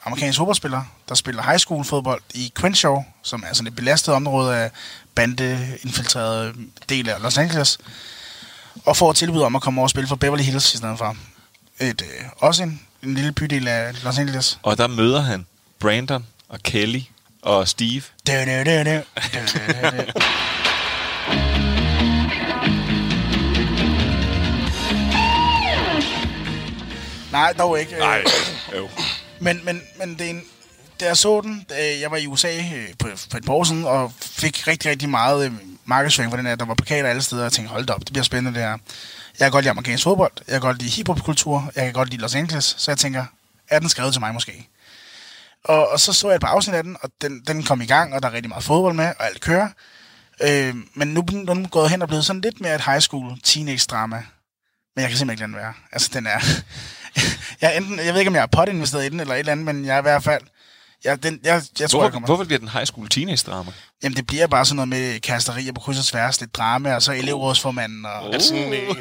amerikansk 0.05 0.37
fodboldspiller, 0.37 0.83
der 1.09 1.15
spiller 1.15 1.43
high 1.43 1.57
school 1.57 1.85
fodbold 1.85 2.21
i 2.33 2.51
Crenshaw, 2.55 3.03
som 3.23 3.43
er 3.49 3.53
sådan 3.53 3.67
et 3.67 3.75
belastet 3.75 4.13
område 4.13 4.55
af 4.57 4.71
bandeinfiltreret 5.15 6.55
del 6.89 7.09
af 7.09 7.21
Los 7.21 7.37
Angeles, 7.37 7.77
og 8.85 8.97
får 8.97 9.13
tilbud 9.13 9.41
om 9.41 9.55
at 9.55 9.61
komme 9.61 9.79
over 9.81 9.85
og 9.85 9.89
spille 9.89 10.07
for 10.07 10.15
Beverly 10.15 10.43
Hills 10.43 10.73
i 10.73 10.77
stedet 10.77 10.97
for. 10.97 11.17
Et, 11.79 12.01
øh, 12.01 12.25
også 12.37 12.63
en, 12.63 12.81
en 13.03 13.13
lille 13.13 13.31
bydel 13.31 13.67
af 13.67 14.03
Los 14.03 14.17
Angeles. 14.17 14.59
Og 14.63 14.77
der 14.77 14.87
møder 14.87 15.21
han 15.21 15.45
Brandon 15.79 16.25
og 16.49 16.59
Kelly 16.63 17.01
og 17.41 17.67
Steve. 17.67 18.01
Du, 18.27 18.31
du, 18.31 18.63
du, 18.65 18.83
du. 18.89 19.01
Du, 19.33 19.39
du, 19.97 20.13
du. 20.13 20.21
Nej, 27.31 27.53
dog 27.53 27.79
ikke. 27.79 27.97
Nej, 27.97 28.23
jo. 28.75 28.89
Men, 29.39 29.61
men, 29.65 29.81
men 29.97 30.09
det 30.17 30.21
er 30.21 30.29
en, 30.29 30.43
da 30.99 31.05
jeg 31.05 31.17
så 31.17 31.41
den, 31.41 31.65
da 31.69 31.99
jeg 31.99 32.11
var 32.11 32.17
i 32.17 32.27
USA 32.27 32.57
øh, 32.57 32.87
på, 32.99 33.07
for 33.15 33.37
et 33.37 33.45
par 33.45 33.53
år 33.53 33.63
siden, 33.63 33.85
og 33.85 34.13
fik 34.21 34.67
rigtig, 34.67 34.91
rigtig 34.91 35.09
meget 35.09 35.45
øh, 35.45 35.51
markedsføring 35.85 36.31
for 36.31 36.37
den 36.37 36.45
her. 36.45 36.55
Der 36.55 36.65
var 36.65 36.73
plakater 36.73 37.09
alle 37.09 37.21
steder, 37.21 37.41
og 37.41 37.43
jeg 37.43 37.51
tænkte, 37.51 37.71
hold 37.71 37.85
da 37.85 37.93
op, 37.93 37.99
det 37.99 38.13
bliver 38.13 38.23
spændende 38.23 38.59
det 38.59 38.67
her. 38.67 38.77
Jeg 39.39 39.45
kan 39.45 39.51
godt 39.51 39.63
lide 39.63 39.71
amerikansk 39.71 40.03
fodbold, 40.03 40.31
jeg 40.47 40.53
kan 40.53 40.61
godt 40.61 40.77
lide 40.77 40.91
hiphopkultur, 40.91 41.71
jeg 41.75 41.83
kan 41.83 41.93
godt 41.93 42.09
lide 42.09 42.21
Los 42.21 42.35
Angeles, 42.35 42.75
så 42.77 42.91
jeg 42.91 42.97
tænker, 42.97 43.25
er 43.69 43.79
den 43.79 43.89
skrevet 43.89 44.13
til 44.13 44.19
mig 44.19 44.33
måske? 44.33 44.67
Og, 45.63 45.89
og 45.89 45.99
så 45.99 46.13
så 46.13 46.27
jeg 46.27 46.35
et 46.35 46.41
par 46.41 46.47
afsnit 46.47 46.75
af 46.75 46.83
den, 46.83 46.97
og 47.01 47.09
den, 47.21 47.41
den 47.47 47.63
kom 47.63 47.81
i 47.81 47.85
gang, 47.85 48.13
og 48.13 48.23
der 48.23 48.29
er 48.29 48.33
rigtig 48.33 48.49
meget 48.49 48.63
fodbold 48.63 48.95
med, 48.95 49.05
og 49.19 49.25
alt 49.25 49.41
kører. 49.41 49.69
Øh, 50.43 50.75
men 50.93 51.07
nu 51.07 51.19
er 51.19 51.25
den 51.25 51.67
gået 51.67 51.89
hen 51.89 52.01
og 52.01 52.07
blevet 52.07 52.25
sådan 52.25 52.41
lidt 52.41 52.61
mere 52.61 52.75
et 52.75 52.81
high 52.81 52.99
school 52.99 53.39
teenage 53.43 53.85
drama. 53.91 54.23
Men 54.95 55.01
jeg 55.01 55.09
kan 55.09 55.17
simpelthen 55.17 55.29
ikke 55.29 55.41
lade 55.41 55.51
den 55.51 55.55
være. 55.55 55.73
Altså, 55.91 56.09
den 56.13 56.27
er... 56.27 56.39
jeg, 57.61 57.77
enten, 57.77 57.99
jeg 57.99 58.13
ved 58.13 58.21
ikke, 58.21 58.29
om 58.29 58.35
jeg 58.35 58.41
er 58.41 58.47
potinvesteret 58.47 59.05
i 59.05 59.09
den, 59.09 59.19
eller 59.19 59.33
et 59.33 59.39
eller 59.39 59.51
andet, 59.51 59.65
men 59.65 59.85
jeg 59.85 59.95
er 59.95 59.99
i 59.99 60.01
hvert 60.01 60.23
fald... 60.23 60.41
Jeg, 61.03 61.23
den, 61.23 61.39
jeg, 61.43 61.61
jeg 61.79 61.89
tror, 61.89 61.99
hvorfor, 61.99 62.05
jeg 62.05 62.13
kommer... 62.13 62.25
hvorfor 62.25 62.43
bliver 62.43 62.59
den 62.59 62.67
high 62.67 62.85
school 62.85 63.09
teenage 63.09 63.51
drama? 63.51 63.71
Jamen, 64.03 64.15
det 64.15 64.27
bliver 64.27 64.47
bare 64.47 64.65
sådan 64.65 64.75
noget 64.75 64.87
med 64.87 65.19
kasterier 65.19 65.73
på 65.73 65.81
kryds 65.81 65.99
og 65.99 66.05
tværs, 66.05 66.39
lidt 66.39 66.55
drama, 66.55 66.95
og 66.95 67.01
så 67.01 67.11
elevrådsformanden. 67.11 68.05
Og... 68.05 68.29
Uh, 68.29 68.35
sådan, 68.39 68.67
uh, 68.67 68.97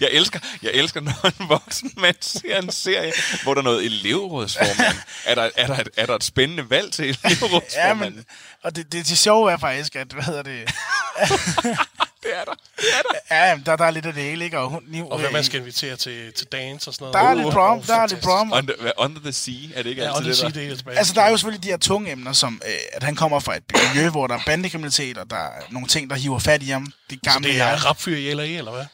jeg, 0.00 0.08
elsker, 0.12 0.38
jeg 0.62 0.70
elsker, 0.74 1.00
når 1.00 1.26
en 1.26 1.48
voksen 1.48 1.92
mand 1.96 2.16
ser 2.20 2.58
en 2.58 2.72
serie, 2.72 3.12
hvor 3.42 3.54
der 3.54 3.60
er 3.60 3.64
noget 3.64 3.84
elevrådsformand. 3.84 4.96
er, 5.24 5.34
der, 5.34 5.50
er, 5.56 5.66
der 5.66 5.76
et, 5.76 5.88
er 5.96 6.06
der 6.06 6.14
et 6.14 6.24
spændende 6.24 6.70
valg 6.70 6.92
til 6.92 7.04
elevrådsformanden? 7.04 7.64
ja, 7.78 7.94
men, 7.94 8.24
og 8.62 8.76
det, 8.76 8.92
det, 8.92 9.08
det 9.08 9.18
sjove 9.18 9.52
er 9.52 9.56
faktisk, 9.56 9.96
at, 9.96 10.12
hvad 10.12 10.22
hedder 10.22 10.42
det... 10.42 10.74
det 12.22 12.30
er 12.40 12.44
der. 12.44 12.54
Det 12.76 12.88
er 12.98 13.02
der. 13.02 13.36
Ja, 13.36 13.58
der, 13.66 13.76
der 13.76 13.84
er 13.84 13.90
lidt 13.90 14.06
af 14.06 14.12
det 14.12 14.22
hele, 14.22 14.44
ikke? 14.44 14.58
Og, 14.58 14.68
hun, 14.68 15.06
og 15.10 15.18
hvad 15.18 15.30
man 15.30 15.44
skal 15.44 15.60
invitere 15.60 15.96
til, 15.96 16.32
til 16.32 16.46
dance 16.46 16.90
og 16.90 16.94
sådan 16.94 17.04
noget. 17.04 17.14
Der 17.14 17.30
er 17.30 17.34
lidt 17.34 17.54
prom, 17.54 17.82
der 17.82 17.96
er 17.96 18.06
lidt 18.06 18.20
prom. 18.20 18.52
Under, 18.52 18.74
under 18.98 19.20
the 19.20 19.32
sea, 19.32 19.54
er 19.74 19.82
det 19.82 19.90
ikke 19.90 20.02
ja, 20.02 20.08
altid 20.08 20.18
under 20.18 20.48
det, 20.48 20.54
the 20.54 20.76
sea, 20.76 20.78
det 20.78 20.86
er 20.86 20.98
Altså, 20.98 21.14
der 21.14 21.22
er 21.22 21.30
jo 21.30 21.36
selvfølgelig 21.36 21.64
de 21.64 21.68
her 21.68 21.76
tunge 21.76 22.12
emner, 22.12 22.32
som 22.32 22.62
øh, 22.66 22.72
at 22.92 23.02
han 23.02 23.16
kommer 23.16 23.40
fra 23.40 23.56
et 23.56 23.62
miljø, 23.94 24.10
hvor 24.10 24.26
der 24.26 24.34
er 24.34 24.40
bandekriminalitet, 24.46 25.18
og 25.18 25.30
der 25.30 25.36
er 25.36 25.50
nogle 25.70 25.88
ting, 25.88 26.10
der 26.10 26.16
hiver 26.16 26.38
fat 26.38 26.62
i 26.62 26.66
ham. 26.66 26.92
De 27.10 27.16
gamle, 27.16 27.48
Så 27.48 27.52
det 27.52 27.60
er 27.60 27.86
rapfyr 27.86 28.16
i 28.16 28.34
LA, 28.34 28.46
eller 28.46 28.72
hvad? 28.72 28.84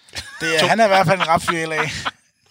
Det 0.40 0.62
er, 0.62 0.66
han 0.68 0.81
er 0.81 0.85
i 0.85 0.88
hvert 0.88 1.07
fald 1.07 1.20
en 1.20 1.28
rapfyr 1.28 1.59
i 1.59 1.66
LA. 1.66 1.78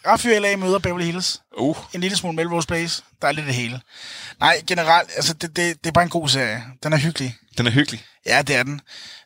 Rapfyr 0.08 0.32
i 0.32 0.39
LA 0.39 0.56
møder 0.56 0.80
Beverly 0.80 1.03
Hills. 1.06 1.41
Uh. 1.58 1.77
En 1.93 2.01
lille 2.01 2.17
smule 2.17 2.36
Melrose 2.36 2.67
Place. 2.67 3.03
Der 3.21 3.27
er 3.27 3.32
lidt 3.32 3.45
det 3.45 3.56
hele. 3.56 3.82
Nej, 4.39 4.62
generelt, 4.67 5.10
altså, 5.15 5.34
det, 5.34 5.56
det, 5.56 5.84
det 5.84 5.88
er 5.88 5.91
bare 5.91 6.03
en 6.03 6.10
god 6.10 6.30
serie. 6.30 6.63
Den 6.84 6.93
er 6.93 6.97
hyggelig. 6.97 7.36
Den 7.58 7.67
er 7.67 7.71
hyggelig. 7.71 8.03
Ja, 8.25 8.41
det 8.41 8.56
er 8.56 8.63
den. 8.63 8.82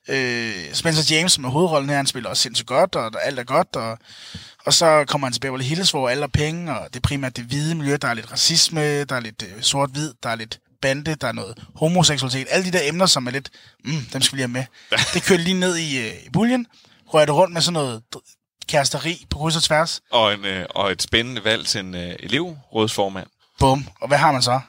Øh, 0.09 0.73
Spencer 0.73 1.15
James 1.15 1.39
med 1.39 1.49
hovedrollen 1.49 1.89
her, 1.89 1.97
han 1.97 2.07
spiller 2.07 2.29
også 2.29 2.43
sindssygt 2.43 2.67
godt, 2.67 2.95
og 2.95 3.25
alt 3.25 3.39
er 3.39 3.43
godt, 3.43 3.75
og, 3.75 3.97
og 4.65 4.73
så 4.73 5.05
kommer 5.07 5.27
han 5.27 5.33
til 5.33 5.39
Beverly 5.39 5.63
Hills, 5.63 5.91
hvor 5.91 6.09
alle 6.09 6.23
er 6.23 6.27
penge, 6.27 6.79
og 6.79 6.87
det 6.87 6.95
er 6.95 7.07
primært 7.07 7.35
det 7.37 7.43
hvide 7.43 7.75
miljø, 7.75 7.97
der 8.01 8.07
er 8.07 8.13
lidt 8.13 8.31
racisme, 8.31 9.03
der 9.03 9.15
er 9.15 9.19
lidt 9.19 9.43
øh, 9.43 9.61
sort-hvid, 9.61 10.13
der 10.23 10.29
er 10.29 10.35
lidt 10.35 10.59
bande, 10.81 11.15
der 11.15 11.27
er 11.27 11.31
noget 11.31 11.63
homoseksualitet, 11.75 12.47
alle 12.49 12.65
de 12.65 12.71
der 12.71 12.79
emner, 12.83 13.05
som 13.05 13.27
er 13.27 13.31
lidt, 13.31 13.49
mm, 13.85 14.05
dem 14.13 14.21
skal 14.21 14.37
vi 14.37 14.41
lige 14.41 14.47
have 14.47 14.67
med. 14.91 14.97
Det 15.13 15.23
kører 15.23 15.39
lige 15.39 15.59
ned 15.59 15.77
i, 15.77 15.99
øh, 15.99 16.13
i 16.25 16.29
buljen, 16.29 16.67
rører 17.13 17.25
det 17.25 17.35
rundt 17.35 17.53
med 17.53 17.61
sådan 17.61 17.73
noget 17.73 18.01
kæresteri 18.67 19.25
på 19.29 19.37
kryds 19.37 19.55
og 19.55 19.63
tværs. 19.63 20.01
Og, 20.11 20.33
en, 20.33 20.45
øh, 20.45 20.65
og 20.69 20.91
et 20.91 21.01
spændende 21.01 21.43
valg 21.43 21.67
til 21.67 21.79
en 21.79 21.95
øh, 21.95 22.15
elevrådsformand. 22.19 23.27
Bum. 23.59 23.87
Og 24.01 24.07
hvad 24.07 24.17
har 24.17 24.31
man 24.31 24.41
så? 24.41 24.59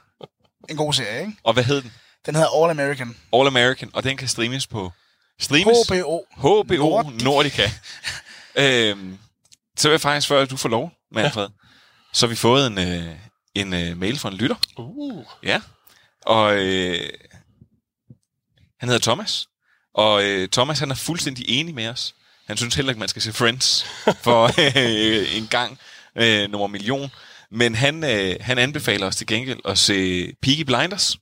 En 0.69 0.77
god 0.77 0.93
serie, 0.93 1.21
ikke? 1.21 1.33
Og 1.45 1.53
hvad 1.53 1.65
hed 1.65 1.83
den? 1.83 1.93
Den 2.27 2.35
hedder 2.35 2.63
All 2.63 2.71
American. 2.71 3.17
All 3.33 3.47
American, 3.47 3.91
og 3.93 4.05
den 4.05 4.17
kan 4.17 4.29
streames 4.29 4.67
på 4.67 4.93
streames 5.41 5.89
HBO. 5.89 6.25
HBO 6.37 7.03
Nordic. 7.03 7.23
Nordica. 7.25 7.71
øhm, 8.63 9.19
så 9.77 9.89
vil 9.89 9.93
jeg 9.93 10.01
faktisk, 10.01 10.29
før 10.29 10.45
du 10.45 10.57
får 10.57 10.69
lov, 10.69 10.93
Manfred, 11.13 11.43
ja. 11.43 11.69
så 12.13 12.27
har 12.27 12.31
vi 12.31 12.37
fået 12.37 12.67
en, 12.67 12.79
øh, 12.79 13.17
en 13.55 13.75
øh, 13.75 13.97
mail 13.97 14.19
fra 14.19 14.29
en 14.29 14.35
lytter. 14.35 14.57
Uh. 14.79 15.25
Ja. 15.43 15.61
Og 16.27 16.55
øh, 16.57 17.11
han 18.81 18.89
hedder 18.89 19.03
Thomas. 19.03 19.47
Og 19.95 20.25
øh, 20.25 20.49
Thomas, 20.49 20.79
han 20.79 20.91
er 20.91 20.95
fuldstændig 20.95 21.45
enig 21.49 21.75
med 21.75 21.89
os. 21.89 22.15
Han 22.47 22.57
synes 22.57 22.75
heller 22.75 22.91
ikke, 22.91 23.01
man 23.01 23.09
skal 23.09 23.23
se 23.23 23.33
Friends 23.33 23.87
for 24.23 24.45
øh, 24.77 25.37
en 25.37 25.47
gang 25.47 25.79
øh, 26.17 26.51
nummer 26.51 26.67
million. 26.67 27.11
Men 27.55 27.75
han, 27.75 28.05
øh, 28.05 28.37
han 28.41 28.59
anbefaler 28.59 29.07
os 29.07 29.17
til 29.17 29.27
gengæld 29.27 29.59
at 29.65 29.79
se 29.79 30.27
Peaky 30.43 30.61
Blinders. 30.61 31.17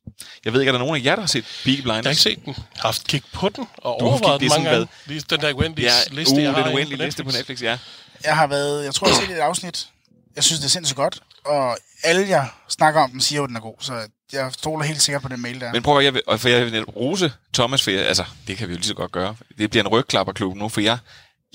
Jeg 0.45 0.53
ved 0.53 0.61
ikke, 0.61 0.69
er 0.69 0.73
der 0.73 0.79
nogen 0.79 1.01
af 1.01 1.05
jer, 1.05 1.15
der 1.15 1.23
har 1.23 1.27
set 1.27 1.45
Peaky 1.65 1.81
Blinders? 1.81 1.97
Jeg 1.97 2.05
har 2.05 2.11
ikke 2.11 2.23
set 2.23 2.45
den. 2.45 2.55
Jeg 2.57 2.65
har 2.77 2.89
haft 2.89 3.07
kig 3.07 3.23
på 3.33 3.49
den, 3.49 3.67
og 3.77 3.97
Du 4.01 4.07
overvejet 4.07 4.41
den 4.41 4.49
mange 4.49 4.71
gange. 4.71 4.89
Lige 5.07 5.21
Den 5.31 5.41
der 5.41 5.55
uendelige 5.55 5.87
Ja, 5.89 6.15
liste, 6.15 6.35
uh, 6.35 6.43
jeg 6.43 6.53
har 6.53 6.65
den 6.65 6.75
uendelige 6.75 7.05
liste 7.05 7.25
på 7.25 7.31
Netflix, 7.31 7.63
ja. 7.63 7.79
Jeg 8.25 8.37
har 8.37 8.47
været, 8.47 8.85
jeg 8.85 8.95
tror, 8.95 9.07
jeg 9.07 9.17
har 9.17 9.23
set 9.23 9.31
et 9.31 9.41
afsnit. 9.41 9.89
Jeg 10.37 10.45
synes, 10.45 10.61
det 10.61 10.67
er 10.67 10.71
sindssygt 10.71 10.97
godt. 10.97 11.21
Og 11.45 11.79
alle, 12.03 12.29
jeg 12.29 12.49
snakker 12.69 13.01
om 13.01 13.11
den, 13.11 13.21
siger 13.21 13.37
jo, 13.37 13.45
at 13.45 13.49
den 13.49 13.57
er 13.57 13.61
god. 13.61 13.75
Så 13.81 13.93
jeg 14.33 14.51
stoler 14.53 14.85
helt 14.85 15.03
sikkert 15.03 15.23
på 15.23 15.29
den 15.29 15.43
mail 15.43 15.61
der. 15.61 15.73
Men 15.73 15.83
prøv 15.83 15.99
at 15.99 16.05
jeg 16.05 16.15
vil, 16.15 16.23
og 16.27 16.41
for 16.41 16.49
jeg 16.49 16.65
vil 16.65 16.73
netop 16.73 16.97
rose 16.97 17.33
Thomas, 17.55 17.83
for 17.83 17.91
jeg, 17.91 18.07
altså, 18.07 18.25
det 18.47 18.57
kan 18.57 18.69
vi 18.69 18.73
jo 18.73 18.77
lige 18.77 18.87
så 18.87 18.95
godt 18.95 19.13
gøre. 19.13 19.37
Det 19.59 19.71
bliver 19.71 19.85
en 19.85 19.89
rygklapperklub 19.89 20.57
nu, 20.57 20.69
for 20.69 20.81
jeg, 20.81 20.99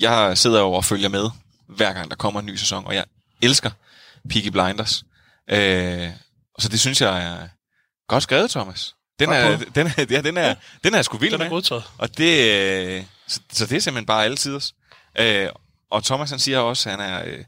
jeg 0.00 0.38
sidder 0.38 0.60
jo 0.60 0.72
og 0.72 0.84
følger 0.84 1.08
med, 1.08 1.30
hver 1.68 1.92
gang 1.92 2.10
der 2.10 2.16
kommer 2.16 2.40
en 2.40 2.46
ny 2.46 2.56
sæson, 2.56 2.86
og 2.86 2.94
jeg 2.94 3.04
elsker 3.42 3.70
Peaky 4.26 4.48
Blinders. 4.48 5.04
Øh, 5.50 6.10
så 6.58 6.68
det 6.68 6.80
synes 6.80 7.00
jeg 7.00 7.22
er 7.24 7.48
godt 8.08 8.22
skrevet, 8.22 8.50
Thomas. 8.50 8.94
Den 9.18 9.30
er, 9.32 9.58
den 9.74 9.86
er, 9.86 10.06
ja, 10.10 10.20
den 10.20 10.36
er, 10.36 10.54
den 10.84 10.94
er 10.94 11.02
sgu 11.02 11.18
vild 11.18 11.32
Den 11.32 11.40
er 11.40 11.44
med. 11.44 11.50
godtaget. 11.50 11.84
Og 11.98 12.18
det, 12.18 12.50
øh, 12.50 13.04
så, 13.28 13.40
så 13.52 13.66
det 13.66 13.76
er 13.76 13.80
simpelthen 13.80 14.06
bare 14.06 14.24
alle 14.24 14.36
tiders. 14.36 14.74
Øh, 15.18 15.48
og 15.90 16.04
Thomas 16.04 16.30
han 16.30 16.38
siger 16.38 16.58
også, 16.58 16.90
at 16.90 16.98
han 16.98 17.10
er, 17.12 17.24
øh, 17.26 17.44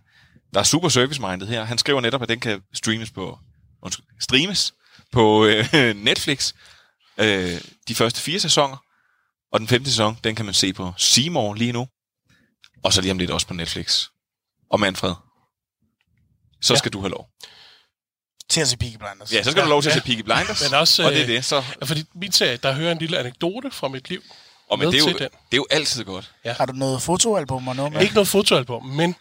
der 0.54 0.60
er 0.60 0.64
super 0.64 0.88
service-minded 0.88 1.46
her. 1.46 1.64
Han 1.64 1.78
skriver 1.78 2.00
netop, 2.00 2.22
at 2.22 2.28
den 2.28 2.40
kan 2.40 2.62
streames 2.74 3.10
på, 3.10 3.38
undskyld, 3.82 4.06
streames 4.20 4.74
på 5.12 5.44
øh, 5.44 5.66
Netflix. 6.08 6.52
Øh, 7.18 7.60
de 7.88 7.94
første 7.94 8.20
fire 8.20 8.40
sæsoner. 8.40 8.76
Og 9.52 9.60
den 9.60 9.68
femte 9.68 9.90
sæson, 9.90 10.18
den 10.24 10.34
kan 10.34 10.44
man 10.44 10.54
se 10.54 10.72
på 10.72 10.92
Seymour 10.96 11.54
lige 11.54 11.72
nu. 11.72 11.88
Og 12.84 12.92
så 12.92 13.00
lige 13.00 13.10
om 13.12 13.18
lidt 13.18 13.30
også 13.30 13.46
på 13.46 13.54
Netflix. 13.54 14.06
Og 14.70 14.80
Manfred, 14.80 15.14
så 16.62 16.72
Ja. 16.74 16.78
skal 16.78 16.92
du 16.92 17.00
have 17.00 17.10
lov. 17.10 17.28
Til 18.50 18.60
at 18.60 18.68
se 18.68 18.76
Peaky 18.76 18.96
Blinders. 18.96 19.32
Ja, 19.32 19.42
så 19.42 19.50
skal 19.50 19.60
du 19.62 19.64
have 19.64 19.70
lov 19.70 19.82
til 19.82 19.88
at 19.88 19.94
se 19.94 20.00
Peaky 20.00 20.20
Blinders. 20.20 20.62
Men 20.70 20.74
også, 20.80 21.04
og 21.06 21.12
det 21.12 21.18
er 21.20 21.24
øh, 21.26 21.28
det. 21.32 21.44
Så, 21.44 21.56
Ja, 21.80 21.84
fordi 21.86 22.04
min 22.14 22.32
serie, 22.32 22.56
der 22.56 22.72
hører 22.72 22.92
en 22.92 22.98
lille 22.98 23.18
anekdote 23.18 23.70
fra 23.70 23.88
mit 23.88 24.08
liv. 24.08 24.22
og 24.68 24.78
men 24.78 24.86
med 24.86 24.92
det, 24.92 25.00
er 25.06 25.10
jo, 25.12 25.18
den. 25.18 25.18
det 25.18 25.28
er 25.52 25.56
jo 25.56 25.66
altid 25.70 26.04
godt. 26.04 26.32
Ja. 26.44 26.52
Har 26.52 26.66
du 26.66 26.72
noget 26.72 27.02
fotoalbum 27.02 27.68
og 27.68 27.76
noget 27.76 27.92
med? 27.92 28.02
Ikke 28.02 28.14
noget 28.14 28.28
fotoalbum, 28.28 28.84
men 28.86 29.14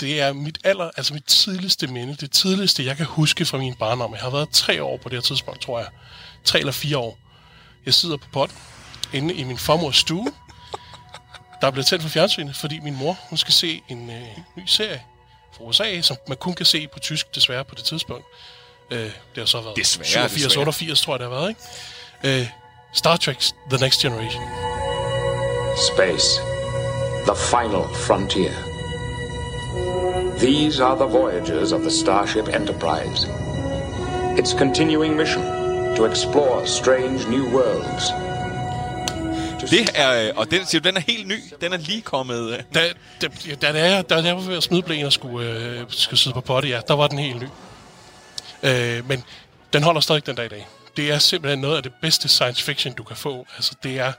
det 0.00 0.20
er 0.20 0.32
mit 0.32 0.58
aller, 0.64 0.90
altså 0.96 1.14
mit 1.14 1.24
tidligste 1.24 1.86
minde, 1.86 2.16
det 2.16 2.32
tidligste, 2.32 2.84
jeg 2.84 2.96
kan 2.96 3.06
huske 3.06 3.44
fra 3.44 3.58
min 3.58 3.74
barndom. 3.74 4.12
Jeg 4.12 4.20
har 4.20 4.30
været 4.30 4.48
tre 4.52 4.82
år 4.82 4.96
på 4.96 5.08
det 5.08 5.16
her 5.16 5.22
tidspunkt, 5.22 5.62
tror 5.62 5.78
jeg. 5.78 5.88
Tre 6.44 6.58
eller 6.58 6.72
fire 6.72 6.98
år. 6.98 7.18
Jeg 7.86 7.94
sidder 7.94 8.16
på 8.16 8.26
pot 8.32 8.50
inde 9.12 9.34
i 9.34 9.44
min 9.44 9.58
farmors 9.58 9.96
stue. 9.96 10.32
Der 11.60 11.66
er 11.66 11.70
blevet 11.70 11.86
tændt 11.86 12.02
for 12.02 12.08
fjernsynet, 12.10 12.56
fordi 12.56 12.78
min 12.80 12.96
mor, 12.96 13.18
hun 13.28 13.38
skal 13.38 13.52
se 13.52 13.80
en 13.88 14.10
øh, 14.10 14.22
ny 14.56 14.62
serie 14.66 15.02
fra 15.58 15.64
USA, 15.64 16.00
som 16.00 16.16
man 16.28 16.36
kun 16.36 16.54
kan 16.54 16.66
se 16.66 16.88
på 16.88 16.98
tysk, 16.98 17.34
desværre, 17.34 17.64
på 17.64 17.74
det 17.74 17.84
tidspunkt. 17.84 18.24
Øh, 18.90 18.98
det 18.98 19.12
har 19.36 19.44
så 19.44 19.60
været 19.60 19.76
Desværre, 19.76 20.06
87, 20.06 20.32
desværre. 20.42 20.60
88, 20.60 21.00
tror 21.00 21.12
jeg, 21.14 21.20
det 21.20 21.28
har 21.28 21.36
været, 21.36 21.48
ikke? 22.22 22.40
Øh, 22.40 22.48
Star 22.92 23.16
Trek 23.16 23.38
The 23.70 23.78
Next 23.84 24.00
Generation. 24.00 24.42
Space, 25.92 26.40
the 27.26 27.36
final 27.36 27.84
frontier. 28.06 28.52
These 30.38 30.84
are 30.84 30.96
the 30.96 31.18
voyages 31.18 31.72
of 31.72 31.80
the 31.80 31.90
Starship 31.90 32.48
Enterprise. 32.48 33.26
Its 34.38 34.52
continuing 34.52 35.16
mission 35.16 35.42
to 35.96 36.04
explore 36.04 36.66
strange 36.66 37.28
new 37.28 37.44
worlds. 37.56 38.27
Det 39.70 39.90
er, 39.94 40.28
øh, 40.28 40.36
og 40.36 40.50
den, 40.50 40.66
siger 40.66 40.80
du, 40.80 40.88
den 40.88 40.96
er 40.96 41.00
helt 41.00 41.26
ny. 41.28 41.42
Den 41.60 41.72
er 41.72 41.76
lige 41.76 42.02
kommet... 42.02 42.52
øh, 42.52 42.62
Da, 42.74 42.92
da, 43.22 43.28
da, 43.60 43.72
da, 43.72 43.94
jeg, 43.94 44.10
da 44.10 44.14
jeg 44.14 44.36
var 44.36 44.42
ved 44.42 44.56
at 44.56 44.62
smide 44.62 44.82
blæen 44.82 45.06
og 45.06 45.12
skulle, 45.12 45.50
øh, 45.50 45.84
skulle 45.88 46.20
sidde 46.20 46.34
på 46.34 46.40
potty, 46.40 46.68
ja, 46.68 46.80
der 46.88 46.94
var 46.94 47.06
den 47.06 47.18
helt 47.18 47.42
ny. 47.42 47.48
Øh, 48.62 49.08
men 49.08 49.24
den 49.72 49.82
holder 49.82 50.00
stadig 50.00 50.26
den 50.26 50.36
dag 50.36 50.46
i 50.46 50.48
dag. 50.48 50.68
Det 50.96 51.10
er 51.10 51.18
simpelthen 51.18 51.58
noget 51.60 51.76
af 51.76 51.82
det 51.82 51.92
bedste 52.02 52.28
science 52.28 52.62
fiction, 52.64 52.94
du 52.94 53.02
kan 53.02 53.16
få. 53.16 53.46
Altså, 53.56 53.74
det 53.82 53.98
er 53.98 54.12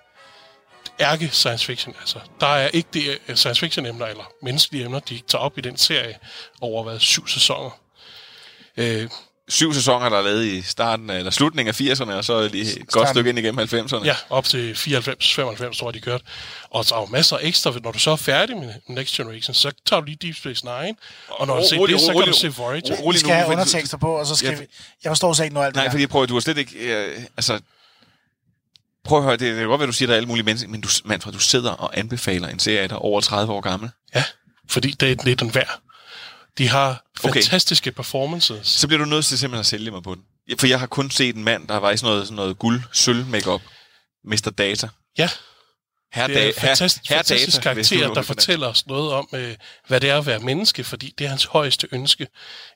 ærke 0.99 1.29
science 1.29 1.65
fiction. 1.65 1.95
Altså, 1.99 2.19
der 2.39 2.47
er 2.47 2.67
ikke 2.67 2.89
det 2.93 3.19
øh, 3.27 3.35
science 3.35 3.59
fiction 3.59 3.85
emner, 3.85 4.05
eller 4.05 4.31
menneskelige 4.43 4.85
emner, 4.85 4.99
de 4.99 5.21
tager 5.27 5.41
op 5.41 5.57
i 5.57 5.61
den 5.61 5.77
serie 5.77 6.17
over 6.61 6.83
hvad, 6.83 6.99
syv 6.99 7.27
sæsoner. 7.27 7.79
Øh, 8.77 9.09
syv 9.49 9.73
sæsoner, 9.73 10.09
der 10.09 10.17
er 10.17 10.21
lavet 10.21 10.45
i 10.45 10.61
starten 10.61 11.09
eller 11.09 11.31
slutningen 11.31 11.67
af 11.69 11.81
80'erne, 11.81 12.11
og 12.13 12.25
så 12.25 12.47
lige 12.47 12.63
et 12.63 12.77
godt 12.77 12.91
Starten. 12.91 13.13
stykke 13.13 13.29
ind 13.29 13.39
igennem 13.39 13.59
90'erne. 13.59 14.05
Ja, 14.05 14.15
op 14.29 14.45
til 14.45 14.73
94-95, 14.73 15.79
tror 15.79 15.87
jeg, 15.87 15.93
de 15.93 15.99
kørte. 16.01 16.23
Og 16.69 16.85
så 16.85 16.95
er 16.95 16.99
jo 16.99 17.05
masser 17.05 17.37
af 17.37 17.39
ekstra. 17.47 17.73
Når 17.83 17.91
du 17.91 17.99
så 17.99 18.11
er 18.11 18.15
færdig 18.15 18.57
med 18.57 18.73
Next 18.87 19.15
Generation, 19.15 19.53
så 19.53 19.71
tager 19.85 19.99
du 19.99 20.05
lige 20.05 20.17
Deep 20.21 20.35
Space 20.35 20.65
Nine. 20.65 20.95
Og 21.29 21.47
når 21.47 21.55
du 21.59 21.67
ser 21.69 21.85
det, 21.85 22.01
så 22.01 22.13
kan 22.13 22.21
du 22.25 22.33
se 22.33 22.53
Voyager. 22.53 23.11
Vi 23.11 23.17
skal 23.17 23.31
have 23.31 23.45
fordi- 23.45 23.53
undertekster 23.53 23.97
på, 23.97 24.11
og 24.15 24.25
så 24.25 24.35
skal 24.35 24.49
Ja, 24.51 24.59
vi... 24.59 24.65
Jeg 25.03 25.09
forstår 25.09 25.33
så 25.33 25.43
ikke 25.43 25.53
noget 25.53 25.67
alt 25.67 25.75
Nej, 25.75 25.83
det 25.83 25.91
fordi 25.91 26.03
der. 26.03 26.07
prøv, 26.07 26.23
at- 26.23 26.29
du 26.29 26.33
har 26.33 26.41
slet 26.41 26.57
ikke... 26.57 26.75
Øh, 26.95 27.21
altså, 27.37 27.59
prøv 29.03 29.17
at 29.17 29.23
høre, 29.23 29.33
det, 29.37 29.39
det 29.55 29.61
er 29.61 29.65
godt, 29.65 29.81
at 29.81 29.87
du 29.87 29.93
siger, 29.93 30.07
der 30.07 30.13
er 30.13 30.17
alle 30.17 30.27
mulige 30.27 30.45
mennesker, 30.45 30.69
men 30.69 30.81
du, 30.81 30.89
Manfred, 31.05 31.33
du 31.33 31.39
sidder 31.39 31.71
og 31.71 31.97
anbefaler 31.99 32.47
en 32.47 32.59
serie, 32.59 32.87
der 32.87 32.93
er 32.95 32.99
over 32.99 33.21
30 33.21 33.53
år 33.53 33.61
gammel. 33.61 33.89
Ja, 34.15 34.23
fordi 34.69 34.91
det, 34.91 35.11
er- 35.11 35.15
det 35.15 35.31
er 35.31 35.35
den 35.35 35.55
værd. 35.55 35.79
De 36.59 36.67
har 36.67 37.05
Okay. 37.23 37.33
fantastiske 37.33 37.91
performances. 37.91 38.67
Så 38.67 38.87
bliver 38.87 38.97
du 38.99 39.05
nødt 39.05 39.25
til 39.25 39.37
simpelthen 39.39 39.59
at 39.59 39.65
sælge 39.65 39.91
mig 39.91 40.03
på 40.03 40.15
den. 40.15 40.23
For 40.59 40.67
jeg 40.67 40.79
har 40.79 40.87
kun 40.87 41.11
set 41.11 41.35
en 41.35 41.43
mand, 41.43 41.67
der 41.67 41.77
var 41.77 41.91
i 41.91 41.97
sådan 41.97 42.11
noget, 42.11 42.27
sådan 42.27 42.35
noget 42.35 42.59
guld, 42.59 42.81
sølv 42.93 43.25
makeup 43.25 43.61
Mr. 44.25 44.53
Data. 44.57 44.89
Ja, 45.17 45.29
Herre 46.13 46.27
det 46.27 46.37
er 46.37 46.47
en 46.47 46.53
herre- 46.57 46.61
fantastisk, 46.67 47.09
herre 47.09 47.17
fantastisk 47.19 47.57
Data, 47.57 47.73
karakter, 47.73 48.13
der 48.13 48.21
fortæller 48.21 48.67
os 48.67 48.87
noget 48.87 49.11
om, 49.13 49.29
øh, 49.33 49.55
hvad 49.87 49.99
det 49.99 50.09
er 50.09 50.17
at 50.17 50.25
være 50.25 50.39
menneske, 50.39 50.83
fordi 50.83 51.13
det 51.17 51.25
er 51.25 51.29
hans 51.29 51.45
højeste 51.45 51.87
ønske. 51.91 52.27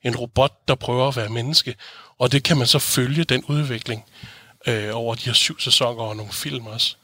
En 0.05 0.15
robot, 0.15 0.67
der 0.67 0.75
prøver 0.75 1.07
at 1.07 1.15
være 1.15 1.29
menneske. 1.29 1.75
Og 2.19 2.31
det 2.31 2.43
kan 2.43 2.57
man 2.57 2.67
så 2.67 2.79
følge, 2.79 3.23
den 3.23 3.43
udvikling, 3.45 4.03
øh, 4.67 4.89
over 4.93 5.15
de 5.15 5.25
her 5.25 5.33
syv 5.33 5.59
sæsoner 5.59 6.01
og 6.03 6.15
nogle 6.15 6.31
film 6.33 6.65
også. 6.67 6.95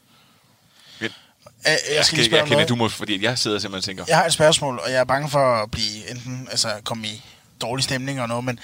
Jeg, 1.66 1.78
Jeg, 1.90 1.96
jeg 1.96 2.06
skal 2.06 2.06
skal, 2.06 2.18
lige 2.18 2.26
spørge 2.26 2.42
jeg 2.42 2.48
kender, 2.50 2.66
du 2.66 2.76
må, 2.76 2.90
fordi 2.90 3.24
jeg 3.24 3.38
sidder 3.38 3.60
simpelthen 3.60 3.78
og 3.78 3.98
tænker, 3.98 4.06
Jeg 4.08 4.18
har 4.18 4.26
et 4.26 4.34
spørgsmål, 4.34 4.80
og 4.84 4.92
jeg 4.92 5.00
er 5.00 5.04
bange 5.04 5.30
for 5.30 5.64
at 5.64 5.72
blive 5.72 6.10
enten, 6.12 6.48
altså 6.52 6.70
komme 6.84 7.08
i 7.08 7.24
dårlig 7.62 7.84
stemning 7.84 8.22
og 8.22 8.28
noget, 8.28 8.44
men 8.44 8.60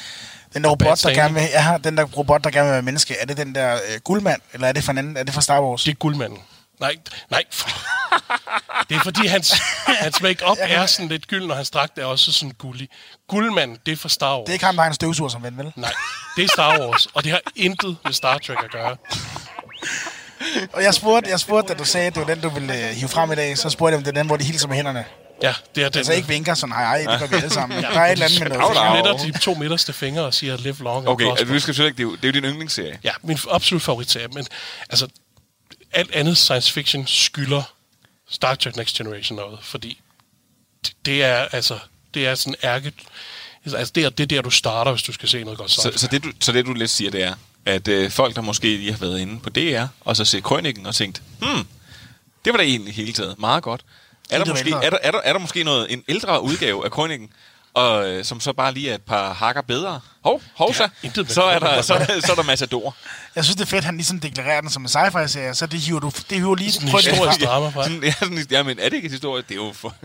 den 0.54 0.64
der 0.64 0.70
robot, 0.70 1.04
der 1.04 1.14
gerne 1.14 1.34
vil, 1.34 1.44
jeg 1.54 1.64
har, 1.64 1.78
den 1.78 1.98
der 1.98 2.04
robot, 2.04 2.44
der 2.44 2.50
gerne 2.50 2.66
vil 2.66 2.74
være 2.74 2.82
menneske, 2.82 3.16
er 3.20 3.26
det 3.26 3.38
den 3.38 3.56
der 3.56 3.74
øh, 3.74 4.00
guldmand, 4.04 4.42
eller 4.54 4.68
er 4.68 4.72
det 4.72 4.84
fra 4.84 4.92
en 4.92 4.98
anden, 4.98 5.18
er 5.18 5.24
det 5.24 5.34
fra 5.34 5.42
Star 5.42 5.62
Wars? 5.62 5.84
Det 5.84 5.92
er 5.92 5.96
guldmanden. 5.96 6.40
Nej, 6.80 6.96
nej. 7.30 7.44
Det 8.90 8.96
er 8.96 9.00
fordi, 9.04 9.28
hans, 9.28 9.54
hans 9.86 10.22
make-up 10.22 10.58
er 10.70 10.86
sådan 10.86 11.10
lidt 11.10 11.28
gylden, 11.28 11.52
og 11.52 11.58
hans 11.58 11.70
dragt 11.70 11.98
er 11.98 12.06
også 12.06 12.32
sådan 12.32 12.52
gullig. 12.58 12.90
Guldmanden, 13.28 13.78
det 13.86 13.92
er 13.92 13.96
fra 13.96 14.10
Star 14.10 14.38
Wars. 14.38 14.46
Det 14.46 14.50
er 14.50 14.54
ikke 14.54 14.66
ham, 14.66 14.76
der 14.76 14.82
har 14.82 14.90
en 14.90 14.94
støvsuger 14.94 15.30
som 15.30 15.44
ven, 15.44 15.58
vel? 15.58 15.72
Nej, 15.76 15.92
det 16.38 16.44
er 16.44 16.48
Star 16.48 16.80
Wars, 16.80 17.08
og 17.14 17.24
det 17.24 17.32
har 17.32 17.42
intet 17.56 17.98
med 18.04 18.14
Star 18.14 18.38
Trek 18.38 18.58
at 18.64 18.72
gøre. 18.72 18.98
Og 20.74 20.84
jeg 20.84 20.94
spurgte, 20.94 21.30
jeg 21.30 21.40
spurgte, 21.40 21.74
da 21.74 21.78
du 21.80 21.86
sagde, 21.86 22.08
at 22.08 22.16
det 22.16 22.28
var 22.28 22.34
den, 22.34 22.44
du 22.44 22.50
ville 22.50 22.90
øh, 22.90 22.96
hive 22.96 23.10
frem 23.10 23.32
i 23.32 23.36
dag, 23.36 23.58
så 23.58 23.70
spurgte 23.70 23.92
jeg, 23.92 23.98
om 23.98 24.04
det 24.04 24.12
er 24.12 24.20
den, 24.22 24.28
hvor 24.28 24.38
de 24.38 24.44
hilser 24.44 24.68
med 24.68 24.76
hænderne. 24.76 25.06
Ja, 25.42 25.54
det 25.76 25.84
er 25.84 25.90
den. 25.90 25.98
Altså 25.98 26.14
ikke 26.14 26.28
vinker 26.28 26.54
sådan, 26.54 26.76
hej, 26.76 27.04
hej, 27.04 27.12
det 27.12 27.20
gør 27.20 27.28
vi 27.28 27.36
alle 27.36 27.50
sammen. 27.50 27.80
Ja, 27.84 27.88
Der 27.88 28.00
er 28.00 28.06
et 28.06 28.12
eller 28.12 28.26
andet 28.26 28.40
med 28.40 28.50
noget. 28.50 28.78
Au. 28.78 29.14
Splitter 29.14 29.34
de 29.34 29.40
to 29.40 29.54
midterste 29.54 29.94
fingre 29.94 30.24
og 30.24 30.34
siger, 30.34 30.58
live 30.58 30.76
long 30.80 30.98
and 30.98 31.08
okay, 31.08 31.30
altså, 31.30 31.46
du 31.46 31.60
skal 31.60 31.74
selvfølgelig 31.76 31.90
ikke, 31.90 31.98
det 31.98 32.04
er 32.04 32.12
jo, 32.12 32.16
det 32.16 32.24
er 32.24 32.28
jo 32.28 32.48
din 32.48 32.52
yndlingsserie. 32.52 33.00
Ja, 33.04 33.12
min 33.24 33.38
absolut 33.52 33.82
favoritserie, 33.82 34.28
men 34.28 34.48
altså, 34.90 35.08
alt 35.94 36.16
andet 36.16 36.38
science 36.38 36.74
fiction 36.74 37.08
skylder 37.08 37.74
Star 38.30 38.56
Trek 38.56 38.76
Next 38.76 38.98
Generation 38.98 39.36
noget, 39.36 39.60
fordi 39.62 40.02
det, 41.06 41.24
er 41.24 41.48
altså, 41.52 41.80
det 42.14 42.28
er 42.28 42.36
sådan 42.36 42.56
ærke, 42.64 42.92
altså 43.66 43.92
det 43.96 44.04
er, 44.04 44.10
det 44.10 44.24
er 44.24 44.28
der, 44.28 44.42
du 44.42 44.50
starter, 44.50 44.92
hvis 44.92 45.04
du 45.04 45.12
skal 45.12 45.30
se 45.30 45.44
noget 45.44 45.60
godt 45.60 45.72
Så, 45.72 45.92
så, 45.96 46.08
det, 46.08 46.24
du, 46.24 46.32
så 46.40 46.52
det, 46.52 46.66
du 46.66 46.74
lidt 46.74 46.92
siger, 46.92 47.12
det 47.12 47.24
er, 47.24 47.34
at 47.66 47.88
øh, 47.88 48.12
folk, 48.12 48.36
der 48.36 48.42
måske 48.42 48.68
lige 48.68 48.92
har 48.92 49.00
været 49.00 49.20
inde 49.20 49.40
på 49.40 49.50
DR, 49.50 49.86
og 50.02 50.16
så 50.16 50.26
set 50.26 50.44
Krøniken 50.44 50.86
og 50.86 50.96
tænkt, 50.96 51.22
hmm, 51.40 51.68
det 52.46 52.54
var 52.54 52.58
da 52.58 52.64
egentlig 52.64 52.94
hele 52.94 53.14
taget 53.14 53.40
meget 53.40 53.64
godt. 53.64 53.82
Er 54.30 54.44
der, 54.44 54.46
måske, 54.46 54.72
er, 54.72 54.90
der, 54.90 54.98
er, 55.02 55.12
der, 55.12 55.20
er 55.24 55.34
der 55.34 55.40
måske 55.40 55.64
noget, 55.64 55.94
en 55.94 56.04
ældre 56.08 56.42
udgave 56.42 56.86
af 56.86 56.92
Krøniken, 56.92 57.30
og, 57.74 58.10
øh, 58.10 58.26
som 58.26 58.40
så 58.40 58.54
bare 58.54 58.74
lige 58.74 58.90
er 58.90 58.96
et 58.96 59.02
par 59.02 59.34
hakker 59.34 59.62
bedre? 59.62 60.00
Hov, 60.24 60.42
hov 60.54 60.74
så, 60.74 60.90
så, 61.28 61.44
er 61.44 61.60
der, 61.60 61.82
så, 61.82 61.94
er 61.94 62.06
der, 62.06 62.20
så 62.22 62.32
er 62.32 62.36
der 62.36 62.44
Matador. 62.44 62.96
Jeg 63.36 63.44
synes, 63.44 63.56
det 63.56 63.64
er 63.64 63.68
fedt, 63.68 63.78
at 63.78 63.84
han 63.84 63.96
ligesom 63.96 64.20
deklarerer 64.20 64.62
den 64.62 64.70
som 64.70 64.82
en 64.82 64.90
sci-fi-serie, 64.90 65.54
så 65.54 65.66
det 65.66 65.80
hiver 65.80 66.00
du 66.00 66.12
det 66.30 66.38
hiver 66.38 66.56
lige 66.56 66.72
Sådan 66.72 66.88
en 66.90 66.96
historisk 66.96 67.42
drama, 67.42 67.70
fra. 67.70 67.84
Sådan, 67.84 68.04
ja, 68.04 68.12
sådan, 68.12 68.48
ja, 68.52 68.64
men 68.64 68.80
er 68.80 68.84
det 68.84 68.94
ikke 68.94 69.06
en 69.06 69.12
historie? 69.12 69.44
Det 69.50 69.52
er 69.52 69.56
jo 69.56 69.74
for... 69.74 69.96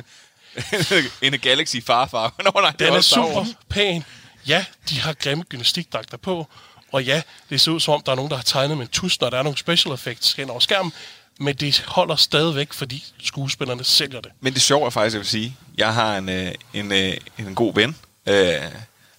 in 1.26 1.34
a 1.34 1.36
Galaxy 1.36 1.76
farfar. 1.86 2.34
Nå, 2.44 2.60
nej, 2.60 2.70
det 2.70 2.78
Den 2.78 2.94
er 2.94 3.00
Star 3.00 3.14
super 3.14 3.46
pæn. 3.68 4.04
Ja, 4.46 4.64
de 4.90 5.00
har 5.00 5.12
grimme 5.12 5.44
gymnastikdragter 5.44 6.16
på. 6.16 6.46
Og 6.92 7.04
ja, 7.04 7.22
det 7.50 7.60
ser 7.60 7.72
ud 7.72 7.80
som 7.80 7.94
om, 7.94 8.02
der 8.06 8.12
er 8.12 8.16
nogen, 8.16 8.30
der 8.30 8.36
har 8.36 8.42
tegnet 8.42 8.76
med 8.76 8.86
en 8.86 8.90
tus, 8.92 9.20
når 9.20 9.30
der 9.30 9.38
er 9.38 9.42
nogle 9.42 9.58
special 9.58 9.94
effects 9.94 10.32
hen 10.32 10.50
over 10.50 10.60
skærmen. 10.60 10.92
Men 11.40 11.54
det 11.56 11.84
holder 11.86 12.16
stadigvæk, 12.16 12.72
fordi 12.72 13.04
skuespillerne 13.22 13.84
sælger 13.84 14.20
det. 14.20 14.30
Men 14.40 14.54
det 14.54 14.62
sjove 14.62 14.86
er 14.86 14.90
faktisk, 14.90 15.14
jeg 15.14 15.20
vil 15.20 15.28
sige, 15.28 15.56
jeg 15.78 15.94
har 15.94 16.16
en, 16.18 16.28
øh, 16.28 16.52
en, 16.74 16.92
øh, 16.92 17.12
en 17.38 17.54
god 17.54 17.74
ven. 17.74 17.96
Øh, 18.26 18.54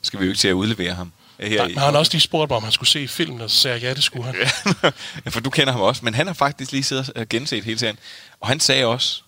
skal 0.01 0.19
vi 0.19 0.25
jo 0.25 0.31
ikke 0.31 0.39
til 0.39 0.47
at 0.47 0.53
udlevere 0.53 0.93
ham. 0.93 1.11
øh, 1.39 1.49
Her 1.49 1.57
Nej, 1.57 1.67
men 1.67 1.77
han 1.77 1.91
har 1.93 1.99
også 1.99 2.11
lige 2.13 2.21
spurgt 2.21 2.49
mig, 2.49 2.57
om 2.57 2.63
han 2.63 2.71
skulle 2.71 2.89
se 2.89 3.07
filmen, 3.07 3.41
og 3.41 3.49
så 3.49 3.55
sagde 3.55 3.75
jeg, 3.75 3.83
ja, 3.83 3.93
det 3.93 4.03
skulle 4.03 4.25
han. 4.25 4.35
ja, 5.25 5.29
for 5.29 5.39
du 5.39 5.49
kender 5.49 5.73
ham 5.73 5.81
også. 5.81 6.05
Men 6.05 6.13
han 6.13 6.27
har 6.27 6.33
faktisk 6.33 6.71
lige 6.71 6.83
siddet 6.83 7.09
og 7.15 7.29
genset 7.29 7.63
hele 7.63 7.79
serien. 7.79 7.97
Og 8.39 8.47
han 8.47 8.59
sagde 8.59 8.85
også 8.85 9.21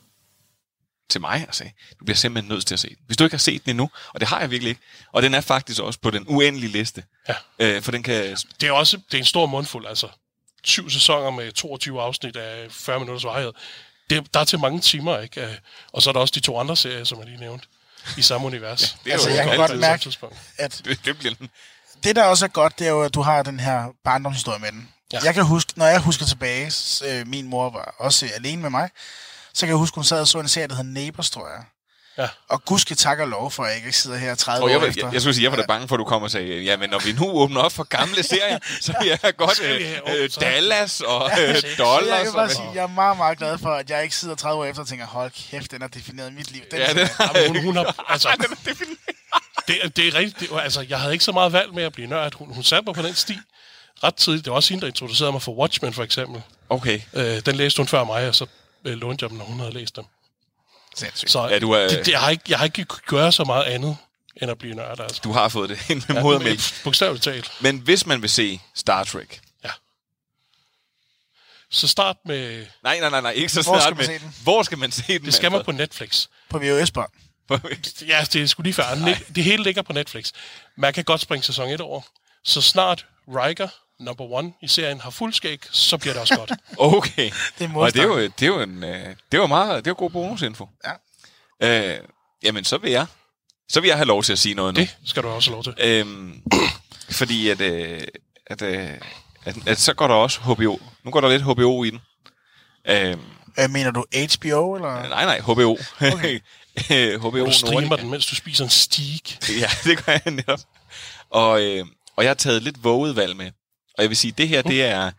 til 1.13 1.21
mig, 1.21 1.45
og 1.47 1.55
sagde, 1.55 1.71
du 1.99 2.05
bliver 2.05 2.17
simpelthen 2.17 2.49
nødt 2.53 2.65
til 2.67 2.73
at 2.75 2.79
se 2.79 2.89
den. 2.89 2.97
Hvis 3.05 3.17
du 3.17 3.23
ikke 3.23 3.33
har 3.33 3.39
set 3.39 3.63
den 3.65 3.69
endnu, 3.69 3.89
og 4.13 4.19
det 4.19 4.27
har 4.27 4.39
jeg 4.39 4.51
virkelig 4.51 4.69
ikke, 4.69 4.81
og 5.11 5.21
den 5.23 5.33
er 5.33 5.41
faktisk 5.41 5.79
også 5.81 5.99
på 5.99 6.09
den 6.09 6.23
uendelige 6.27 6.71
liste. 6.71 7.03
Ja. 7.29 7.35
Øh, 7.59 7.81
for 7.81 7.91
den 7.91 8.03
kan... 8.03 8.37
Det 8.61 8.67
er 8.67 8.71
også 8.71 8.97
det 8.97 9.13
er 9.13 9.17
en 9.17 9.25
stor 9.25 9.45
mundfuld, 9.45 9.87
altså. 9.87 10.07
Syv 10.63 10.89
sæsoner 10.89 11.31
med 11.31 11.51
22 11.51 12.01
afsnit 12.01 12.35
af 12.35 12.67
40 12.71 12.99
minutters 12.99 13.23
varighed. 13.23 13.51
Det, 14.09 14.33
der 14.33 14.39
er 14.39 14.43
til 14.45 14.59
mange 14.59 14.79
timer, 14.79 15.19
ikke? 15.19 15.41
Øh, 15.41 15.53
Og 15.93 16.01
så 16.01 16.09
er 16.09 16.13
der 16.13 16.19
også 16.19 16.31
de 16.35 16.39
to 16.39 16.59
andre 16.59 16.77
serier, 16.77 17.03
som 17.03 17.19
jeg 17.19 17.27
lige 17.27 17.39
nævnte. 17.39 17.67
i 18.17 18.21
samme 18.21 18.47
univers. 18.47 18.97
Det 19.03 19.09
er 19.09 19.13
Altså, 19.13 19.29
jo 19.29 19.35
jeg 19.35 19.45
kan 19.45 19.57
godt 19.57 19.79
mærke, 19.79 20.11
at 20.57 20.81
Det, 20.85 21.05
det 21.05 21.17
bliver 21.17 21.33
den. 21.35 21.49
det, 22.03 22.15
der 22.15 22.23
også 22.23 22.45
er 22.45 22.49
godt, 22.49 22.79
det 22.79 22.87
er 22.87 22.91
jo, 22.91 23.01
at 23.03 23.13
du 23.13 23.21
har 23.21 23.43
den 23.43 23.59
her 23.59 23.87
barndomshistorie 24.03 24.59
med 24.59 24.71
den. 24.71 24.89
Ja. 25.13 25.17
Ja. 25.17 25.25
Jeg 25.25 25.33
kan 25.33 25.45
huske, 25.45 25.73
når 25.75 25.85
jeg 25.85 25.99
husker 25.99 26.25
tilbage, 26.25 26.71
øh, 27.07 27.27
min 27.27 27.47
mor 27.47 27.69
var 27.69 27.95
også 27.99 28.29
alene 28.35 28.61
med 28.61 28.69
mig, 28.69 28.89
så 29.53 29.59
kan 29.59 29.67
jeg 29.67 29.75
huske, 29.77 29.95
hun 29.95 30.03
sad 30.03 30.21
og 30.21 30.27
så 30.27 30.39
en 30.39 30.47
serie, 30.47 30.67
der 30.67 30.75
hed 30.75 30.83
Neighbors, 30.83 31.29
tror 31.29 31.47
jeg. 31.47 31.63
Ja. 32.17 32.27
Og 32.49 32.65
gudske 32.65 32.95
tak 32.95 33.19
og 33.19 33.27
lov 33.27 33.51
for, 33.51 33.63
at 33.63 33.69
jeg 33.69 33.77
ikke 33.77 33.97
sidder 33.97 34.17
her 34.17 34.35
30 34.35 34.63
Og 34.63 34.69
jeg, 34.71 34.77
år 34.81 34.85
efter. 34.85 35.05
jeg, 35.07 35.13
jeg 35.13 35.21
skulle 35.21 35.33
sige, 35.35 35.43
jeg 35.43 35.51
var 35.51 35.57
da 35.57 35.65
bange 35.67 35.87
for, 35.87 35.95
at 35.95 35.99
du 35.99 36.03
kom 36.03 36.23
og 36.23 36.31
sagde, 36.31 36.61
ja, 36.61 36.77
men 36.77 36.89
når 36.89 36.99
vi 36.99 37.11
nu 37.11 37.31
åbner 37.31 37.61
op 37.61 37.71
for 37.71 37.83
gamle 37.83 38.23
serier, 38.33 38.59
så 38.81 38.93
vil 39.01 39.07
jeg 39.23 39.35
godt 39.37 39.61
øh, 39.63 39.91
øh, 40.17 40.29
Dallas 40.39 41.01
og 41.01 41.29
øh, 41.31 41.37
så 41.37 41.67
jeg 41.67 41.77
Dollars. 41.77 42.23
kan 42.23 42.33
bare 42.33 42.49
sige, 42.49 42.69
jeg 42.75 42.83
er 42.83 42.87
meget, 42.87 43.17
meget 43.17 43.37
glad 43.37 43.57
for, 43.57 43.69
at 43.69 43.89
jeg 43.89 44.03
ikke 44.03 44.15
sidder 44.15 44.35
30 44.35 44.61
år 44.61 44.65
efter 44.65 44.81
og 44.81 44.87
tænker, 44.87 45.05
hold 45.05 45.31
kæft, 45.51 45.71
den 45.71 45.81
har 45.81 45.87
defineret 45.87 46.33
mit 46.33 46.51
liv. 46.51 46.61
Den 46.71 46.79
Ja, 46.79 46.93
det- 46.93 47.11
Jamen, 47.35 47.47
hun, 47.55 47.63
hun 47.65 47.75
har, 47.75 47.95
altså, 48.13 48.29
det, 49.67 49.77
er- 49.83 49.89
det 49.89 50.07
er 50.07 50.15
rigtigt. 50.15 50.51
Det, 50.51 50.59
altså, 50.61 50.85
jeg 50.89 50.99
havde 50.99 51.13
ikke 51.13 51.25
så 51.25 51.31
meget 51.31 51.53
valg 51.53 51.73
med 51.73 51.83
at 51.83 51.93
blive 51.93 52.07
nørd. 52.07 52.33
Hun, 52.35 52.53
hun 52.53 52.63
satte 52.63 52.85
mig 52.85 52.95
på 52.95 53.01
den 53.01 53.15
sti 53.15 53.39
ret 54.03 54.15
tidligt. 54.15 54.45
Det 54.45 54.51
var 54.51 54.55
også 54.55 54.69
hende, 54.69 54.81
der 54.81 54.87
introducerede 54.87 55.31
mig 55.31 55.41
for 55.41 55.51
Watchmen, 55.51 55.93
for 55.93 56.03
eksempel. 56.03 56.41
Okay. 56.69 57.01
Øh, 57.13 57.39
den 57.45 57.55
læste 57.55 57.77
hun 57.77 57.87
før 57.87 58.03
mig, 58.03 58.27
og 58.27 58.35
så 58.35 58.45
øh, 58.85 58.93
lånte 58.97 59.23
jeg 59.23 59.29
dem, 59.29 59.37
når 59.37 59.45
hun 59.45 59.59
havde 59.59 59.73
læst 59.73 59.95
dem. 59.95 60.05
Sindssygt. 60.95 61.31
Så 61.31 61.47
Ja, 61.47 61.59
du 61.59 61.71
er- 61.71 61.87
det, 61.87 62.05
det, 62.05 62.11
jeg, 62.11 62.19
har 62.19 62.29
ikke, 62.29 62.43
jeg 62.49 62.57
har 62.57 62.65
ikke 62.65 62.85
kunnet 62.85 63.05
gøre 63.05 63.31
så 63.31 63.43
meget 63.43 63.63
andet, 63.63 63.97
end 64.41 64.51
at 64.51 64.57
blive 64.57 64.75
nørd. 64.75 64.99
Altså. 64.99 65.21
Du 65.23 65.31
har 65.31 65.49
fået 65.49 65.69
det 65.69 65.89
ind 65.89 66.03
med 66.09 66.21
modermælk. 66.21 66.83
Bogstaveligt 66.83 67.23
talt. 67.23 67.51
Men 67.61 67.77
hvis 67.79 68.05
man 68.05 68.21
vil 68.21 68.29
se 68.29 68.61
Star 68.75 69.03
Trek, 69.03 69.41
Så 71.71 71.87
start 71.87 72.17
med... 72.25 72.65
Nej, 72.83 72.99
nej, 72.99 73.09
nej, 73.09 73.21
nej, 73.21 73.31
ikke 73.31 73.49
så 73.49 73.61
Hvor 73.61 73.75
man 73.89 73.97
med. 73.97 74.05
se 74.05 74.19
den? 74.19 74.35
Hvor 74.43 74.63
skal 74.63 74.77
man 74.77 74.91
se 74.91 75.03
den? 75.13 75.25
Det 75.25 75.33
skal 75.33 75.51
man 75.51 75.63
på 75.65 75.71
Netflix. 75.71 76.27
På 76.49 76.57
VHS-bånd. 76.59 77.09
Ja, 78.07 78.25
det 78.33 78.41
er 78.41 78.45
sgu 78.47 78.63
lige 78.63 78.73
før. 78.73 78.83
Det 79.35 79.43
hele 79.43 79.63
ligger 79.63 79.81
på 79.81 79.93
Netflix. 79.93 80.31
Man 80.77 80.93
kan 80.93 81.03
godt 81.03 81.21
springe 81.21 81.43
sæson 81.43 81.69
1 81.69 81.81
over. 81.81 82.01
Så 82.43 82.61
snart 82.61 83.05
Riker, 83.27 83.67
number 84.03 84.23
one 84.31 84.53
i 84.61 84.67
serien, 84.67 84.99
har 85.01 85.09
fuld 85.09 85.33
skæg, 85.33 85.59
så 85.71 85.97
bliver 85.97 86.13
det 86.13 86.21
også 86.21 86.35
godt. 86.37 86.51
Okay. 86.77 87.31
Det 87.59 87.69
er 87.71 87.75
Og 87.77 87.93
det 87.93 87.99
er 88.01 88.03
jo, 88.03 88.21
det 88.21 88.41
er 88.41 88.47
jo, 88.47 88.61
en, 88.61 88.83
øh, 88.83 89.15
det 89.31 89.39
var 89.39 89.47
meget, 89.47 89.85
det 89.85 89.91
var 89.91 89.95
god 89.95 90.09
bonusinfo. 90.09 90.67
Ja. 91.61 91.93
Øh, 91.93 91.99
jamen, 92.43 92.63
så 92.63 92.77
vil 92.77 92.91
jeg, 92.91 93.05
så 93.69 93.81
vil 93.81 93.87
jeg 93.87 93.97
have 93.97 94.07
lov 94.07 94.23
til 94.23 94.33
at 94.33 94.39
sige 94.39 94.55
noget 94.55 94.73
nu. 94.75 94.81
Det 94.81 94.95
skal 95.05 95.23
du 95.23 95.27
også 95.27 95.49
have 95.51 95.55
lov 95.55 95.63
til. 95.63 95.73
Øhm, 95.77 96.41
fordi 97.19 97.49
at, 97.49 97.61
øh, 97.61 98.01
at, 98.47 98.61
øh, 98.61 98.89
at, 99.45 99.55
at, 99.67 99.79
så 99.79 99.93
går 99.93 100.07
der 100.07 100.15
også 100.15 100.39
HBO. 100.39 100.79
Nu 101.03 101.11
går 101.11 101.21
der 101.21 101.29
lidt 101.29 101.41
HBO 101.41 101.83
i 101.83 101.89
den. 101.89 101.99
Øhm, 102.87 103.21
Øh, 103.59 103.69
mener 103.69 103.91
du 103.91 104.05
HBO, 104.13 104.75
eller? 104.75 105.09
nej, 105.09 105.25
nej, 105.25 105.39
HBO. 105.39 105.77
Okay. 106.13 106.39
HBO 107.19 107.45
Du 107.45 107.51
streamer 107.51 107.81
Nordica. 107.81 107.95
den, 108.01 108.09
mens 108.09 108.25
du 108.25 108.35
spiser 108.35 108.63
en 108.63 108.69
steak. 108.69 109.49
Ja, 109.59 109.69
det 109.89 110.05
gør 110.05 110.11
jeg 110.11 110.33
netop. 110.33 110.59
Og, 111.29 111.61
øh, 111.61 111.85
og 112.15 112.23
jeg 112.23 112.29
har 112.29 112.35
taget 112.35 112.63
lidt 112.63 112.83
våget 112.83 113.15
valg 113.15 113.35
med. 113.35 113.51
Og 113.97 114.01
jeg 114.01 114.09
vil 114.09 114.17
sige, 114.17 114.31
det 114.37 114.47
her, 114.47 114.61
det 114.61 114.83
er... 114.83 115.11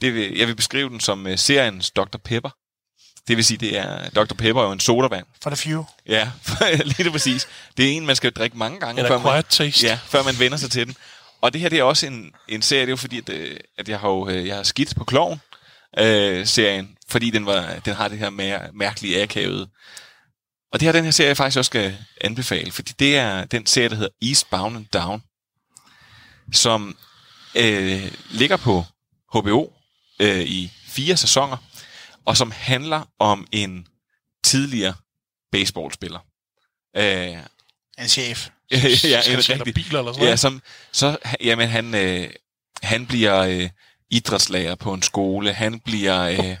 Det 0.00 0.14
vil, 0.14 0.38
jeg 0.38 0.48
vil 0.48 0.54
beskrive 0.56 0.88
den 0.88 1.00
som 1.00 1.26
uh, 1.26 1.32
seriens 1.36 1.90
Dr. 1.90 2.18
Pepper. 2.24 2.50
Det 3.28 3.36
vil 3.36 3.44
sige, 3.44 3.58
det 3.58 3.78
er... 3.78 4.10
Dr. 4.10 4.34
Pepper 4.34 4.62
er 4.62 4.66
jo 4.66 4.72
en 4.72 4.80
sodavand. 4.80 5.26
For 5.42 5.50
the 5.50 5.56
few. 5.56 5.84
Ja, 6.06 6.30
lige 6.84 7.04
det 7.04 7.12
præcis. 7.12 7.48
Det 7.76 7.84
er 7.84 7.90
en, 7.90 8.06
man 8.06 8.16
skal 8.16 8.32
drikke 8.32 8.58
mange 8.58 8.80
gange, 8.80 9.00
En 9.02 9.06
før 9.08 9.18
man, 9.18 9.44
taste. 9.50 9.86
ja, 9.86 9.98
før 10.06 10.22
man 10.22 10.38
vender 10.38 10.58
sig 10.58 10.70
til 10.70 10.86
den. 10.86 10.96
Og 11.40 11.52
det 11.52 11.60
her, 11.60 11.68
det 11.68 11.78
er 11.78 11.82
også 11.82 12.06
en, 12.06 12.32
en 12.48 12.62
serie, 12.62 12.80
det 12.80 12.88
er 12.88 12.92
jo 12.92 12.96
fordi, 12.96 13.18
at, 13.18 13.28
øh, 13.28 13.56
at 13.78 13.88
jeg 13.88 14.00
har 14.00 14.08
jo 14.08 14.28
øh, 14.28 14.46
jeg 14.46 14.56
har 14.56 14.62
skidt 14.62 14.96
på 14.96 15.04
kloven 15.04 15.40
øh, 15.98 16.46
serien, 16.46 16.96
fordi 17.08 17.30
den, 17.30 17.46
var, 17.46 17.74
den 17.84 17.94
har 17.94 18.08
det 18.08 18.18
her 18.18 18.30
mær- 18.30 18.70
mærkelige 18.72 19.22
akavet. 19.22 19.68
Og 20.72 20.80
det 20.80 20.86
her, 20.86 20.92
den 20.92 21.04
her 21.04 21.10
serie, 21.10 21.28
jeg 21.28 21.36
faktisk 21.36 21.58
også 21.58 21.68
skal 21.68 21.96
anbefale, 22.20 22.72
fordi 22.72 22.92
det 22.98 23.16
er 23.16 23.44
den 23.44 23.66
serie, 23.66 23.88
der 23.88 23.94
hedder 23.94 24.10
Eastbound 24.28 24.76
and 24.76 24.86
Down, 24.92 25.22
som 26.52 26.96
øh, 27.54 28.12
ligger 28.30 28.56
på 28.56 28.84
HBO 29.32 29.72
øh, 30.20 30.40
i 30.40 30.72
fire 30.86 31.16
sæsoner, 31.16 31.56
og 32.24 32.36
som 32.36 32.50
handler 32.50 33.02
om 33.18 33.46
en 33.52 33.86
tidligere 34.44 34.94
baseballspiller. 35.52 36.18
Øh, 36.96 37.36
En 37.98 38.08
chef. 38.08 38.48
ja, 39.04 39.20
en 39.32 39.38
rigtig, 39.38 39.74
biler 39.74 39.98
eller 39.98 40.12
sådan 40.12 40.28
ja, 40.28 40.36
som, 40.36 40.62
så, 40.92 41.16
jamen, 41.40 41.68
han, 41.68 41.94
øh, 41.94 42.30
han 42.82 43.06
bliver 43.06 43.38
øh, 43.40 43.70
idrætslærer 44.10 44.74
på 44.74 44.92
en 44.94 45.02
skole. 45.02 45.52
Han 45.52 45.80
bliver... 45.80 46.22
Øh, 46.22 46.56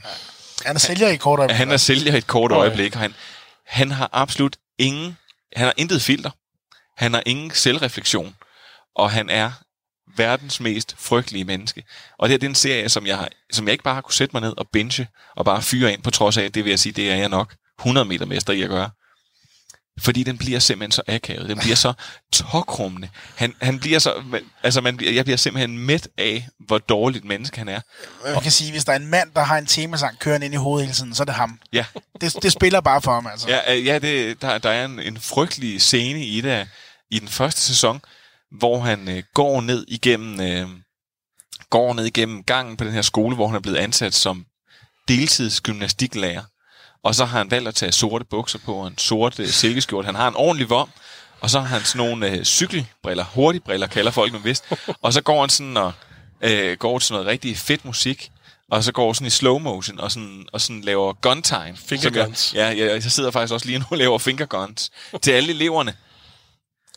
Han 0.64 0.76
er 0.76 0.78
sælger 0.78 1.08
i 1.08 1.16
kort 1.16 1.38
øjeblik. 1.38 1.56
han 1.56 1.70
er 1.70 1.76
sælger 1.76 2.14
i 2.14 2.18
et 2.18 2.26
kort 2.26 2.52
Øj. 2.52 2.58
øjeblik, 2.58 2.94
og 2.94 3.00
han, 3.00 3.14
han 3.66 3.90
har 3.90 4.10
absolut 4.12 4.56
ingen... 4.78 5.18
Han 5.56 5.64
har 5.64 5.74
intet 5.76 6.02
filter. 6.02 6.30
Han 6.96 7.14
har 7.14 7.22
ingen 7.26 7.50
selvreflektion. 7.50 8.36
Og 8.96 9.10
han 9.10 9.30
er 9.30 9.50
verdens 10.16 10.60
mest 10.60 10.94
frygtelige 10.98 11.44
menneske. 11.44 11.84
Og 12.18 12.28
det 12.28 12.32
her 12.32 12.38
det 12.38 12.46
er 12.46 12.50
en 12.50 12.54
serie, 12.54 12.88
som 12.88 13.06
jeg, 13.06 13.28
som 13.52 13.66
jeg 13.66 13.72
ikke 13.72 13.84
bare 13.84 13.94
har 13.94 14.00
kunne 14.00 14.14
sætte 14.14 14.32
mig 14.36 14.40
ned 14.42 14.54
og 14.58 14.66
binge, 14.72 15.06
og 15.36 15.44
bare 15.44 15.62
fyre 15.62 15.92
ind, 15.92 16.02
på 16.02 16.10
trods 16.10 16.36
af, 16.36 16.42
at 16.44 16.54
det 16.54 16.64
vil 16.64 16.70
jeg 16.70 16.78
sige, 16.78 16.92
det 16.92 17.10
er 17.10 17.16
jeg 17.16 17.28
nok 17.28 17.54
100 17.80 18.04
meter 18.04 18.26
mester 18.26 18.52
i 18.52 18.62
at 18.62 18.68
gøre. 18.68 18.90
Fordi 20.00 20.22
den 20.22 20.38
bliver 20.38 20.58
simpelthen 20.58 20.92
så 20.92 21.02
akavet. 21.08 21.48
Den 21.48 21.58
bliver 21.58 21.76
så 21.76 21.92
tokrummende. 22.32 23.08
Han, 23.36 23.54
han 23.62 23.80
bliver 23.80 23.98
så... 23.98 24.22
Altså, 24.62 24.80
man, 24.80 24.96
bliver- 24.96 25.12
jeg 25.12 25.24
bliver 25.24 25.36
simpelthen 25.36 25.78
mæt 25.78 26.08
af, 26.18 26.48
hvor 26.66 26.78
dårligt 26.78 27.24
menneske 27.24 27.58
han 27.58 27.68
er. 27.68 27.80
Man 28.24 28.42
kan 28.42 28.52
sige, 28.52 28.70
hvis 28.70 28.84
der 28.84 28.92
er 28.92 28.96
en 28.96 29.06
mand, 29.06 29.30
der 29.36 29.42
har 29.44 29.58
en 29.58 29.66
temasang 29.66 30.18
kørende 30.18 30.44
ind 30.44 30.54
i 30.54 30.56
hovedet 30.56 30.86
hele 30.86 30.94
tiden, 30.96 31.14
så 31.14 31.22
er 31.22 31.24
det 31.24 31.34
ham. 31.34 31.60
Ja, 31.72 31.84
Det, 32.20 32.36
det 32.42 32.52
spiller 32.52 32.80
bare 32.80 33.02
for 33.02 33.12
ham, 33.14 33.26
altså. 33.26 33.48
Ja, 33.48 33.74
øh, 33.76 33.86
ja 33.86 33.98
det, 33.98 34.42
der, 34.42 34.58
der 34.58 34.70
er 34.70 34.84
en, 34.84 35.00
en 35.00 35.18
frygtelig 35.20 35.80
scene 35.82 36.26
i 36.26 36.40
det 36.40 36.68
i 37.10 37.18
den 37.18 37.28
første 37.28 37.60
sæson, 37.60 38.00
hvor 38.58 38.80
han 38.80 39.08
øh, 39.08 39.22
går 39.34 39.60
ned 39.60 39.84
igennem 39.88 40.40
øh, 40.40 40.68
går 41.70 41.94
ned 41.94 42.04
igennem 42.04 42.42
gangen 42.42 42.76
på 42.76 42.84
den 42.84 42.92
her 42.92 43.02
skole, 43.02 43.34
hvor 43.34 43.46
han 43.46 43.56
er 43.56 43.60
blevet 43.60 43.76
ansat 43.76 44.14
som 44.14 44.46
deltids 45.08 45.60
gymnastiklærer. 45.60 46.42
Og 47.04 47.14
så 47.14 47.24
har 47.24 47.38
han 47.38 47.50
valgt 47.50 47.68
at 47.68 47.74
tage 47.74 47.92
sorte 47.92 48.24
bukser 48.24 48.58
på 48.58 48.74
og 48.74 48.86
en 48.86 48.98
sort 48.98 49.40
øh, 49.40 49.48
silkeskjort. 49.48 50.04
Han 50.04 50.14
har 50.14 50.28
en 50.28 50.36
ordentlig 50.36 50.70
vom, 50.70 50.88
og 51.40 51.50
så 51.50 51.60
har 51.60 51.66
han 51.66 51.84
sådan 51.84 52.06
nogle 52.06 52.30
øh, 52.30 52.44
cykelbriller, 52.44 53.24
hurtigbriller 53.24 53.86
kalder 53.86 54.10
folk 54.10 54.32
nu 54.32 54.38
vist. 54.38 54.64
Og 55.02 55.12
så 55.12 55.22
går 55.22 55.40
han 55.40 55.50
sådan 55.50 55.76
og 55.76 55.92
øh, 56.40 56.76
går 56.76 56.98
til 56.98 57.12
noget 57.12 57.26
rigtig 57.26 57.58
fedt 57.58 57.84
musik, 57.84 58.30
og 58.70 58.84
så 58.84 58.92
går 58.92 59.12
sådan 59.12 59.26
i 59.26 59.30
slow 59.30 59.58
motion 59.58 60.00
og 60.00 60.12
sådan, 60.12 60.46
og 60.52 60.60
sådan 60.60 60.80
laver 60.80 61.12
gun 61.12 61.42
time. 61.42 61.76
Finger 61.76 62.10
guns. 62.24 62.54
Ja, 62.54 62.66
jeg, 62.66 62.78
jeg 62.78 63.02
sidder 63.02 63.30
faktisk 63.30 63.52
også 63.52 63.66
lige 63.66 63.78
nu 63.78 63.84
og 63.90 63.98
laver 63.98 64.18
finger 64.18 64.46
guns 64.46 64.90
til 65.22 65.30
alle 65.30 65.50
eleverne. 65.50 65.94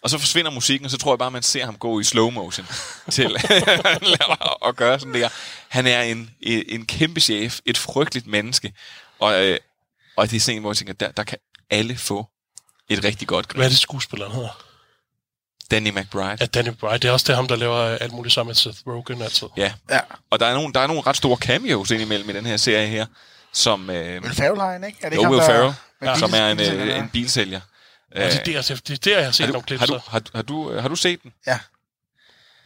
Og 0.04 0.10
så 0.10 0.18
forsvinder 0.18 0.52
musikken, 0.52 0.86
og 0.86 0.92
så 0.92 0.98
tror 0.98 1.14
jeg 1.14 1.20
bare, 1.20 1.32
man 1.32 1.44
ser 1.44 1.66
ham 1.66 1.76
gå 1.78 2.00
i 2.00 2.04
slow 2.04 2.30
motion 2.30 2.68
til 3.12 3.36
at 4.68 4.76
gøre 4.76 5.00
sådan 5.00 5.14
der. 5.14 5.30
Han 5.68 5.88
er 5.88 6.02
en, 6.02 6.30
en 6.42 6.86
kæmpe 6.86 7.20
chef, 7.20 7.60
et 7.66 7.78
frygteligt 7.78 8.28
menneske. 8.28 8.74
Og, 9.20 9.44
øh, 9.46 9.58
og 10.18 10.30
det 10.32 10.36
er 10.36 10.40
sådan 10.40 10.56
en, 10.56 10.62
hvor 10.62 10.72
jeg 10.72 10.78
tænker, 10.78 10.94
der, 10.94 11.12
der 11.12 11.24
kan 11.24 11.38
alle 11.70 11.98
få 11.98 12.28
et 12.90 13.04
rigtig 13.04 13.28
godt 13.28 13.52
Hvad 13.56 13.66
er 13.66 13.70
det, 13.70 13.78
skuespilleren 13.78 14.32
hedder? 14.32 14.64
Danny 15.72 15.90
McBride. 15.90 16.38
Ja, 16.40 16.46
Danny 16.46 16.70
Bright. 16.70 17.02
Det 17.02 17.08
er 17.08 17.12
også 17.12 17.26
det 17.28 17.36
ham, 17.36 17.48
der 17.48 17.56
laver 17.56 17.80
alt 17.80 18.14
muligt 18.14 18.34
sammen 18.34 18.50
med 18.50 18.56
Seth 18.56 18.78
Rogen 18.88 19.22
altid. 19.22 19.48
Ja. 19.58 19.74
Ja. 19.90 20.00
Og 20.30 20.40
der 20.40 20.46
er, 20.46 20.54
nogle, 20.54 20.74
der 20.74 20.80
er 20.80 20.88
nogle 20.88 21.02
ret 21.02 21.18
store 21.18 21.38
cameos 21.38 21.92
indimellem 21.92 22.30
i 22.30 22.34
den 22.34 22.46
her 22.46 22.58
serie 22.58 22.88
her, 22.88 23.06
som... 23.54 23.90
Øh, 23.90 24.22
Will 24.24 24.36
Ferrell 24.36 24.60
har 24.60 24.72
en, 24.76 24.84
ikke? 24.84 24.98
Er 25.02 25.10
det 25.10 25.16
jo, 25.16 25.22
ikke 25.22 25.24
ham, 25.24 25.32
Will 25.34 25.42
der- 25.42 25.48
Ferrell, 25.48 25.74
med 26.02 26.10
ja, 26.10 26.18
som 26.18 26.34
er 26.34 26.52
en, 26.52 26.60
øh, 26.60 26.98
en 27.00 27.10
bilsælger. 27.10 27.62
Ja, 28.16 28.26
det, 28.26 28.34
er 28.38 28.44
det, 28.44 28.56
er- 28.72 28.76
det 28.88 28.90
er 28.94 28.98
der, 28.98 29.16
jeg 29.18 29.26
har 29.26 29.32
set 29.32 29.46
har, 29.46 29.54
nogle 29.54 29.62
du, 29.62 29.66
klip. 29.68 29.80
har, 29.80 29.86
du, 29.86 30.00
har, 30.08 30.22
har, 30.34 30.42
du, 30.42 30.80
har 30.80 30.88
du 30.88 30.96
set 30.96 31.24
den? 31.24 31.34
Ja. 31.48 31.60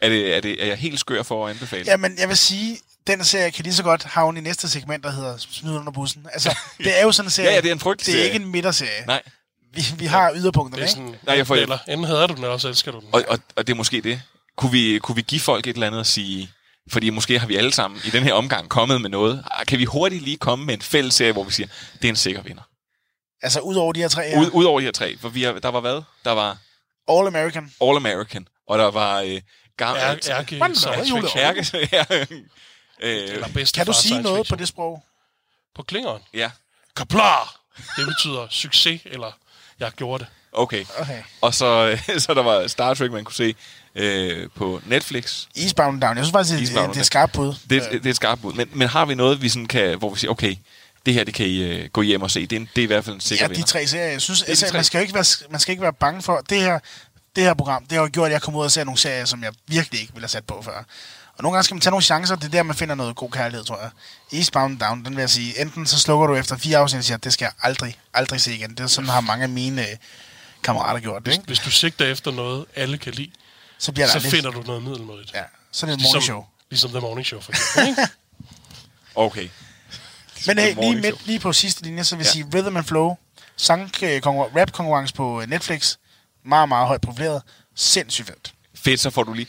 Er, 0.00 0.08
det, 0.08 0.36
er, 0.36 0.40
det, 0.40 0.62
er 0.62 0.66
jeg 0.66 0.76
helt 0.76 1.00
skør 1.00 1.22
for 1.22 1.46
at 1.46 1.50
anbefale? 1.54 1.84
Jamen, 1.86 2.18
jeg 2.18 2.28
vil 2.28 2.36
sige, 2.36 2.78
den 3.06 3.24
serie 3.24 3.50
kan 3.50 3.62
lige 3.64 3.74
så 3.74 3.82
godt 3.82 4.04
havne 4.04 4.38
i 4.38 4.42
næste 4.42 4.68
segment, 4.68 5.04
der 5.04 5.10
hedder 5.10 5.36
Smid 5.50 5.72
under 5.72 5.92
bussen. 5.92 6.26
Altså, 6.32 6.58
det 6.78 6.98
er 6.98 7.02
jo 7.02 7.12
sådan 7.12 7.26
en 7.26 7.30
serie. 7.30 7.48
Ja, 7.48 7.54
ja, 7.54 7.60
det 7.60 7.68
er 7.68 7.72
en 7.72 7.80
frygtelig 7.80 8.06
Det 8.06 8.12
er 8.20 8.24
serie. 8.24 8.32
ikke 8.34 8.44
en 8.44 8.50
midterserie. 8.50 9.06
Nej. 9.06 9.22
Vi, 9.74 9.82
vi 9.98 10.06
har 10.06 10.32
yderpunkterne, 10.34 10.82
Det 10.82 10.92
er 10.92 10.96
ikke? 11.00 11.08
sådan, 11.10 11.26
Nej, 11.26 11.36
jeg 11.36 11.46
får- 11.46 11.56
eller 11.56 11.78
enten 11.88 12.04
hader 12.06 12.26
du 12.26 12.34
den, 12.34 12.42
eller 12.42 12.52
også 12.54 12.68
elsker 12.68 12.92
du 12.92 13.00
den. 13.00 13.08
Og, 13.12 13.24
og, 13.28 13.38
og 13.56 13.66
det 13.66 13.72
er 13.72 13.76
måske 13.76 14.00
det. 14.00 14.22
Kunne 14.56 14.72
vi, 14.72 14.98
kunne 15.02 15.16
vi 15.16 15.22
give 15.22 15.40
folk 15.40 15.66
et 15.66 15.74
eller 15.74 15.86
andet 15.86 16.00
at 16.00 16.06
sige... 16.06 16.50
Fordi 16.90 17.10
måske 17.10 17.38
har 17.38 17.46
vi 17.46 17.56
alle 17.56 17.72
sammen 17.72 18.00
i 18.04 18.10
den 18.10 18.22
her 18.22 18.32
omgang 18.32 18.68
kommet 18.68 19.00
med 19.00 19.10
noget. 19.10 19.44
Ah, 19.58 19.66
Kan 19.66 19.78
vi 19.78 19.84
hurtigt 19.84 20.22
lige 20.22 20.36
komme 20.36 20.64
med 20.64 20.74
en 20.74 20.82
fælles 20.82 21.14
serie, 21.14 21.32
hvor 21.32 21.44
vi 21.44 21.52
siger, 21.52 21.66
det 22.02 22.04
er 22.04 22.08
en 22.08 22.16
sikker 22.16 22.42
vinder? 22.42 22.62
Altså, 23.42 23.60
ud 23.60 23.74
over 23.74 23.92
de 23.92 24.00
her 24.00 24.08
tre 24.08 24.28
her. 24.30 24.40
Ud, 24.40 24.50
Udover 24.52 24.80
de 24.80 24.84
her 24.84 24.92
tre. 24.92 25.16
For 25.18 25.28
vi 25.28 25.42
har, 25.42 25.52
der 25.52 25.68
var 25.68 25.80
hvad? 25.80 26.02
Der 26.24 26.32
var 26.32 26.56
All 27.08 27.26
American. 27.26 27.72
All 27.80 27.96
American, 27.96 28.48
og 28.68 28.78
der 28.78 28.90
var... 28.90 29.20
Øh, 29.20 29.40
gam- 29.82 29.96
Ærke- 29.96 30.30
ærke-. 30.30 30.58
Ærke, 31.92 32.26
øh, 33.02 33.44
Kan 33.74 33.86
du 33.86 33.92
sige 33.92 34.22
noget 34.22 34.48
på 34.48 34.56
det 34.56 34.68
sprog? 34.68 35.04
På 35.74 35.82
klingeren? 35.82 36.22
ja, 36.34 36.50
Kaplar! 36.96 37.60
Det 37.96 38.06
betyder 38.06 38.46
succes, 38.50 39.00
eller 39.04 39.30
jeg 39.80 39.90
gjorde 39.96 40.24
det. 40.24 40.32
okay. 40.52 40.84
Okay. 40.98 41.22
Og 41.40 41.54
så, 41.54 41.98
så 42.18 42.34
der 42.34 42.42
var 42.42 42.66
Star 42.66 42.94
Trek, 42.94 43.12
man 43.12 43.24
kunne 43.24 43.34
se 43.34 43.54
øh, 43.94 44.48
på 44.54 44.80
Netflix. 44.86 45.46
Eastbound 45.56 45.92
and 45.94 46.00
Down. 46.02 46.16
Jeg 46.16 46.24
synes 46.24 46.32
faktisk, 46.32 46.74
det, 46.74 46.82
det, 46.86 46.94
det 46.94 47.00
er 47.00 47.04
skarpt 47.04 47.32
bud. 47.32 47.54
Det, 47.70 47.82
det 47.92 48.06
er 48.06 48.10
et 48.10 48.16
skarpt 48.16 48.42
bud. 48.42 48.52
Men, 48.52 48.70
men 48.72 48.88
har 48.88 49.04
vi 49.04 49.14
noget, 49.14 49.42
vi 49.42 49.48
sådan 49.48 49.66
kan, 49.66 49.98
hvor 49.98 50.10
vi 50.10 50.18
siger, 50.18 50.30
okay, 50.30 50.56
det 51.06 51.14
her, 51.14 51.24
det 51.24 51.34
kan 51.34 51.46
I 51.46 51.82
uh, 51.84 51.86
gå 51.92 52.02
hjem 52.02 52.22
og 52.22 52.30
se. 52.30 52.46
Det 52.46 52.56
er, 52.56 52.66
det 52.76 52.78
er 52.78 52.82
i 52.82 52.86
hvert 52.86 53.04
fald 53.04 53.14
en 53.14 53.20
sikker 53.20 53.44
Ja, 53.44 53.48
vinder. 53.48 53.64
de 53.64 53.70
tre 53.70 53.86
serier. 53.86 54.06
Jeg 54.06 54.20
synes, 54.22 54.42
altså, 54.42 54.66
man, 54.72 54.84
skal 54.84 54.98
jo 54.98 55.02
ikke 55.02 55.14
være, 55.14 55.24
man 55.50 55.60
skal 55.60 55.72
ikke 55.72 55.82
være 55.82 55.92
bange 55.92 56.22
for... 56.22 56.42
Det 56.50 56.60
her, 56.60 56.78
det 57.36 57.44
her 57.44 57.54
program, 57.54 57.84
det 57.84 57.92
har 57.92 58.02
jo 58.04 58.10
gjort, 58.12 58.26
at 58.26 58.32
jeg 58.32 58.42
kom 58.42 58.54
ud 58.54 58.64
og 58.64 58.70
ser 58.70 58.84
nogle 58.84 58.98
serier, 58.98 59.24
som 59.24 59.42
jeg 59.42 59.52
virkelig 59.66 60.00
ikke 60.00 60.12
ville 60.12 60.22
have 60.24 60.28
sat 60.28 60.44
på 60.44 60.62
før. 60.64 60.84
Og 61.36 61.42
nogle 61.42 61.54
gange 61.56 61.64
skal 61.64 61.74
man 61.74 61.80
tage 61.80 61.90
nogle 61.90 62.02
chancer. 62.02 62.36
Det 62.36 62.44
er 62.44 62.48
der, 62.48 62.62
man 62.62 62.76
finder 62.76 62.94
noget 62.94 63.16
god 63.16 63.30
kærlighed, 63.30 63.64
tror 63.64 63.80
jeg. 63.80 63.90
Eastbound 64.38 64.72
and 64.72 64.80
Down, 64.80 65.04
den 65.04 65.16
vil 65.16 65.22
jeg 65.22 65.30
sige. 65.30 65.60
Enten 65.60 65.86
så 65.86 65.98
slukker 65.98 66.26
du 66.26 66.34
efter 66.34 66.56
fire 66.56 66.78
afsnit 66.78 66.98
og 66.98 67.04
siger, 67.04 67.16
det 67.16 67.32
skal 67.32 67.44
jeg 67.44 67.52
aldrig, 67.62 67.98
aldrig 68.14 68.40
se 68.40 68.54
igen. 68.54 68.70
Det 68.70 68.80
er 68.80 68.86
sådan, 68.86 69.08
har 69.10 69.20
mange 69.20 69.42
af 69.42 69.48
mine 69.48 69.82
øh, 69.82 69.96
kammerater 70.64 71.00
gjort 71.00 71.26
det, 71.26 71.32
ikke? 71.32 71.44
Hvis 71.46 71.58
du 71.58 71.70
sigter 71.70 72.04
efter 72.06 72.30
noget, 72.30 72.64
alle 72.76 72.98
kan 72.98 73.12
lide, 73.14 73.30
Så 73.78 73.92
bliver 73.92 74.06
der 74.06 74.20
så 74.20 74.30
finder 74.30 74.50
du 74.50 74.62
noget 74.66 74.82
middelmådigt. 74.82 75.32
Ja, 75.34 75.42
så 75.72 75.86
er 75.86 75.90
det 75.90 75.96
et 75.96 76.02
morning 76.02 76.24
show. 76.24 76.44
Ligesom 76.70 76.90
The 76.90 77.00
Morning 77.00 77.26
Show, 77.26 77.40
for 77.40 77.52
eksempel. 77.52 77.88
ikke? 77.90 78.12
Okay. 79.14 79.48
Men 80.46 80.58
hey, 80.58 80.74
lige, 80.74 80.96
midt, 80.96 81.26
lige 81.26 81.38
på 81.38 81.52
sidste 81.52 81.82
linje, 81.82 82.04
så 82.04 82.16
vil 82.16 82.22
jeg 82.24 82.26
Ja. 82.26 82.32
sige 82.32 82.46
Rhythm 82.54 82.76
and 82.76 82.84
Flow, 82.84 83.16
sang 83.56 83.90
rap 84.56 84.72
konkurrence 84.72 85.14
på 85.14 85.40
øh, 85.42 85.48
Netflix, 85.50 85.96
meget, 86.44 86.68
meget 86.68 86.86
højt 86.86 87.00
profileret, 87.00 87.42
sindssygt 87.74 88.26
fedt. 88.26 88.54
Fedt, 88.74 89.00
så 89.00 89.10
får 89.10 89.22
du 89.22 89.32
lige... 89.32 89.46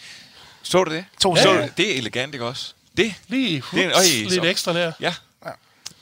Så 0.64 0.84
du 0.84 0.92
det? 0.92 1.06
To 1.22 1.36
så 1.36 1.42
serier. 1.44 1.58
du 1.58 1.64
det? 1.64 1.78
det 1.78 1.94
er 1.94 1.98
elegant, 1.98 2.34
ikke 2.36 2.46
også? 2.46 2.74
Det? 2.98 3.14
Lige 3.28 3.64
det 3.72 3.86
er, 3.86 3.96
hups, 3.96 4.32
lidt 4.34 4.46
ekstra 4.46 4.74
der. 4.74 4.92
Ja. 5.00 5.14
Ja. 5.46 5.52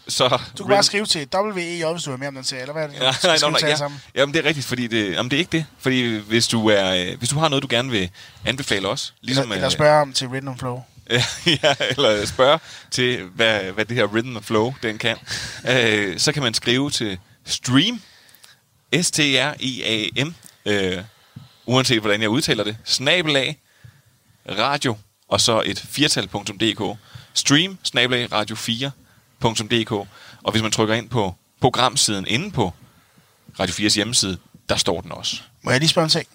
Så, 0.07 0.39
Du 0.57 0.63
kan 0.63 0.69
bare 0.69 0.83
skrive 0.83 1.05
til 1.05 1.27
WEJ, 1.35 1.91
hvis 1.91 2.03
du 2.03 2.11
er 2.11 2.17
med 2.17 2.27
om 2.27 2.35
den 2.35 2.43
serie, 2.43 2.61
eller 2.61 2.73
hvad 2.73 2.83
er 2.83 2.87
det? 2.87 2.95
Ja, 2.95 2.99
nej, 3.23 3.37
nej, 3.41 3.49
nej, 3.61 3.69
ja. 3.69 3.75
sammen? 3.75 4.01
Jamen, 4.15 4.33
det 4.33 4.39
er 4.45 4.47
rigtigt, 4.47 4.65
fordi 4.65 4.87
det, 4.87 5.11
jamen, 5.11 5.31
det 5.31 5.37
er 5.37 5.39
ikke 5.39 5.51
det. 5.51 5.65
Fordi 5.79 6.17
hvis 6.17 6.47
du, 6.47 6.67
er, 6.67 6.95
øh, 6.95 7.17
hvis 7.17 7.29
du 7.29 7.39
har 7.39 7.49
noget, 7.49 7.63
du 7.63 7.67
gerne 7.71 7.89
vil 7.91 8.09
anbefale 8.45 8.87
os, 8.87 9.13
ligesom... 9.21 9.43
Eller, 9.43 9.55
eller 9.55 9.67
øh, 9.67 9.71
spørge 9.71 10.01
om 10.01 10.13
til 10.13 10.27
Rhythm 10.27 10.57
Flow. 10.57 10.83
ja, 11.63 11.75
eller 11.89 12.25
spørge 12.25 12.59
til, 12.91 13.23
hvad, 13.23 13.71
hvad 13.71 13.85
det 13.85 13.97
her 13.97 14.15
Rhythm 14.15 14.35
and 14.35 14.43
Flow, 14.43 14.73
den 14.83 14.97
kan. 14.97 15.17
øh, 15.69 16.19
så 16.19 16.31
kan 16.31 16.43
man 16.43 16.53
skrive 16.53 16.89
til 16.89 17.19
Stream, 17.45 18.01
S-T-R-I-A-M, 19.01 20.35
øh, 20.65 21.03
uanset 21.65 21.99
hvordan 21.99 22.21
jeg 22.21 22.29
udtaler 22.29 22.63
det, 22.63 22.77
snabelag, 22.85 23.59
radio, 24.49 24.97
og 25.27 25.41
så 25.41 25.63
et 25.65 25.79
firtal.dk. 25.79 26.99
Stream, 27.33 27.77
snabelag, 27.83 28.33
radio4.dk. 28.33 29.91
Og 30.43 30.51
hvis 30.51 30.61
man 30.61 30.71
trykker 30.71 30.95
ind 30.95 31.09
på 31.09 31.35
programsiden 31.61 32.27
inde 32.27 32.51
på 32.51 32.73
Radio 33.59 33.87
4's 33.87 33.95
hjemmeside, 33.95 34.37
der 34.69 34.75
står 34.75 35.01
den 35.01 35.11
også. 35.11 35.41
Må 35.61 35.71
jeg 35.71 35.79
lige 35.79 35.89
spørge 35.89 36.03
en 36.03 36.09
ting? 36.09 36.27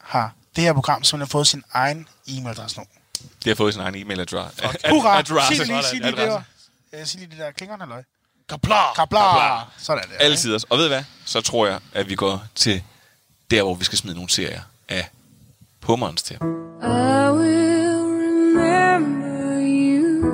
Har 0.00 0.34
det 0.56 0.64
her 0.64 0.72
program 0.72 1.04
simpelthen 1.04 1.30
fået 1.30 1.46
sin 1.46 1.62
egen 1.72 2.08
e-mailadresse 2.28 2.80
nu? 2.80 2.84
Det 3.22 3.46
har 3.46 3.54
fået 3.54 3.74
sin 3.74 3.82
egen 3.82 3.94
e-mailadresse. 3.94 4.62
Hurra! 4.90 5.18
Adresse. 5.18 5.56
Sig 5.56 5.66
det 5.66 5.74
lige, 5.74 5.82
sig 5.82 5.98
lige 6.00 6.06
det 6.10 6.16
der. 6.16 6.42
Øh, 6.92 7.06
Sig 7.06 7.20
lige 7.20 7.30
det 7.30 7.38
der 7.38 7.50
klingerne, 7.50 7.82
halløj. 7.82 8.02
Kaplar! 8.48 8.94
Kaplar! 8.94 9.72
Sådan 9.78 10.04
der. 10.10 10.16
Altid 10.18 10.54
også. 10.54 10.66
Og 10.70 10.78
ved 10.78 10.84
du 10.84 10.88
hvad? 10.88 11.04
Så 11.24 11.40
tror 11.40 11.66
jeg, 11.66 11.80
at 11.92 12.08
vi 12.08 12.14
går 12.14 12.44
til 12.54 12.82
der, 13.50 13.62
hvor 13.62 13.74
vi 13.74 13.84
skal 13.84 13.98
smide 13.98 14.14
nogle 14.14 14.30
serier 14.30 14.62
af 14.88 15.08
Pummerens 15.80 16.22
til. 16.22 16.36
I 16.36 16.38
will 16.38 16.48
remember 18.58 19.62
you. 19.62 20.28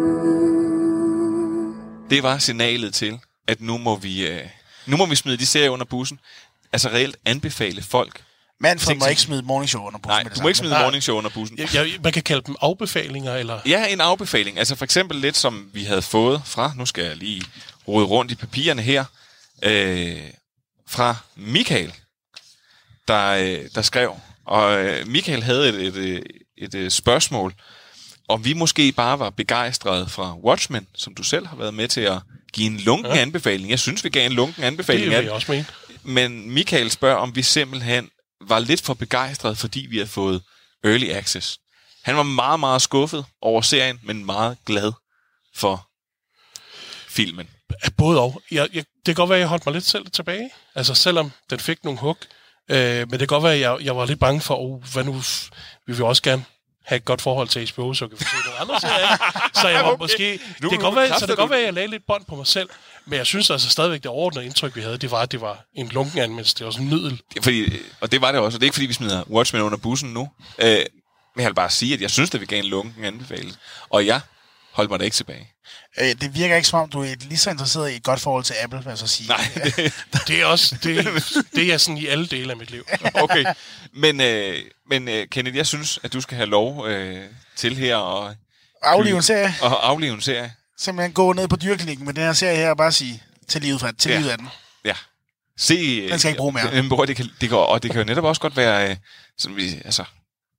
Det 2.10 2.22
var 2.22 2.38
signalet 2.38 2.94
til, 2.94 3.20
at 3.46 3.60
nu 3.60 3.78
må 3.78 3.96
vi, 3.96 4.26
øh, 4.26 4.46
nu 4.86 4.96
må 4.96 5.06
vi 5.06 5.16
smide 5.16 5.36
de 5.36 5.46
serier 5.46 5.70
under 5.70 5.86
bussen. 5.86 6.20
Altså 6.72 6.88
reelt 6.88 7.16
anbefale 7.24 7.82
folk. 7.82 8.22
Manfred 8.68 8.96
må 8.96 9.06
ikke 9.06 9.22
smide 9.22 9.42
morning 9.42 9.68
show 9.70 9.86
under 9.86 9.98
bussen 9.98 10.24
Nej, 10.24 10.32
du 10.36 10.42
må 10.42 10.48
ikke 10.48 10.58
samme. 10.58 10.68
smide 10.70 10.82
morning 10.82 11.02
show 11.02 11.16
under 11.18 11.30
bussen. 11.30 11.58
Ja, 11.58 11.66
ja, 11.74 11.84
man 12.02 12.12
kan 12.12 12.22
kalde 12.22 12.42
dem 12.46 12.56
afbefalinger, 12.60 13.34
eller... 13.34 13.60
Ja, 13.66 13.86
en 13.86 14.00
afbefaling. 14.00 14.58
Altså 14.58 14.74
for 14.74 14.84
eksempel 14.84 15.16
lidt, 15.16 15.36
som 15.36 15.68
vi 15.72 15.84
havde 15.84 16.02
fået 16.02 16.42
fra, 16.44 16.72
nu 16.76 16.86
skal 16.86 17.04
jeg 17.04 17.16
lige 17.16 17.42
rode 17.88 18.04
rundt 18.04 18.32
i 18.32 18.34
papirerne 18.34 18.82
her, 18.82 19.04
øh, 19.62 20.20
fra 20.88 21.16
Michael, 21.36 21.92
der, 23.08 23.26
øh, 23.26 23.58
der 23.74 23.82
skrev. 23.82 24.16
Og 24.46 24.84
øh, 24.84 25.06
Michael 25.06 25.42
havde 25.42 25.68
et, 25.68 25.74
et, 25.74 25.96
et, 25.96 26.22
et, 26.58 26.74
et 26.74 26.92
spørgsmål, 26.92 27.54
om 28.28 28.44
vi 28.44 28.52
måske 28.52 28.92
bare 28.92 29.18
var 29.18 29.30
begejstrede 29.30 30.08
fra 30.08 30.36
Watchmen, 30.38 30.86
som 30.94 31.14
du 31.14 31.22
selv 31.22 31.46
har 31.46 31.56
været 31.56 31.74
med 31.74 31.88
til 31.88 32.00
at 32.00 32.18
give 32.52 32.66
en 32.66 32.80
lunken 32.80 33.12
ja. 33.12 33.20
Anbefaling. 33.20 33.70
Jeg 33.70 33.78
synes, 33.78 34.04
vi 34.04 34.08
gav 34.08 34.26
en 34.26 34.32
lunken 34.32 34.64
anbefaling. 34.64 35.02
Det 35.02 35.10
vil 35.10 35.16
af 35.16 35.24
jeg 35.24 35.32
også 35.32 35.52
mene. 35.52 35.66
Men 36.02 36.50
Michael 36.50 36.90
spørger, 36.90 37.16
om 37.16 37.36
vi 37.36 37.42
simpelthen 37.42 38.08
var 38.48 38.58
lidt 38.58 38.80
for 38.80 38.94
begejstret, 38.94 39.58
fordi 39.58 39.86
vi 39.90 39.96
havde 39.96 40.08
fået 40.08 40.42
early 40.84 41.10
access. 41.10 41.58
Han 42.02 42.16
var 42.16 42.22
meget, 42.22 42.60
meget 42.60 42.82
skuffet 42.82 43.24
over 43.40 43.60
serien, 43.60 44.00
men 44.02 44.24
meget 44.24 44.58
glad 44.66 44.92
for 45.56 45.88
filmen. 47.08 47.48
Både 47.96 48.20
og. 48.20 48.42
Jeg, 48.50 48.68
jeg, 48.72 48.84
det 48.96 49.06
kan 49.06 49.14
godt 49.14 49.30
være, 49.30 49.38
at 49.38 49.40
jeg 49.40 49.48
holdt 49.48 49.66
mig 49.66 49.72
lidt 49.72 49.84
selv 49.84 50.06
tilbage. 50.06 50.50
Altså 50.74 50.94
selvom 50.94 51.32
den 51.50 51.58
fik 51.58 51.84
nogle 51.84 52.00
hug. 52.00 52.16
Øh, 52.70 52.98
men 52.98 53.10
det 53.10 53.18
kan 53.18 53.26
godt 53.26 53.42
være, 53.42 53.54
at 53.54 53.60
jeg, 53.60 53.78
jeg 53.80 53.96
var 53.96 54.06
lidt 54.06 54.20
bange 54.20 54.40
for, 54.40 54.56
oh, 54.56 54.82
hvad 54.92 55.04
nu, 55.04 55.12
vi 55.86 55.92
vil 55.92 56.02
også 56.02 56.22
gerne 56.22 56.44
have 56.84 56.96
et 56.96 57.04
godt 57.04 57.22
forhold 57.22 57.48
til 57.48 57.70
HBO, 57.74 57.94
så 57.94 58.08
kan 58.08 58.18
vi 58.18 58.24
se 58.24 58.30
nogle 58.46 58.60
andre 58.60 58.80
serier. 58.80 59.16
Så 59.54 59.68
jeg 59.68 59.84
var 59.84 59.90
Okay. 59.90 60.02
måske... 60.02 60.40
Nu- 60.62 60.68
det 60.70 60.78
kan 60.78 60.80
godt 60.80 60.96
være, 60.96 61.08
så 61.08 61.14
det 61.20 61.28
kan 61.28 61.36
godt 61.36 61.50
være, 61.50 61.58
det. 61.58 61.62
at 61.62 61.66
jeg 61.66 61.74
lagde 61.74 61.88
lidt 61.90 62.02
bånd 62.06 62.24
på 62.28 62.36
mig 62.36 62.46
selv. 62.46 62.68
Men 63.06 63.16
jeg 63.18 63.26
synes 63.26 63.50
altså 63.50 63.68
stadigvæk, 63.70 64.02
det 64.02 64.10
overordnede 64.10 64.46
indtryk, 64.46 64.76
vi 64.76 64.80
havde, 64.80 64.98
det 64.98 65.10
var, 65.10 65.18
at 65.18 65.32
det 65.32 65.40
var 65.40 65.64
en 65.74 65.88
lunken 65.88 66.18
anmeldelse. 66.18 66.54
Det 66.58 66.64
var 66.66 66.70
sådan 66.72 66.86
en 66.86 66.90
middel. 66.94 67.20
Fordi, 67.42 67.72
og 68.00 68.12
det 68.12 68.20
var 68.20 68.32
det 68.32 68.40
også, 68.40 68.56
og 68.56 68.60
det 68.60 68.64
er 68.64 68.68
ikke 68.68 68.74
fordi, 68.74 68.86
vi 68.86 68.92
smider 68.92 69.22
Watchmen 69.30 69.62
under 69.62 69.78
bussen 69.78 70.10
nu. 70.12 70.28
Øh, 70.58 70.66
men 71.36 71.42
jeg 71.42 71.46
vil 71.46 71.54
bare 71.54 71.70
sige, 71.70 71.94
at 71.94 72.00
jeg 72.00 72.10
synes, 72.10 72.34
at 72.34 72.40
vi 72.40 72.46
gav 72.46 72.58
en 72.58 72.64
lunken 72.64 73.04
anbefaling. 73.04 73.52
Og 73.90 74.06
jeg 74.06 74.20
holdt 74.74 74.90
mig 74.90 74.98
da 75.00 75.04
ikke 75.04 75.14
tilbage. 75.14 75.50
Øh, 76.00 76.08
det 76.20 76.34
virker 76.34 76.56
ikke 76.56 76.68
som 76.68 76.80
om, 76.80 76.90
du 76.90 77.02
er 77.02 77.14
lige 77.20 77.38
så 77.38 77.50
interesseret 77.50 77.90
i 77.92 77.96
et 77.96 78.02
godt 78.02 78.20
forhold 78.20 78.44
til 78.44 78.54
Apple, 78.62 78.78
vil 78.78 78.88
jeg 78.88 78.98
så 78.98 79.06
sige. 79.06 79.28
Nej, 79.28 79.50
det, 79.76 79.92
Det 80.28 80.40
er 80.40 80.44
også... 80.46 80.76
Det, 80.82 81.04
det 81.54 81.72
er 81.72 81.78
sådan 81.78 81.98
i 81.98 82.06
alle 82.06 82.26
dele 82.26 82.50
af 82.50 82.56
mit 82.56 82.70
liv. 82.70 82.84
okay. 83.24 83.44
Men, 83.92 84.20
øh, 84.20 84.58
men 84.90 85.08
øh, 85.08 85.26
Kenneth, 85.28 85.56
jeg 85.56 85.66
synes, 85.66 85.98
at 86.02 86.12
du 86.12 86.20
skal 86.20 86.36
have 86.36 86.48
lov 86.48 86.86
øh, 86.88 87.24
til 87.56 87.76
her 87.76 87.96
og 87.96 88.34
Aflive 88.82 89.16
en 89.16 89.22
serie. 89.22 89.54
Og 89.62 89.88
aflive 89.88 90.14
en 90.14 90.20
serie. 90.20 90.52
Simpelthen 90.78 91.12
gå 91.12 91.32
ned 91.32 91.48
på 91.48 91.56
dyrklinikken 91.56 92.06
med 92.06 92.14
den 92.14 92.22
her 92.22 92.32
serie 92.32 92.56
her 92.56 92.70
og 92.70 92.76
bare 92.76 92.92
sige, 92.92 93.22
til 93.48 93.62
livet, 93.62 93.80
fra, 93.80 93.92
til 93.92 94.08
Ja. 94.08 94.14
ja. 94.14 94.20
livet 94.20 94.30
af 94.32 94.38
den. 94.38 94.48
Ja. 94.84 94.94
Se, 95.58 96.08
Den 96.08 96.18
skal 96.18 96.28
jeg 96.28 96.32
ikke 96.32 96.38
bruge 96.38 96.52
mere. 96.52 96.88
Bruger, 96.88 97.04
det 97.06 97.16
kan, 97.16 97.30
det 97.40 97.48
kan, 97.48 97.58
og 97.58 97.82
det 97.82 97.90
kan 97.90 98.00
jo 98.00 98.04
netop 98.06 98.24
også 98.24 98.40
godt 98.40 98.56
være, 98.56 98.90
øh, 98.90 98.96
sådan, 99.38 99.56
vi, 99.56 99.82
altså, 99.84 100.04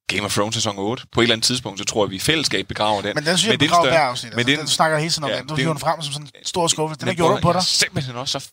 Game 0.08 0.24
of 0.26 0.34
Thrones 0.34 0.56
sæson 0.56 0.76
8. 0.78 1.04
På 1.12 1.20
et 1.22 1.24
eller 1.24 1.34
andet 1.36 1.46
tidspunkt, 1.46 1.80
så 1.80 1.86
tror 1.86 2.06
jeg, 2.06 2.12
vi 2.12 2.16
i 2.16 2.20
fællesskab 2.20 2.68
begraver 2.68 3.02
den. 3.02 3.16
Men 3.16 3.26
den 3.26 3.38
synes 3.38 3.48
jeg, 3.48 3.54
er 3.54 3.58
begraver 3.58 3.84
større- 3.84 3.98
hver 3.98 4.04
afsnit. 4.06 4.32
Men 4.34 4.40
Altså, 4.40 4.52
den 4.52 4.60
en- 4.60 4.68
snakker 4.68 4.98
hele 4.98 5.12
tiden 5.12 5.24
om 5.24 5.30
ja, 5.30 5.38
den. 5.38 5.48
Du 5.48 5.54
er 5.54 5.58
hiver 5.58 5.72
en- 5.72 5.76
den 5.76 5.82
frem 5.82 6.02
som 6.02 6.14
sådan 6.14 6.30
en 6.36 6.46
stor 6.46 6.68
skuffelse. 6.68 7.06
Den 7.06 7.16
gjort 7.16 7.28
bror, 7.28 7.34
ondt 7.34 7.42
på 7.42 7.50
jeg 7.50 7.54
dig. 7.54 7.60
er 7.60 7.64
simpelthen 7.64 8.16
også 8.16 8.40
så 8.40 8.48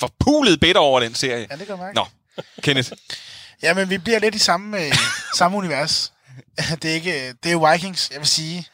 forpulet 0.00 0.60
bitter 0.60 0.80
over 0.80 1.00
den 1.00 1.14
serie. 1.14 1.46
Ja, 1.50 1.56
det 1.56 1.68
jeg 1.68 1.78
mærke. 1.78 1.94
Nå, 1.94 2.06
Kenneth. 2.62 2.92
Ja, 3.62 3.74
men 3.74 3.90
vi 3.90 3.98
bliver 3.98 4.18
lidt 4.18 4.34
i 4.34 4.38
samme, 4.38 4.86
øh, 4.86 4.92
samme 5.36 5.56
univers. 5.58 6.12
Det 6.82 6.90
er, 6.90 6.94
ikke, 6.94 7.32
det 7.32 7.52
er 7.52 7.72
Vikings, 7.72 8.10
jeg 8.12 8.18
vil 8.20 8.28
sige. 8.28 8.66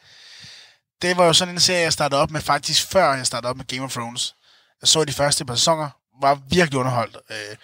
Det 1.03 1.16
var 1.16 1.25
jo 1.25 1.33
sådan 1.33 1.55
en 1.55 1.61
serie, 1.61 1.83
jeg 1.83 1.93
startede 1.93 2.21
op 2.21 2.31
med 2.31 2.41
faktisk 2.41 2.87
før 2.91 3.14
jeg 3.14 3.27
startede 3.27 3.51
op 3.51 3.57
med 3.57 3.64
Game 3.64 3.83
of 3.85 3.93
Thrones. 3.93 4.35
Jeg 4.83 4.89
så 4.89 5.05
de 5.05 5.12
første 5.12 5.45
par 5.45 5.55
sæsoner, 5.55 5.89
var 6.23 6.39
virkelig 6.51 6.79
underholdt. 6.81 7.16
Øh, 7.31 7.57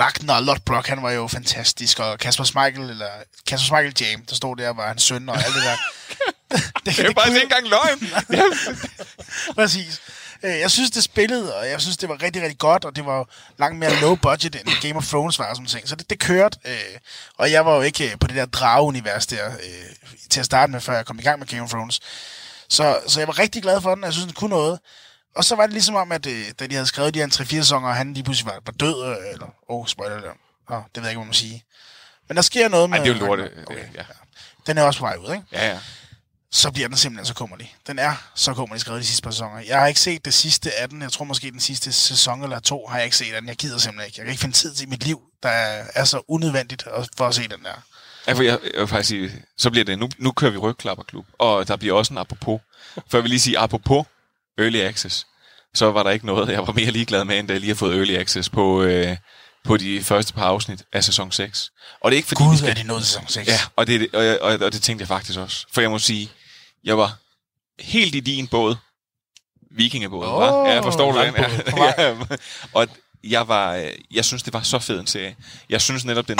Ragnar 0.00 0.40
Lodbrok, 0.40 0.86
han 0.86 1.02
var 1.02 1.10
jo 1.10 1.26
fantastisk, 1.26 1.98
og 1.98 2.18
Kasper 2.18 2.44
Schmeichel, 2.44 2.90
eller 2.90 3.08
Kasper 3.46 3.64
Schmeichel 3.64 3.94
Jam, 4.00 4.24
der 4.24 4.34
stod 4.34 4.56
der, 4.56 4.70
var 4.72 4.86
hans 4.86 5.02
søn 5.02 5.28
og 5.28 5.36
alt 5.36 5.54
det 5.54 5.62
der. 5.62 5.76
Det 6.84 6.98
er 6.98 7.04
jo 7.04 7.12
faktisk 7.18 7.42
ikke 7.42 7.54
engang 7.54 7.68
løgn. 7.68 8.12
Præcis. 9.58 10.00
Øh, 10.42 10.58
Jeg 10.60 10.70
synes, 10.70 10.90
det 10.90 11.02
spillede, 11.04 11.56
og 11.56 11.68
jeg 11.68 11.80
synes, 11.80 11.96
det 11.96 12.08
var 12.08 12.22
rigtig, 12.22 12.42
rigtig 12.42 12.58
godt, 12.58 12.84
og 12.84 12.96
det 12.96 13.06
var 13.06 13.28
langt 13.58 13.78
mere 13.78 14.00
low 14.00 14.14
budget, 14.14 14.54
end 14.54 14.68
Game 14.82 14.94
of 14.96 15.06
Thrones 15.06 15.38
var, 15.38 15.54
sådan 15.54 15.66
ting. 15.66 15.88
Så 15.88 15.96
det, 15.96 16.10
det 16.10 16.18
kørte, 16.18 16.58
øh, 16.64 16.74
og 17.38 17.50
jeg 17.52 17.66
var 17.66 17.74
jo 17.74 17.80
ikke 17.82 18.10
øh, 18.10 18.18
på 18.18 18.26
det 18.26 18.36
der 18.36 18.46
drageunivers 18.46 19.26
der 19.26 19.46
øh, 19.48 19.56
til 20.30 20.40
at 20.40 20.46
starte 20.46 20.72
med, 20.72 20.80
før 20.80 20.94
jeg 20.96 21.06
kom 21.06 21.18
i 21.18 21.22
gang 21.22 21.38
med 21.38 21.46
Game 21.46 21.62
of 21.62 21.70
Thrones. 21.70 22.00
Så, 22.68 23.00
så 23.06 23.20
jeg 23.20 23.26
var 23.28 23.38
rigtig 23.38 23.62
glad 23.62 23.80
for 23.80 23.94
den, 23.94 24.04
og 24.04 24.06
jeg 24.06 24.12
synes, 24.14 24.26
den 24.26 24.34
kunne 24.34 24.50
noget. 24.50 24.78
Og 25.36 25.44
så 25.44 25.56
var 25.56 25.62
det 25.62 25.72
ligesom 25.72 25.94
om, 25.94 26.12
at 26.12 26.26
øh, 26.26 26.44
da 26.58 26.66
de 26.66 26.74
havde 26.74 26.86
skrevet 26.86 27.14
de 27.14 27.18
her 27.18 27.26
3-4 27.26 27.44
sæsoner, 27.44 27.88
og 27.88 27.94
han 27.94 28.14
lige 28.14 28.24
pludselig 28.24 28.46
var, 28.46 28.60
var 28.66 28.72
død, 28.72 29.06
øh, 29.06 29.32
eller, 29.32 29.46
åh, 29.46 29.80
oh, 29.80 29.86
spoiler 29.86 30.20
det. 30.20 30.30
Oh, 30.68 30.82
det 30.94 30.96
ved 30.96 31.02
jeg 31.02 31.10
ikke, 31.10 31.18
hvad 31.18 31.24
man 31.24 31.26
må 31.26 31.32
sige. 31.32 31.64
Men 32.28 32.36
der 32.36 32.42
sker 32.42 32.68
noget 32.68 32.90
med... 32.90 32.98
Ej, 32.98 33.04
det 33.04 33.12
er 33.12 33.18
jo 33.18 33.26
lorte. 33.26 33.50
Okay. 33.66 33.94
Ja. 33.94 34.02
Den 34.66 34.78
er 34.78 34.82
også 34.82 35.00
på 35.00 35.06
vej 35.06 35.16
ud, 35.16 35.32
ikke? 35.32 35.44
ja, 35.52 35.68
ja. 35.68 35.78
så 36.50 36.70
bliver 36.70 36.88
den 36.88 36.96
simpelthen 36.96 37.26
så 37.26 37.34
kummerlig. 37.34 37.76
Den 37.86 37.98
er 37.98 38.30
så 38.34 38.54
kummerlig 38.54 38.80
skrevet 38.80 39.00
de 39.02 39.06
sidste 39.06 39.22
par 39.22 39.30
sæsoner. 39.30 39.58
Jeg 39.58 39.80
har 39.80 39.86
ikke 39.86 40.00
set 40.00 40.24
det 40.24 40.34
sidste 40.34 40.72
af 40.80 40.88
den. 40.88 41.02
Jeg 41.02 41.12
tror 41.12 41.24
måske 41.24 41.50
den 41.50 41.60
sidste 41.60 41.92
sæson 41.92 42.42
eller 42.42 42.60
to 42.60 42.86
har 42.86 42.96
jeg 42.96 43.04
ikke 43.04 43.16
set 43.16 43.32
af 43.32 43.40
den. 43.40 43.48
Jeg 43.48 43.56
gider 43.56 43.78
simpelthen 43.78 44.06
ikke. 44.06 44.20
Jeg 44.20 44.24
kan 44.24 44.30
ikke 44.32 44.40
finde 44.40 44.56
tid 44.56 44.74
til 44.74 44.86
i 44.86 44.90
mit 44.90 45.04
liv, 45.04 45.20
der 45.42 45.48
er 45.94 46.04
så 46.04 46.22
unødvendigt 46.28 46.84
for 47.16 47.28
at 47.28 47.34
se 47.34 47.42
den 47.42 47.64
der. 47.64 47.82
Ja, 48.26 48.32
for 48.32 48.42
jeg, 48.42 48.58
jeg 48.74 48.80
vil 48.80 48.88
faktisk 48.88 49.08
sige, 49.08 49.44
så 49.56 49.70
bliver 49.70 49.84
det, 49.84 49.98
nu, 49.98 50.08
nu 50.18 50.32
kører 50.32 50.50
vi 50.50 50.58
rygklapperklub, 50.58 51.26
og 51.38 51.68
der 51.68 51.76
bliver 51.76 51.94
også 51.94 52.14
en 52.14 52.18
apropos. 52.18 52.60
For 52.94 53.18
jeg 53.18 53.22
vil 53.22 53.30
lige 53.30 53.40
sige, 53.40 53.58
apropos 53.58 54.06
Early 54.60 54.78
Access, 54.80 55.26
så 55.74 55.90
var 55.92 56.02
der 56.02 56.10
ikke 56.10 56.26
noget, 56.26 56.48
jeg 56.48 56.66
var 56.66 56.72
mere 56.72 56.90
ligeglad 56.90 57.24
med, 57.24 57.38
end 57.38 57.48
da 57.48 57.52
jeg 57.54 57.60
lige 57.60 57.70
har 57.70 57.74
fået 57.74 57.96
Early 57.96 58.14
Access 58.16 58.48
på, 58.50 58.82
øh, 58.82 59.16
på 59.64 59.76
de 59.76 60.02
første 60.04 60.32
par 60.34 60.44
afsnit 60.44 60.82
af 60.92 61.04
sæson 61.04 61.32
6. 61.32 61.70
Og 62.00 62.10
det 62.10 62.14
er 62.14 62.18
ikke 62.18 62.28
fordi, 62.28 62.42
Gud, 62.44 62.52
vi 62.52 62.56
skal... 62.58 62.70
er 62.70 62.74
de 62.74 62.82
nået 62.82 63.02
til 63.02 63.06
sæson 63.12 63.28
6. 63.28 63.48
Ja, 63.48 63.58
og 63.76 63.86
det, 63.86 64.08
og, 64.14 64.24
jeg- 64.24 64.40
og, 64.40 64.52
og 64.52 64.72
det 64.72 64.82
tænkte 64.82 65.02
jeg 65.02 65.08
faktisk 65.08 65.38
også. 65.38 65.66
For 65.72 65.80
jeg 65.80 65.90
må 65.90 65.98
sige, 65.98 66.30
jeg 66.84 66.98
var 66.98 67.16
helt 67.78 68.14
i 68.14 68.20
din 68.20 68.46
båd, 68.46 68.76
vikingebåd, 69.70 70.26
oh, 70.26 70.68
Ja, 70.68 70.80
forstår 70.80 71.12
du 71.12 71.30
på 71.70 71.76
vej. 71.76 71.94
ja, 71.98 72.16
og 72.72 72.88
jeg 73.24 73.48
var, 73.48 73.74
øh, 73.76 73.88
jeg 74.10 74.24
synes, 74.24 74.42
det 74.42 74.52
var 74.52 74.62
så 74.62 74.78
fed 74.78 75.00
en 75.00 75.06
serie. 75.06 75.36
Jeg 75.68 75.80
synes 75.80 76.04
netop, 76.04 76.28
den, 76.28 76.38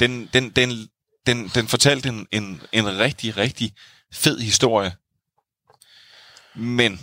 den, 0.00 0.30
den, 0.32 0.50
den, 0.50 0.88
den, 1.26 1.48
den 1.48 1.68
fortalte 1.68 2.08
en, 2.08 2.26
en, 2.32 2.62
en 2.72 2.98
rigtig, 2.98 3.36
rigtig 3.36 3.72
fed 4.14 4.40
historie. 4.40 4.92
Men 6.54 7.00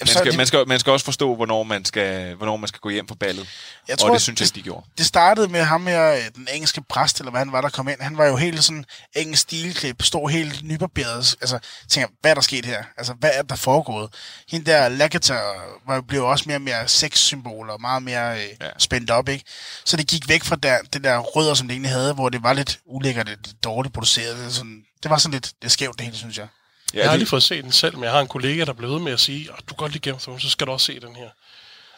man 0.00 0.06
skal, 0.06 0.24
det- 0.26 0.36
man, 0.36 0.46
skal, 0.46 0.68
man 0.68 0.78
skal 0.78 0.90
også 0.90 1.04
forstå, 1.04 1.34
hvornår 1.36 1.62
man 1.62 1.84
skal, 1.84 2.34
hvornår 2.34 2.56
man 2.56 2.68
skal 2.68 2.80
gå 2.80 2.88
hjem 2.90 3.06
på 3.06 3.14
ballet. 3.14 3.48
Jeg 3.88 3.94
og 3.94 3.98
tror, 3.98 4.12
det 4.12 4.22
synes 4.22 4.40
jeg, 4.40 4.54
de 4.54 4.62
gjorde. 4.62 4.86
Det 4.98 5.06
startede 5.06 5.48
med 5.48 5.62
ham 5.62 5.86
her, 5.86 6.12
øh, 6.14 6.20
den 6.34 6.48
engelske 6.52 6.82
præst, 6.82 7.18
eller 7.18 7.30
hvad 7.30 7.40
han 7.40 7.52
var, 7.52 7.60
der 7.60 7.68
kom 7.68 7.88
ind. 7.88 8.00
Han 8.00 8.16
var 8.18 8.26
jo 8.26 8.36
helt 8.36 8.64
sådan 8.64 8.84
engelsk 9.16 9.42
stilklip, 9.42 10.02
stod 10.02 10.30
helt 10.30 10.62
nybarberet. 10.64 11.36
Altså, 11.40 11.58
tænker, 11.88 12.08
hvad 12.20 12.30
er 12.30 12.34
der 12.34 12.40
sket 12.42 12.64
her? 12.66 12.84
Altså, 12.96 13.12
hvad 13.12 13.30
er 13.34 13.42
der 13.42 13.56
foregået? 13.56 14.10
Hende 14.48 14.70
der 14.70 14.88
Lagater 14.88 15.40
var, 15.86 16.00
blev 16.00 16.24
også 16.24 16.44
mere 16.46 16.56
og 16.56 16.62
mere 16.62 16.88
sexsymbol, 16.88 17.70
og 17.70 17.80
meget 17.80 18.02
mere 18.02 18.38
øh, 18.38 18.48
ja. 18.60 18.68
spændt 18.78 19.10
op, 19.10 19.28
ikke? 19.28 19.44
Så 19.84 19.96
det 19.96 20.06
gik 20.06 20.28
væk 20.28 20.44
fra 20.44 20.56
der, 20.56 20.78
det 20.92 21.04
der 21.04 21.18
rødder, 21.18 21.54
som 21.54 21.68
det 21.68 21.74
egentlig 21.74 21.90
havde, 21.92 22.12
hvor 22.14 22.28
det 22.28 22.42
var 22.42 22.52
lidt 22.52 22.78
ulækkert, 22.86 23.28
lidt 23.28 23.64
dårligt 23.64 23.94
produceret. 23.94 24.36
Det, 24.38 24.46
er 24.46 24.50
sådan, 24.50 24.82
det 25.02 25.10
var 25.10 25.18
sådan 25.18 25.32
lidt 25.32 25.52
det 25.62 25.72
skævt, 25.72 25.98
det 25.98 26.04
hele, 26.04 26.16
synes 26.16 26.38
jeg. 26.38 26.46
Ja, 26.94 26.98
jeg 26.98 27.06
har 27.08 27.12
aldrig 27.12 27.28
fået 27.28 27.42
set 27.42 27.64
den 27.64 27.72
selv, 27.72 27.94
men 27.94 28.04
jeg 28.04 28.12
har 28.12 28.20
en 28.20 28.28
kollega, 28.28 28.64
der 28.64 28.72
blev 28.72 28.90
ved 28.90 28.98
med 29.00 29.12
at 29.12 29.20
sige, 29.20 29.40
at 29.40 29.58
du 29.60 29.64
kan 29.66 29.76
godt 29.76 29.92
lide 29.92 30.02
Game 30.02 30.14
of 30.16 30.22
Thrones, 30.22 30.42
så 30.42 30.50
skal 30.50 30.66
du 30.66 30.72
også 30.72 30.86
se 30.86 31.00
den 31.00 31.16
her. 31.16 31.28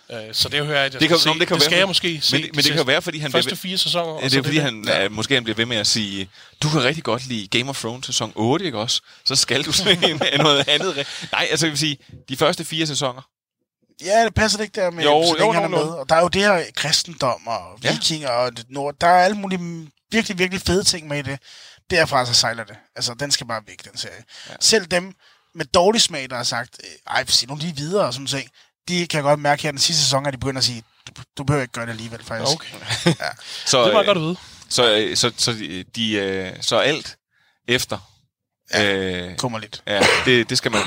Uh, 0.08 0.16
så 0.32 0.48
det 0.48 0.66
hører 0.66 0.76
jeg, 0.76 0.86
at 0.86 0.92
jeg 0.92 1.00
Det 1.00 1.08
kan, 1.08 1.18
skal 1.18 1.28
nå, 1.28 1.32
se. 1.32 1.34
men 1.34 1.40
det, 1.40 1.48
kan 1.48 1.54
det 1.54 1.62
skal 1.62 1.70
være, 1.70 1.78
jeg 1.80 1.88
måske 1.88 2.20
se. 2.22 2.36
Men, 2.36 2.42
det- 2.42 2.50
men 2.56 2.64
det 2.64 2.70
kan 2.72 2.78
jo 2.80 2.84
være, 2.84 3.02
fordi 3.02 3.18
han 3.18 3.32
første 3.32 3.56
fire 3.56 3.78
sæsoner. 3.78 4.12
og 4.12 4.22
Ja, 4.22 4.28
det 4.28 4.38
er 4.38 4.42
fordi, 4.42 4.56
det. 4.56 4.62
han, 4.64 4.84
ja. 4.86 5.08
måske 5.08 5.34
han 5.34 5.44
bliver 5.44 5.56
ved 5.56 5.66
med 5.66 5.76
at 5.76 5.86
sige, 5.86 6.28
du 6.62 6.68
kan 6.68 6.84
rigtig 6.84 7.04
godt 7.04 7.26
lide 7.26 7.58
Game 7.58 7.70
of 7.70 7.80
Thrones 7.80 8.06
sæson 8.06 8.32
8, 8.34 8.64
ikke 8.64 8.78
også? 8.78 9.00
Så 9.24 9.36
skal 9.36 9.64
du 9.64 9.72
se 9.72 9.84
noget 10.38 10.68
andet. 10.68 11.06
Nej, 11.32 11.46
altså 11.50 11.66
jeg 11.66 11.70
vil 11.70 11.78
sige, 11.78 11.98
de 12.28 12.36
første 12.36 12.64
fire 12.64 12.86
sæsoner, 12.86 13.22
Ja, 14.04 14.24
det 14.24 14.34
passer 14.34 14.58
det 14.58 14.64
ikke 14.64 14.80
der 14.80 14.90
med, 14.90 15.04
Jo, 15.04 15.22
så 15.26 15.36
jo, 15.44 15.50
er 15.50 15.62
jo, 15.62 15.68
med. 15.68 15.78
jo. 15.78 15.98
Og 15.98 16.08
der 16.08 16.14
er 16.14 16.20
jo 16.20 16.28
det 16.28 16.42
her 16.42 16.62
kristendom 16.76 17.46
og 17.46 17.78
Ja. 17.84 17.92
vikinger 17.92 18.28
og 18.28 18.56
det 18.56 18.64
nord. 18.68 18.94
Der 19.00 19.06
er 19.06 19.24
alle 19.24 19.36
mulige 19.36 19.86
virkelig, 20.12 20.38
virkelig 20.38 20.60
fede 20.62 20.84
ting 20.84 21.08
med 21.08 21.18
i 21.18 21.22
det. 21.22 21.38
Derfra 21.90 22.26
så 22.26 22.34
sejler 22.34 22.64
det. 22.64 22.76
Altså, 22.96 23.14
den 23.14 23.30
skal 23.30 23.46
bare 23.46 23.62
væk, 23.66 23.84
den 23.84 23.96
serie. 23.98 24.24
Ja. 24.48 24.54
Selv 24.60 24.86
dem 24.86 25.14
med 25.54 25.64
dårlig 25.64 26.00
smag, 26.00 26.30
der 26.30 26.36
har 26.36 26.42
sagt, 26.44 26.80
øh, 26.84 26.90
ej, 27.06 27.24
sig 27.26 27.48
nu 27.48 27.54
lige 27.56 27.76
videre 27.76 28.06
og 28.06 28.12
sådan 28.12 28.26
ting, 28.26 28.50
de 28.88 29.06
kan 29.06 29.22
godt 29.22 29.40
mærke 29.40 29.62
her 29.62 29.70
den 29.70 29.80
sidste 29.80 30.02
sæson, 30.02 30.26
at 30.26 30.32
de 30.32 30.38
begynder 30.38 30.58
at 30.58 30.64
sige, 30.64 30.82
du, 31.06 31.22
du 31.38 31.44
behøver 31.44 31.62
ikke 31.62 31.72
gøre 31.72 31.86
det 31.86 31.92
alligevel, 31.92 32.24
faktisk. 32.24 32.52
Okay. 32.52 32.78
ja. 33.06 33.12
Så, 33.66 33.84
Det 33.84 33.94
var 33.94 34.00
øh, 34.00 34.06
godt 34.06 34.18
at 34.18 34.22
vide. 34.22 34.36
Så, 34.68 34.96
øh, 34.96 35.16
så, 35.16 35.32
så, 35.36 35.52
de, 35.52 35.82
de, 35.82 36.12
øh, 36.12 36.62
så 36.62 36.78
alt 36.78 37.16
efter... 37.68 38.12
Ja, 38.72 38.94
øh, 38.94 39.36
kommer 39.36 39.58
lidt. 39.58 39.82
Ja, 39.86 40.00
det, 40.24 40.50
det 40.50 40.58
skal 40.58 40.72
man... 40.72 40.82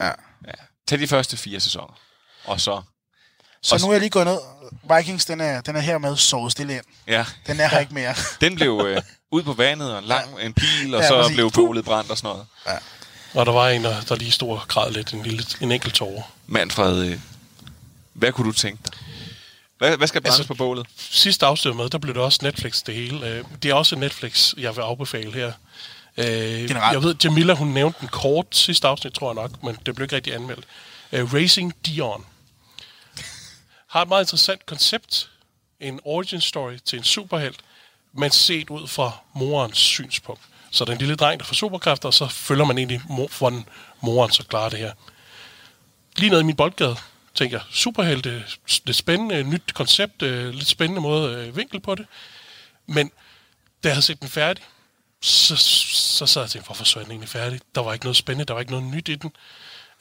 Ja. 0.00 0.06
ja. 0.46 0.52
Tag 0.88 0.98
de 0.98 1.08
første 1.08 1.36
fire 1.36 1.60
sæsoner. 1.60 2.00
Og 2.44 2.60
så... 2.60 2.82
Så 3.62 3.74
og 3.74 3.80
nu 3.80 3.86
er 3.88 3.92
jeg 3.92 4.00
lige 4.00 4.10
gået 4.10 4.26
ned. 4.26 4.38
Vikings, 4.96 5.24
den 5.24 5.40
er, 5.40 5.60
den 5.60 5.76
er 5.76 5.80
hermed 5.80 6.16
sovet 6.16 6.52
stille 6.52 6.74
ind. 6.74 6.84
Ja. 7.08 7.24
Den 7.46 7.60
er 7.60 7.68
her 7.68 7.78
ikke 7.78 7.94
mere. 7.94 8.14
Den 8.40 8.54
blev 8.54 8.82
øh, 8.86 9.02
ud 9.30 9.42
på 9.42 9.52
vandet 9.52 9.92
og 9.92 9.98
en 9.98 10.04
lang 10.04 10.28
en 10.42 10.52
pil, 10.54 10.94
og 10.94 11.00
Ja, 11.02 11.08
så 11.08 11.22
præcis. 11.22 11.34
blev 11.36 11.50
bålet 11.50 11.84
brændt 11.84 12.10
og 12.10 12.16
sådan 12.18 12.28
noget. 12.28 12.46
Ja. 12.66 12.74
Og 13.40 13.46
der 13.46 13.52
var 13.52 13.68
en, 13.68 13.84
der, 13.84 14.00
der 14.00 14.16
lige 14.16 14.30
stod 14.30 14.50
og 14.50 14.60
græd 14.68 14.90
lidt, 14.90 15.12
en, 15.12 15.22
lille, 15.22 15.44
en 15.60 15.72
enkelt 15.72 15.94
tårer. 15.94 16.22
Manfred, 16.46 17.04
øh, 17.06 17.18
hvad 18.12 18.32
kunne 18.32 18.46
du 18.48 18.52
tænke 18.52 18.82
dig? 18.84 18.92
Hvad, 19.78 19.96
hvad 19.96 20.08
skal 20.08 20.20
brændes 20.22 20.38
altså, 20.38 20.48
på 20.48 20.54
bålet? 20.54 20.86
Sidste 21.10 21.46
afsnit 21.46 21.76
med, 21.76 21.88
der 21.90 21.98
blev 21.98 22.14
det 22.14 22.22
også 22.22 22.38
Netflix 22.42 22.82
det 22.82 22.94
hele. 22.94 23.26
Øh, 23.26 23.44
Det 23.62 23.70
er 23.70 23.74
også 23.74 23.96
Netflix, 23.96 24.54
jeg 24.56 24.76
vil 24.76 24.82
afbefale 24.82 25.32
her. 25.32 25.52
Øh, 26.16 26.24
Generelt. 26.26 26.92
jeg 26.92 27.02
ved, 27.02 27.14
Jamila, 27.24 27.54
hun 27.54 27.68
nævnte 27.68 28.00
den 28.00 28.08
kort 28.08 28.46
sidste 28.50 28.88
afsnit, 28.88 29.12
tror 29.12 29.28
jeg 29.28 29.34
nok, 29.34 29.62
men 29.64 29.78
det 29.86 29.94
blev 29.94 30.04
ikke 30.04 30.16
rigtig 30.16 30.34
anmeldt. 30.34 30.64
Racing 31.12 31.74
Dion. 31.86 32.24
Har 33.88 34.02
et 34.02 34.08
meget 34.08 34.22
interessant 34.22 34.66
koncept. 34.66 35.30
En 35.80 36.00
origin 36.04 36.40
story 36.40 36.76
til 36.76 36.98
en 36.98 37.04
superhelt, 37.04 37.60
men 38.12 38.30
set 38.30 38.70
ud 38.70 38.86
fra 38.86 39.18
morens 39.34 39.78
synspunkt. 39.78 40.42
Så 40.70 40.84
den 40.84 40.98
lille 40.98 41.16
dreng, 41.16 41.40
der 41.40 41.46
får 41.46 41.54
superkræfter, 41.54 42.08
og 42.08 42.14
så 42.14 42.28
følger 42.28 42.64
man 42.64 42.78
egentlig, 42.78 43.00
mor, 43.08 43.30
hvordan 43.38 43.64
moren 44.00 44.32
så 44.32 44.44
klarer 44.44 44.68
det 44.68 44.78
her. 44.78 44.92
Lige 46.16 46.30
nede 46.30 46.40
i 46.40 46.44
min 46.44 46.56
boldgade, 46.56 46.96
tænker 47.34 47.58
jeg, 47.58 47.64
superhelte, 47.70 48.30
øh, 48.30 48.42
lidt 48.84 48.96
spændende, 48.96 49.34
øh, 49.34 49.46
nyt 49.46 49.74
koncept, 49.74 50.22
øh, 50.22 50.54
lidt 50.54 50.68
spændende 50.68 51.00
måde 51.00 51.54
vinkel 51.54 51.80
på 51.80 51.94
det. 51.94 52.06
Men 52.86 53.10
da 53.84 53.88
jeg 53.88 53.94
havde 53.94 54.06
set 54.06 54.20
den 54.20 54.28
færdig, 54.28 54.64
så, 55.20 55.56
så 55.56 56.26
sad 56.26 56.42
jeg 56.42 56.44
og 56.44 56.50
tænkte, 56.50 56.66
hvorfor 56.66 56.84
så 56.84 56.98
er 56.98 57.02
den 57.02 57.12
egentlig 57.12 57.28
færdig? 57.28 57.60
Der 57.74 57.80
var 57.80 57.92
ikke 57.92 58.04
noget 58.04 58.16
spændende, 58.16 58.44
der 58.44 58.54
var 58.54 58.60
ikke 58.60 58.72
noget 58.72 58.86
nyt 58.86 59.08
i 59.08 59.14
den. 59.14 59.32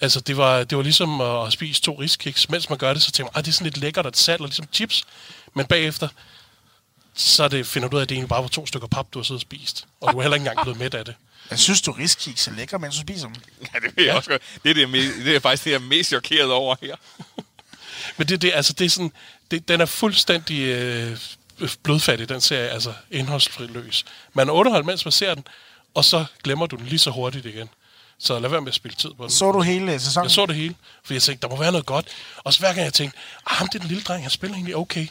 Altså, 0.01 0.19
det 0.19 0.37
var, 0.37 0.63
det 0.63 0.77
var 0.77 0.83
ligesom 0.83 1.21
at, 1.21 1.47
at 1.47 1.53
spise 1.53 1.81
to 1.81 1.93
riskiks. 2.01 2.49
Mens 2.49 2.69
man 2.69 2.77
gør 2.77 2.93
det, 2.93 3.03
så 3.03 3.11
tænker 3.11 3.31
man, 3.31 3.35
"Ej, 3.39 3.41
det 3.41 3.47
er 3.47 3.53
sådan 3.53 3.65
lidt 3.65 3.77
lækkert, 3.77 4.05
at 4.05 4.17
salt 4.17 4.41
og 4.41 4.47
ligesom 4.47 4.65
chips. 4.73 5.03
Men 5.55 5.65
bagefter, 5.65 6.07
så 7.15 7.43
er 7.43 7.47
det, 7.47 7.67
finder 7.67 7.89
du 7.89 7.95
ud 7.95 7.99
af, 8.01 8.05
at 8.05 8.09
det 8.09 8.15
egentlig 8.15 8.29
bare 8.29 8.41
var 8.41 8.47
to 8.47 8.65
stykker 8.67 8.87
pap, 8.87 9.07
du 9.13 9.19
har 9.19 9.23
siddet 9.23 9.37
og 9.37 9.41
spist. 9.41 9.85
Og 10.01 10.13
du 10.13 10.17
er 10.17 10.21
heller 10.21 10.35
ikke 10.35 10.49
engang 10.49 10.63
blevet 10.65 10.79
mæt 10.79 10.93
af 10.93 11.05
det. 11.05 11.15
Jeg 11.51 11.59
synes, 11.59 11.81
du 11.81 11.91
riskiks 11.91 12.47
er 12.47 12.51
lækker, 12.51 12.77
mens 12.77 12.95
du 12.95 13.01
spiser 13.01 13.27
dem. 13.27 13.35
Ja, 13.73 13.79
det 13.79 13.95
vil 13.97 14.05
jeg 14.05 14.15
også 14.15 14.29
godt. 14.29 14.41
Det 14.63 14.69
er, 14.69 14.73
det, 14.73 14.85
me- 14.87 15.25
det 15.25 15.35
er 15.35 15.39
faktisk 15.39 15.63
det, 15.63 15.71
jeg 15.71 15.75
er 15.75 15.81
mest 15.81 16.09
chokeret 16.09 16.51
over 16.51 16.75
her. 16.81 16.95
Men 18.17 18.27
det, 18.27 18.41
det, 18.41 18.51
altså, 18.55 18.73
det 18.73 18.85
er 18.85 18.89
sådan, 18.89 19.11
det, 19.51 19.67
den 19.67 19.81
er 19.81 19.85
fuldstændig 19.85 20.59
øh, 20.61 21.17
blodfattig, 21.83 22.29
den 22.29 22.41
serie, 22.41 22.69
altså 22.69 22.93
indholdsfri 23.11 23.67
løs. 23.67 24.05
Man 24.33 24.47
er 24.49 24.53
underholdt, 24.53 24.85
mens 24.85 25.05
man 25.05 25.11
ser 25.11 25.33
den, 25.35 25.43
og 25.93 26.05
så 26.05 26.25
glemmer 26.43 26.65
du 26.65 26.75
den 26.75 26.85
lige 26.85 26.99
så 26.99 27.11
hurtigt 27.11 27.45
igen. 27.45 27.69
Så 28.19 28.39
lad 28.39 28.49
være 28.49 28.61
med 28.61 28.67
at 28.67 28.75
spille 28.75 28.95
tid 28.95 29.09
på 29.17 29.23
den. 29.23 29.31
Så 29.31 29.51
du 29.51 29.61
hele 29.61 29.99
sæsonen? 29.99 30.25
Jeg 30.25 30.31
så 30.31 30.45
det 30.45 30.55
hele, 30.55 30.75
fordi 31.03 31.13
jeg 31.13 31.21
tænkte, 31.21 31.47
der 31.47 31.55
må 31.55 31.59
være 31.59 31.71
noget 31.71 31.85
godt. 31.85 32.07
Og 32.37 32.53
så 32.53 32.59
hver 32.59 32.73
gang 32.73 32.85
jeg 32.85 32.93
tænkte, 32.93 33.17
ah, 33.45 33.55
ham 33.55 33.67
det 33.67 33.75
er 33.75 33.79
den 33.79 33.87
lille 33.87 34.03
dreng, 34.03 34.23
han 34.23 34.31
spiller 34.31 34.55
egentlig 34.55 34.75
okay. 34.75 35.07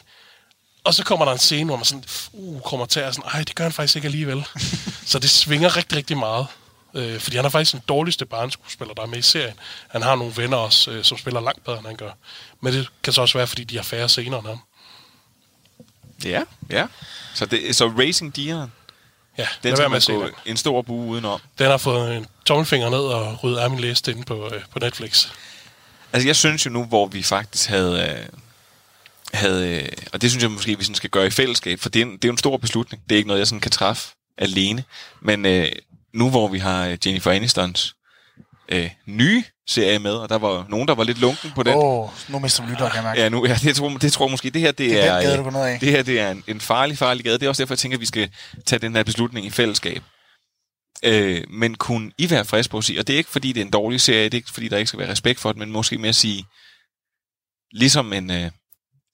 Og 0.83 0.93
så 0.93 1.03
kommer 1.03 1.25
der 1.25 1.31
en 1.31 1.37
scene, 1.37 1.65
hvor 1.65 1.75
man 1.75 1.85
sådan, 1.85 2.03
uh, 2.33 2.61
kommer 2.61 2.85
til 2.85 2.99
at 2.99 3.15
sådan, 3.15 3.29
ej, 3.33 3.43
det 3.43 3.55
gør 3.55 3.63
han 3.63 3.73
faktisk 3.73 3.95
ikke 3.95 4.05
alligevel. 4.05 4.43
så 5.11 5.19
det 5.19 5.29
svinger 5.29 5.77
rigtig, 5.77 5.97
rigtig 5.97 6.17
meget. 6.17 6.47
Øh, 6.93 7.19
fordi 7.19 7.35
han 7.35 7.45
er 7.45 7.49
faktisk 7.49 7.71
den 7.71 7.81
dårligste 7.87 8.25
barneskuespiller, 8.25 8.93
der 8.93 9.01
er 9.01 9.07
med 9.07 9.17
i 9.17 9.21
serien. 9.21 9.55
Han 9.87 10.01
har 10.01 10.15
nogle 10.15 10.37
venner 10.37 10.57
også, 10.57 10.91
øh, 10.91 11.03
som 11.03 11.17
spiller 11.17 11.41
langt 11.41 11.63
bedre, 11.63 11.77
end 11.77 11.87
han 11.87 11.95
gør. 11.95 12.11
Men 12.61 12.73
det 12.73 12.87
kan 13.03 13.13
så 13.13 13.21
også 13.21 13.37
være, 13.37 13.47
fordi 13.47 13.63
de 13.63 13.75
har 13.75 13.83
færre 13.83 14.09
scener 14.09 14.37
end 14.37 14.47
ham. 14.47 14.59
Ja, 16.23 16.43
ja. 16.69 16.87
Så, 17.33 17.45
det, 17.45 17.75
så 17.75 17.87
Racing 17.87 18.35
Dion, 18.35 18.71
Ja, 19.37 19.47
den 19.63 19.75
skal 19.75 19.89
man 19.89 20.01
gå 20.07 20.29
en 20.45 20.57
stor 20.57 20.81
bue 20.81 21.07
udenom. 21.07 21.39
Den 21.59 21.67
har 21.67 21.77
fået 21.77 22.17
en 22.17 22.25
tommelfinger 22.45 22.89
ned 22.89 22.99
og 22.99 23.43
ryddet 23.43 23.57
af 23.57 23.69
min 23.69 23.79
liste 23.79 24.11
inde 24.11 24.23
på, 24.23 24.49
øh, 24.53 24.61
på 24.71 24.79
Netflix. 24.79 25.27
Altså, 26.13 26.27
jeg 26.27 26.35
synes 26.35 26.65
jo 26.65 26.69
nu, 26.69 26.83
hvor 26.85 27.05
vi 27.05 27.23
faktisk 27.23 27.69
havde... 27.69 28.01
Øh, 28.01 28.39
havde 29.33 29.69
øh, 29.69 29.89
og 30.13 30.21
det 30.21 30.31
synes 30.31 30.43
jeg 30.43 30.51
måske, 30.51 30.77
vi 30.77 30.83
sådan 30.83 30.95
skal 30.95 31.09
gøre 31.09 31.27
i 31.27 31.29
fællesskab, 31.29 31.79
for 31.79 31.89
det 31.89 32.01
er, 32.01 32.05
en, 32.05 32.11
det 32.11 32.25
er 32.25 32.27
jo 32.27 32.31
en 32.31 32.37
stor 32.37 32.57
beslutning. 32.57 33.03
Det 33.09 33.15
er 33.15 33.17
ikke 33.17 33.27
noget, 33.27 33.39
jeg 33.39 33.47
sådan 33.47 33.61
kan 33.61 33.71
træffe 33.71 34.07
alene. 34.37 34.83
Men 35.21 35.45
øh, 35.45 35.71
nu, 36.13 36.29
hvor 36.29 36.47
vi 36.47 36.59
har 36.59 36.87
øh, 36.87 36.97
Jennifer 37.05 37.31
Anistons 37.31 37.95
øh, 38.69 38.89
nye 39.05 39.43
serie 39.67 39.99
med, 39.99 40.11
og 40.11 40.29
der 40.29 40.37
var 40.37 40.65
nogen, 40.69 40.87
der 40.87 40.95
var 40.95 41.03
lidt 41.03 41.19
lunken 41.19 41.51
på 41.55 41.63
den. 41.63 41.73
Åh, 41.75 41.83
oh, 41.83 42.09
nu 42.29 42.39
mister 42.39 42.63
du 42.63 42.69
lytter, 42.69 42.89
kan 42.89 42.95
jeg 42.95 43.03
mærke. 43.03 43.21
Ja, 43.21 43.29
nu, 43.29 43.45
ja 43.47 43.55
det, 43.63 43.75
tror, 43.75 43.89
det 43.89 44.13
tror 44.13 44.25
jeg 44.25 44.31
måske, 44.31 44.49
det 44.49 44.61
her 44.61 44.71
det, 44.71 44.89
Det 44.89 45.05
er 45.05 45.21
gade, 45.21 45.37
øh, 45.39 45.45
du 45.45 45.49
ned 45.49 45.61
af. 45.61 45.79
det 45.79 45.91
her 45.91 46.03
det 46.03 46.19
er 46.19 46.31
en, 46.31 46.43
en 46.47 46.61
farlig, 46.61 46.97
farlig 46.97 47.23
gade. 47.23 47.37
Det 47.39 47.45
er 47.45 47.49
også 47.49 47.63
derfor, 47.63 47.73
jeg 47.73 47.79
tænker, 47.79 47.97
at 47.97 48.01
vi 48.01 48.05
skal 48.05 48.29
tage 48.65 48.79
den 48.79 48.95
her 48.95 49.03
beslutning 49.03 49.45
i 49.45 49.49
fællesskab. 49.49 50.03
Øh, 51.03 51.43
men 51.49 51.75
kunne 51.75 52.11
I 52.17 52.29
være 52.29 52.45
friske 52.45 52.71
på 52.71 52.77
at 52.77 52.83
sige, 52.83 52.99
og 52.99 53.07
det 53.07 53.13
er 53.13 53.17
ikke 53.17 53.29
fordi, 53.29 53.53
det 53.53 53.61
er 53.61 53.65
en 53.65 53.71
dårlig 53.71 54.01
serie, 54.01 54.23
det 54.23 54.33
er 54.33 54.37
ikke 54.37 54.51
fordi, 54.51 54.67
der 54.67 54.77
ikke 54.77 54.87
skal 54.87 54.99
være 54.99 55.11
respekt 55.11 55.39
for 55.39 55.51
det, 55.51 55.59
men 55.59 55.71
måske 55.71 55.97
mere 55.97 56.09
at 56.09 56.15
sige, 56.15 56.45
ligesom 57.71 58.13
en, 58.13 58.31
øh, 58.31 58.51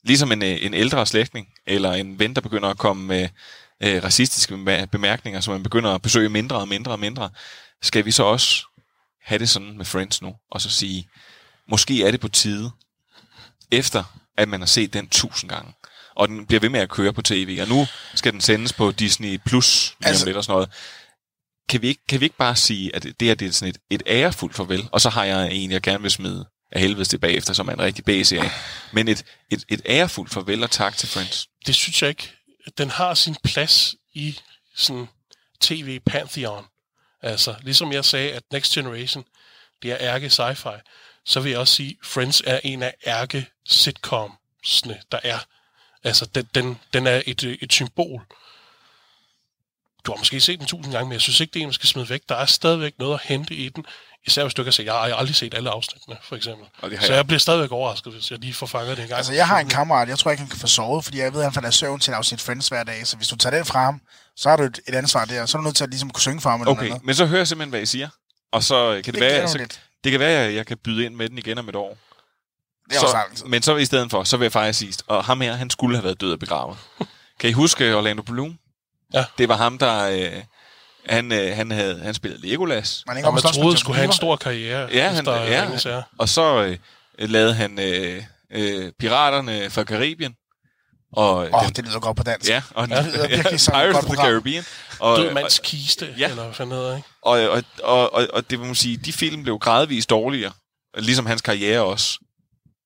ligesom 0.03 0.31
en, 0.31 0.43
øh, 0.43 0.57
en 0.65 0.73
ældre 0.73 1.05
slægtning, 1.05 1.47
eller 1.67 1.93
en 1.93 2.19
ven, 2.19 2.35
der 2.35 2.41
begynder 2.41 2.69
at 2.69 2.77
komme 2.77 3.05
med 3.05 3.29
øh, 3.83 4.03
racistiske 4.03 4.53
bemær- 4.55 4.85
bemærkninger, 4.85 5.39
som 5.41 5.53
man 5.53 5.63
begynder 5.63 5.91
at 5.91 6.01
besøge 6.01 6.29
mindre 6.29 6.55
og 6.57 6.67
mindre 6.67 6.91
og 6.91 6.99
mindre, 6.99 7.29
skal 7.81 8.05
vi 8.05 8.11
så 8.11 8.23
også 8.23 8.63
have 9.23 9.39
det 9.39 9.49
sådan 9.49 9.77
med 9.77 9.85
Friends 9.85 10.21
nu, 10.21 10.33
og 10.51 10.61
så 10.61 10.69
sige, 10.69 11.07
måske 11.69 12.03
er 12.07 12.11
det 12.11 12.19
på 12.19 12.27
tide, 12.27 12.71
efter 13.71 14.03
at 14.37 14.49
man 14.49 14.61
har 14.61 14.65
set 14.67 14.93
den 14.93 15.09
tusind 15.09 15.49
gange, 15.49 15.73
og 16.15 16.27
den 16.27 16.45
bliver 16.45 16.59
ved 16.59 16.69
med 16.69 16.79
at 16.79 16.89
køre 16.89 17.13
på 17.13 17.21
tv, 17.21 17.57
og 17.61 17.67
nu 17.67 17.87
skal 18.15 18.31
den 18.33 18.41
sendes 18.41 18.73
på 18.73 18.91
Disney 18.91 19.37
Plus 19.45 19.95
Altså- 20.03 20.25
lidt 20.25 20.37
og 20.37 20.43
sådan 20.43 20.53
noget. 20.53 20.69
Kan 21.69 21.81
vi, 21.81 21.87
ikke, 21.87 22.01
kan 22.09 22.19
vi 22.19 22.25
ikke 22.25 22.37
bare 22.37 22.55
sige, 22.55 22.95
at 22.95 23.03
det 23.03 23.15
her 23.21 23.35
det 23.35 23.47
er 23.47 23.51
sådan 23.51 23.69
et, 23.69 23.77
et 23.89 24.03
ærefuldt 24.07 24.55
farvel, 24.55 24.89
og 24.91 25.01
så 25.01 25.09
har 25.09 25.23
jeg 25.23 25.53
en, 25.53 25.71
jeg 25.71 25.81
gerne 25.81 26.01
vil 26.01 26.11
smide 26.11 26.45
af 26.71 26.81
helvede 26.81 27.05
tilbage 27.05 27.33
efter, 27.33 27.53
som 27.53 27.67
er 27.67 27.73
en 27.73 27.81
rigtig 27.81 28.05
B-serie. 28.05 28.51
Men 28.91 29.07
et, 29.07 29.25
et, 29.51 29.63
et 29.69 29.81
ærefuldt 29.85 30.31
farvel 30.33 30.63
og 30.63 30.71
tak 30.71 30.97
til 30.97 31.09
Friends. 31.09 31.47
Det 31.65 31.75
synes 31.75 32.01
jeg 32.01 32.09
ikke. 32.09 32.31
Den 32.77 32.89
har 32.89 33.13
sin 33.13 33.35
plads 33.43 33.95
i 34.13 34.39
sådan 34.75 35.07
tv 35.61 35.99
pantheon. 35.99 36.65
Altså, 37.23 37.55
ligesom 37.61 37.91
jeg 37.91 38.05
sagde, 38.05 38.31
at 38.31 38.43
Next 38.51 38.73
Generation, 38.73 39.25
det 39.81 39.91
er 39.91 39.97
ærke 39.99 40.27
sci-fi, 40.27 40.81
så 41.25 41.39
vil 41.39 41.49
jeg 41.49 41.59
også 41.59 41.75
sige, 41.75 41.97
Friends 42.03 42.41
er 42.45 42.59
en 42.63 42.83
af 42.83 42.93
ærke 43.05 43.49
sitcomsne, 43.65 45.01
der 45.11 45.19
er. 45.23 45.37
Altså, 46.03 46.25
den, 46.25 46.49
den, 46.55 46.79
den 46.93 47.07
er 47.07 47.21
et, 47.25 47.43
et 47.61 47.73
symbol 47.73 48.25
du 50.05 50.11
har 50.11 50.17
måske 50.17 50.39
set 50.39 50.59
den 50.59 50.67
tusind 50.67 50.93
gange, 50.93 51.05
men 51.07 51.13
jeg 51.13 51.21
synes 51.21 51.39
ikke, 51.39 51.51
det 51.53 51.59
er 51.59 51.63
en, 51.63 51.67
man 51.67 51.73
skal 51.73 51.89
smide 51.89 52.09
væk. 52.09 52.21
Der 52.29 52.35
er 52.35 52.45
stadigvæk 52.45 52.93
noget 52.99 53.13
at 53.13 53.19
hente 53.23 53.55
i 53.55 53.69
den. 53.69 53.85
Især 54.27 54.43
hvis 54.43 54.53
du 54.53 54.63
kan 54.63 54.73
se, 54.73 54.83
jeg 54.83 54.93
har 54.93 54.99
aldrig 54.99 55.35
set 55.35 55.53
alle 55.53 55.69
afsnittene, 55.69 56.17
for 56.23 56.35
eksempel. 56.35 56.67
Og 56.81 56.89
det 56.89 56.99
har 56.99 57.05
Så 57.05 57.11
jeg. 57.13 57.17
jeg 57.17 57.27
bliver 57.27 57.39
stadigvæk 57.39 57.71
overrasket, 57.71 58.13
hvis 58.13 58.31
jeg 58.31 58.39
lige 58.39 58.53
får 58.53 58.65
fanget 58.65 58.97
det 58.97 59.03
en 59.03 59.09
gang. 59.09 59.17
Altså, 59.17 59.33
jeg 59.33 59.47
har 59.47 59.59
en 59.59 59.69
kammerat, 59.69 60.09
jeg 60.09 60.19
tror 60.19 60.31
ikke, 60.31 60.41
han 60.41 60.49
kan 60.49 60.59
få 60.59 60.67
sovet, 60.67 61.03
fordi 61.05 61.19
jeg 61.19 61.33
ved, 61.33 61.39
at 61.39 61.45
han 61.45 61.53
falder 61.53 61.71
søvn 61.71 61.99
til 61.99 62.11
at 62.11 62.17
afsnit 62.17 62.41
Friends 62.41 62.67
hver 62.67 62.83
dag. 62.83 63.07
Så 63.07 63.15
hvis 63.17 63.27
du 63.27 63.35
tager 63.35 63.55
den 63.55 63.65
fra 63.65 63.83
ham, 63.83 64.01
så 64.35 64.49
har 64.49 64.55
du 64.55 64.63
et, 64.63 64.79
et 64.87 64.95
ansvar 64.95 65.25
der. 65.25 65.45
Så 65.45 65.57
er 65.57 65.61
du 65.61 65.63
nødt 65.65 65.75
til 65.75 65.83
at 65.83 65.89
ligesom 65.89 66.09
kunne 66.09 66.21
synge 66.21 66.41
for 66.41 66.49
ham. 66.49 66.61
Eller 66.61 66.71
Okay, 66.71 66.87
noget. 66.87 67.05
men 67.05 67.15
så 67.15 67.25
hører 67.25 67.39
jeg 67.39 67.47
simpelthen, 67.47 67.69
hvad 67.69 67.81
I 67.81 67.85
siger. 67.85 68.09
Og 68.51 68.63
så 68.63 68.91
kan 68.91 68.95
det, 68.95 69.05
Det 69.05 69.13
det 69.13 69.21
være, 69.21 69.47
så, 69.47 69.57
lidt. 69.57 69.81
det 70.03 70.11
kan 70.11 70.19
være, 70.19 70.45
at 70.45 70.53
jeg 70.55 70.65
kan 70.65 70.77
byde 70.77 71.05
ind 71.05 71.15
med 71.15 71.29
den 71.29 71.37
igen 71.37 71.57
om 71.57 71.69
et 71.69 71.75
år. 71.75 71.97
Det 72.89 72.95
er 72.95 72.99
så, 72.99 73.05
også. 73.31 73.45
Men 73.45 73.61
så 73.61 73.75
i 73.77 73.85
stedet 73.85 74.11
for, 74.11 74.23
så 74.23 74.37
vil 74.37 74.45
jeg 74.45 74.51
faktisk 74.51 74.79
sige, 74.79 74.93
og 75.07 75.23
ham 75.25 75.41
her, 75.41 75.53
han 75.53 75.69
skulle 75.69 75.97
have 75.97 76.03
været 76.03 76.21
død 76.21 76.31
og 76.33 76.39
begravet. 76.39 76.77
kan 77.39 77.49
I 77.49 77.53
huske 77.53 77.95
Orlando 77.95 78.21
Bloom? 78.23 78.57
Ja. 79.13 79.25
Det 79.37 79.49
var 79.49 79.55
ham, 79.57 79.77
der... 79.77 80.09
Øh, 80.09 80.43
han, 81.09 81.31
øh, 81.31 81.55
han, 81.55 81.71
havde, 81.71 81.99
han 81.99 82.13
spillede 82.13 82.47
Legolas. 82.47 83.03
Man, 83.07 83.25
Og 83.25 83.33
man 83.33 83.43
troede, 83.43 83.77
skulle 83.77 83.95
have 83.95 84.05
en 84.05 84.13
stor 84.13 84.35
karriere. 84.35 84.89
Ja, 84.93 85.09
han, 85.09 85.19
efter 85.19 85.41
ja. 85.85 86.01
Og 86.19 86.29
så 86.29 86.63
øh, 86.63 86.77
lavede 87.29 87.53
han 87.53 87.79
øh, 87.79 88.23
øh, 88.51 88.91
Piraterne 88.99 89.69
fra 89.69 89.83
Karibien. 89.83 90.35
Og, 91.15 91.35
Åh, 91.35 91.53
oh, 91.53 91.67
det 91.75 91.85
lyder 91.85 91.99
godt 91.99 92.17
på 92.17 92.23
dansk. 92.23 92.49
Ja, 92.49 92.61
og 92.75 92.87
det 92.89 93.05
lyder 93.05 93.27
virkelig 93.35 93.59
som 93.59 93.75
et 93.75 93.79
Pirates 93.79 93.97
of 93.97 94.05
the. 94.05 94.15
Caribbean. 94.15 94.63
Og, 94.99 95.17
Død 95.17 95.33
mands 95.33 95.59
kiste, 95.63 96.13
Ja. 96.17 96.29
eller 96.29 96.43
hvad 96.43 96.53
fanden 96.53 96.75
hedder, 96.75 96.95
ikke? 96.95 97.07
og, 97.21 97.39
og, 97.49 97.63
og, 97.83 98.13
og, 98.13 98.27
og 98.33 98.49
det 98.49 98.59
vil 98.59 98.65
man 98.65 98.75
sige, 98.75 98.97
de 98.97 99.13
film 99.13 99.43
blev 99.43 99.59
gradvist 99.59 100.09
dårligere. 100.09 100.51
Ligesom 100.97 101.25
hans 101.25 101.41
karriere 101.41 101.81
også 101.81 102.19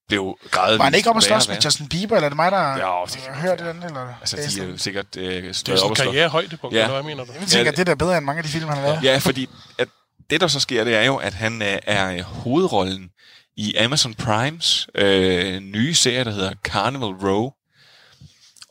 blev 0.07 0.37
gradvist 0.51 0.77
Var 0.79 0.83
han 0.85 0.93
ikke 0.95 1.09
oppe 1.09 1.17
at 1.17 1.23
slås 1.23 1.47
med. 1.47 1.57
Justin 1.65 1.87
Bieber, 1.87 2.15
eller 2.15 2.25
er 2.25 2.29
det 2.29 2.35
mig, 2.35 2.51
der 2.51 2.57
Ja, 2.69 3.03
det 3.07 3.21
har 3.29 3.41
hørt 3.41 3.59
den? 3.59 3.83
Eller? 3.83 4.13
Altså, 4.21 4.35
Det 4.35 4.43
er 4.43 4.47
de 4.47 4.53
er 4.53 4.57
sådan- 4.57 4.71
jo 4.71 4.77
sikkert 4.77 5.05
øh, 5.17 5.23
Det 5.43 5.49
er 5.49 5.53
stået 5.53 5.75
op 5.75 5.79
sådan 5.79 5.85
og 5.85 5.89
en 5.91 5.95
slå. 5.95 6.03
karrierehøjdepunkt, 6.05 6.75
Ja. 6.75 6.81
eller 6.81 6.93
hvad 6.93 7.03
mener 7.03 7.25
du? 7.25 7.31
Jeg 7.39 7.47
tænker, 7.47 7.71
at 7.71 7.77
det 7.77 7.85
der 7.87 7.91
er 7.91 7.95
bedre 7.95 8.17
end 8.17 8.25
mange 8.25 8.37
af 8.39 8.43
de 8.43 8.49
film, 8.49 8.67
han 8.69 8.77
har 8.77 8.83
lavet. 8.87 9.03
Ja, 9.03 9.17
fordi 9.17 9.49
at 9.77 9.87
det, 10.29 10.41
der 10.41 10.47
så 10.47 10.59
sker, 10.59 10.83
det 10.83 10.95
er 10.95 11.03
jo, 11.03 11.15
at 11.15 11.33
han 11.33 11.61
øh, 11.61 11.77
er 11.83 12.23
hovedrollen 12.23 13.09
i 13.57 13.75
Amazon 13.75 14.13
Primes 14.13 14.87
øh, 14.95 15.59
nye 15.59 15.93
serie, 15.93 16.23
der 16.23 16.31
hedder 16.31 16.53
Carnival 16.63 17.09
Row. 17.29 17.51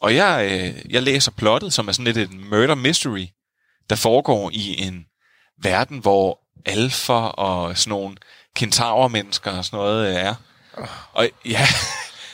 Og 0.00 0.14
jeg, 0.14 0.48
øh, 0.50 0.92
jeg 0.92 1.02
læser 1.02 1.30
plottet, 1.30 1.72
som 1.72 1.88
er 1.88 1.92
sådan 1.92 2.04
lidt 2.04 2.16
et 2.16 2.32
murder 2.50 2.74
mystery, 2.74 3.26
der 3.90 3.96
foregår 3.96 4.50
i 4.52 4.80
en 4.86 5.04
verden, 5.62 5.98
hvor 5.98 6.38
alfa 6.66 7.12
og 7.12 7.78
sådan 7.78 7.90
nogle 7.90 8.16
kentaurmennesker 8.56 9.50
og 9.50 9.64
sådan 9.64 9.76
noget 9.76 10.08
øh, 10.08 10.14
er. 10.14 10.34
Og 11.12 11.28
ja, 11.44 11.66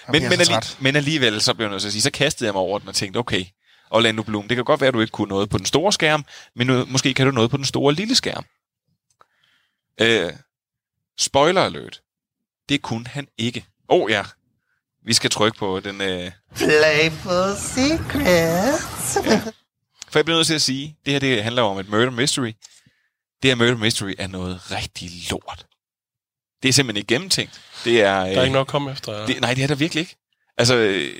men, 0.09 0.22
men, 0.22 0.32
så 0.32 0.43
alli- 0.43 0.53
træt. 0.53 0.76
men 0.80 0.97
alligevel, 0.97 1.40
så 1.40 1.55
blev 1.55 1.66
jeg 1.66 1.70
nødt 1.70 1.80
til 1.82 1.88
at 1.88 1.93
sige, 1.93 2.03
så 2.03 2.11
kastede 2.11 2.47
jeg 2.49 2.55
mig 2.55 2.61
over 2.61 2.78
den 2.78 2.88
og 2.88 2.95
tænkte, 2.95 3.18
okay, 3.18 3.45
Orlando 3.90 4.22
Bloom, 4.22 4.49
det 4.49 4.55
kan 4.57 4.64
godt 4.64 4.80
være, 4.80 4.88
at 4.88 4.95
du 4.95 5.01
ikke 5.01 5.11
kunne 5.11 5.28
noget 5.28 5.51
på 5.51 5.59
den 5.59 5.66
store 5.66 5.93
skærm, 5.93 6.24
men 6.57 6.66
nu, 6.66 6.84
måske 6.84 7.14
kan 7.14 7.26
du 7.26 7.32
noget 7.32 7.51
på 7.51 7.57
den 7.57 7.64
store 7.64 7.95
lille 7.95 8.14
skærm. 8.14 8.45
Øh, 10.01 10.32
spoiler 11.18 11.62
alert. 11.62 12.01
Det 12.68 12.82
kunne 12.82 13.07
han 13.07 13.28
ikke. 13.38 13.64
Åh 13.88 14.01
oh, 14.03 14.11
ja, 14.11 14.24
vi 15.05 15.12
skal 15.14 15.30
trykke 15.30 15.59
på 15.59 15.80
den... 15.80 16.01
Øh, 16.01 16.30
Playful 16.55 17.57
secrets. 17.59 19.18
for 20.09 20.18
jeg 20.18 20.24
bliver 20.24 20.36
nødt 20.38 20.47
til 20.47 20.55
at 20.55 20.62
sige, 20.62 20.97
det 21.05 21.12
her 21.12 21.20
det 21.20 21.43
handler 21.43 21.62
om 21.62 21.78
et 21.78 21.88
murder 21.88 22.11
mystery. 22.11 22.53
Det 23.43 23.51
her 23.51 23.55
murder 23.55 23.76
mystery 23.76 24.14
er 24.18 24.26
noget 24.26 24.70
rigtig 24.70 25.11
lort. 25.30 25.66
Det 26.62 26.68
er 26.68 26.72
simpelthen 26.72 26.96
ikke 26.96 27.14
gennemtænkt. 27.14 27.60
Det 27.84 28.02
er, 28.02 28.20
øh, 28.20 28.30
Der 28.30 28.38
er 28.38 28.42
ikke 28.42 28.52
noget 28.52 28.64
at 28.66 28.70
komme 28.70 28.92
efter. 28.92 29.26
Det, 29.26 29.40
nej, 29.40 29.54
det 29.54 29.64
er 29.64 29.68
der 29.68 29.74
virkelig 29.74 30.00
ikke. 30.00 30.16
Altså, 30.58 30.74
øh, 30.74 31.14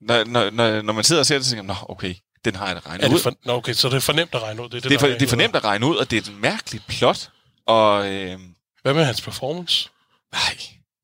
når, 0.00 0.24
når, 0.24 0.50
når, 0.50 0.82
når 0.82 0.92
man 0.92 1.04
sidder 1.04 1.20
og 1.20 1.26
ser 1.26 1.34
det, 1.34 1.44
så 1.44 1.50
tænker 1.50 1.62
man, 1.62 1.76
nå, 1.76 1.92
okay, 1.92 2.14
den 2.44 2.56
har 2.56 2.66
jeg 2.66 2.76
da 2.76 2.80
regnet 2.86 3.04
er 3.04 3.08
ud. 3.08 3.14
det 3.14 3.22
for, 3.22 3.34
nå, 3.44 3.52
okay, 3.52 3.72
så 3.72 3.88
det 3.88 3.96
er 3.96 4.00
for 4.00 4.12
nemt 4.12 4.34
at 4.34 4.42
regne 4.42 4.62
ud. 4.62 4.68
Det 4.68 4.76
er, 4.76 4.80
det, 4.80 4.90
det, 4.90 4.94
er 4.96 5.00
for, 5.00 5.06
det 5.06 5.22
er 5.22 5.26
for 5.26 5.36
nemt 5.36 5.56
at 5.56 5.64
regne 5.64 5.86
ud, 5.86 5.96
og 5.96 6.10
det 6.10 6.16
er 6.16 6.20
et 6.30 6.40
mærkeligt 6.40 6.86
plot. 6.86 7.30
Og 7.66 8.12
øh, 8.12 8.38
Hvad 8.82 8.94
med 8.94 9.04
hans 9.04 9.20
performance? 9.20 9.88
nej, 10.32 10.56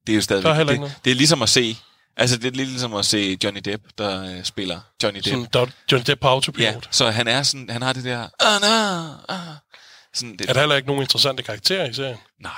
det 0.06 0.12
er 0.12 0.16
jo 0.16 0.22
stadigvæk... 0.22 0.54
Der 0.54 0.60
er 0.60 0.64
det, 0.64 0.94
det 1.04 1.10
er 1.10 1.14
ligesom 1.14 1.42
at 1.42 1.48
se... 1.48 1.76
Altså, 2.16 2.36
det 2.36 2.44
er 2.44 2.50
lidt 2.50 2.68
ligesom 2.68 2.94
at 2.94 3.06
se 3.06 3.38
Johnny 3.44 3.60
Depp, 3.64 3.84
der 3.98 4.36
øh, 4.36 4.44
spiller 4.44 4.80
Johnny 5.02 5.18
Depp. 5.18 5.26
Sådan, 5.26 5.46
der, 5.52 5.66
Johnny 5.92 6.06
Depp 6.06 6.20
på 6.20 6.28
autopilot. 6.28 6.74
ja, 6.74 6.80
så 6.90 7.10
han 7.10 7.28
er 7.28 7.42
sådan, 7.42 7.70
han 7.70 7.82
har 7.82 7.92
det 7.92 8.04
der... 8.04 8.28
Ah, 8.40 8.60
no, 8.60 9.34
ah, 9.34 9.38
sådan 10.14 10.36
det, 10.36 10.48
Er 10.48 10.52
der 10.52 10.60
heller 10.60 10.76
ikke 10.76 10.88
nogen 10.88 11.02
interessante 11.02 11.42
karakterer 11.42 11.90
i 11.90 11.92
serien? 11.92 12.16
Nej. 12.40 12.52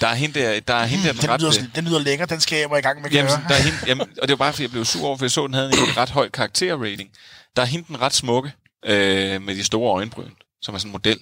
Der 0.00 0.06
er 0.06 0.14
hende 0.14 0.40
der, 0.40 0.60
der, 0.60 0.74
er 0.74 0.84
hende 0.86 1.04
der 1.06 1.12
den, 1.12 1.30
ret... 1.30 1.40
lyder, 1.40 1.52
den 1.74 1.84
lyder 1.84 1.98
lækker, 1.98 2.26
den 2.26 2.40
skal 2.40 2.58
jeg 2.58 2.78
i 2.78 2.80
gang 2.80 3.00
med 3.02 3.10
at 3.10 3.14
Jamen, 3.16 3.30
køre. 3.30 3.44
der 3.48 3.54
er 3.54 3.58
hende, 3.62 3.78
jamen, 3.86 4.06
og 4.22 4.28
det 4.28 4.30
var 4.30 4.36
bare, 4.44 4.52
fordi 4.52 4.62
jeg 4.62 4.70
blev 4.70 4.84
sur 4.84 5.06
over, 5.06 5.16
for 5.16 5.24
jeg 5.24 5.30
så, 5.30 5.46
den 5.46 5.54
havde 5.54 5.68
en 5.68 5.96
ret 5.96 6.10
høj 6.10 6.28
karakterrating. 6.28 7.10
Der 7.56 7.62
er 7.62 7.66
hende 7.66 7.84
den 7.88 8.00
ret 8.00 8.14
smukke, 8.14 8.52
øh, 8.86 9.42
med 9.42 9.54
de 9.54 9.64
store 9.64 9.92
øjenbryn, 9.92 10.30
som 10.62 10.74
er 10.74 10.78
sådan 10.78 10.88
en 10.88 10.92
model. 10.92 11.20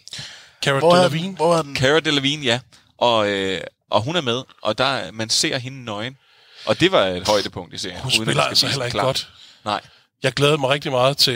Cara 0.65 0.79
Hvor 0.79 0.95
Delevingne? 0.95 1.37
Hvor 1.37 1.53
havde 1.53 1.65
den? 1.65 1.77
Cara 1.77 2.01
Delevingne, 2.01 2.45
ja. 2.45 2.61
Og, 2.99 3.29
øh, 3.29 3.61
og 3.91 4.03
hun 4.03 4.17
er 4.17 4.21
med, 4.21 4.43
og 4.63 4.79
der, 4.79 5.11
man 5.13 5.31
ser 5.31 5.59
hende 5.59 5.85
nøgen. 5.85 6.17
Og 6.65 6.81
det 6.81 6.93
var 6.93 7.05
et 7.07 7.27
højdepunkt 7.29 7.75
i 7.75 7.79
serien. 7.79 8.01
Hun 8.01 8.09
uden 8.11 8.21
at 8.21 8.27
spiller 8.27 8.43
altså 8.43 8.67
blive 8.67 8.71
heller 8.71 8.85
ikke 8.85 8.95
klart. 8.95 9.05
godt. 9.05 9.29
Nej. 9.65 9.81
Jeg 10.23 10.33
glæder 10.33 10.57
mig 10.57 10.71
rigtig 10.71 10.91
meget 10.91 11.17
til 11.17 11.35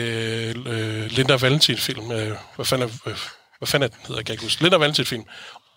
øh, 0.67 1.05
Linda 1.05 1.35
Valentin-film. 1.35 2.11
Øh, 2.11 2.37
hvad, 2.55 2.65
fanden 2.65 2.89
er, 2.89 3.09
øh, 3.09 3.17
hvad 3.57 3.67
fanden 3.67 3.89
er 3.89 3.95
den 3.95 3.99
hedder? 4.07 4.15
Jeg 4.19 4.25
kan 4.25 4.33
ikke 4.33 4.43
huske. 4.43 4.61
Linda 4.61 4.77
Valentin-film. 4.77 5.23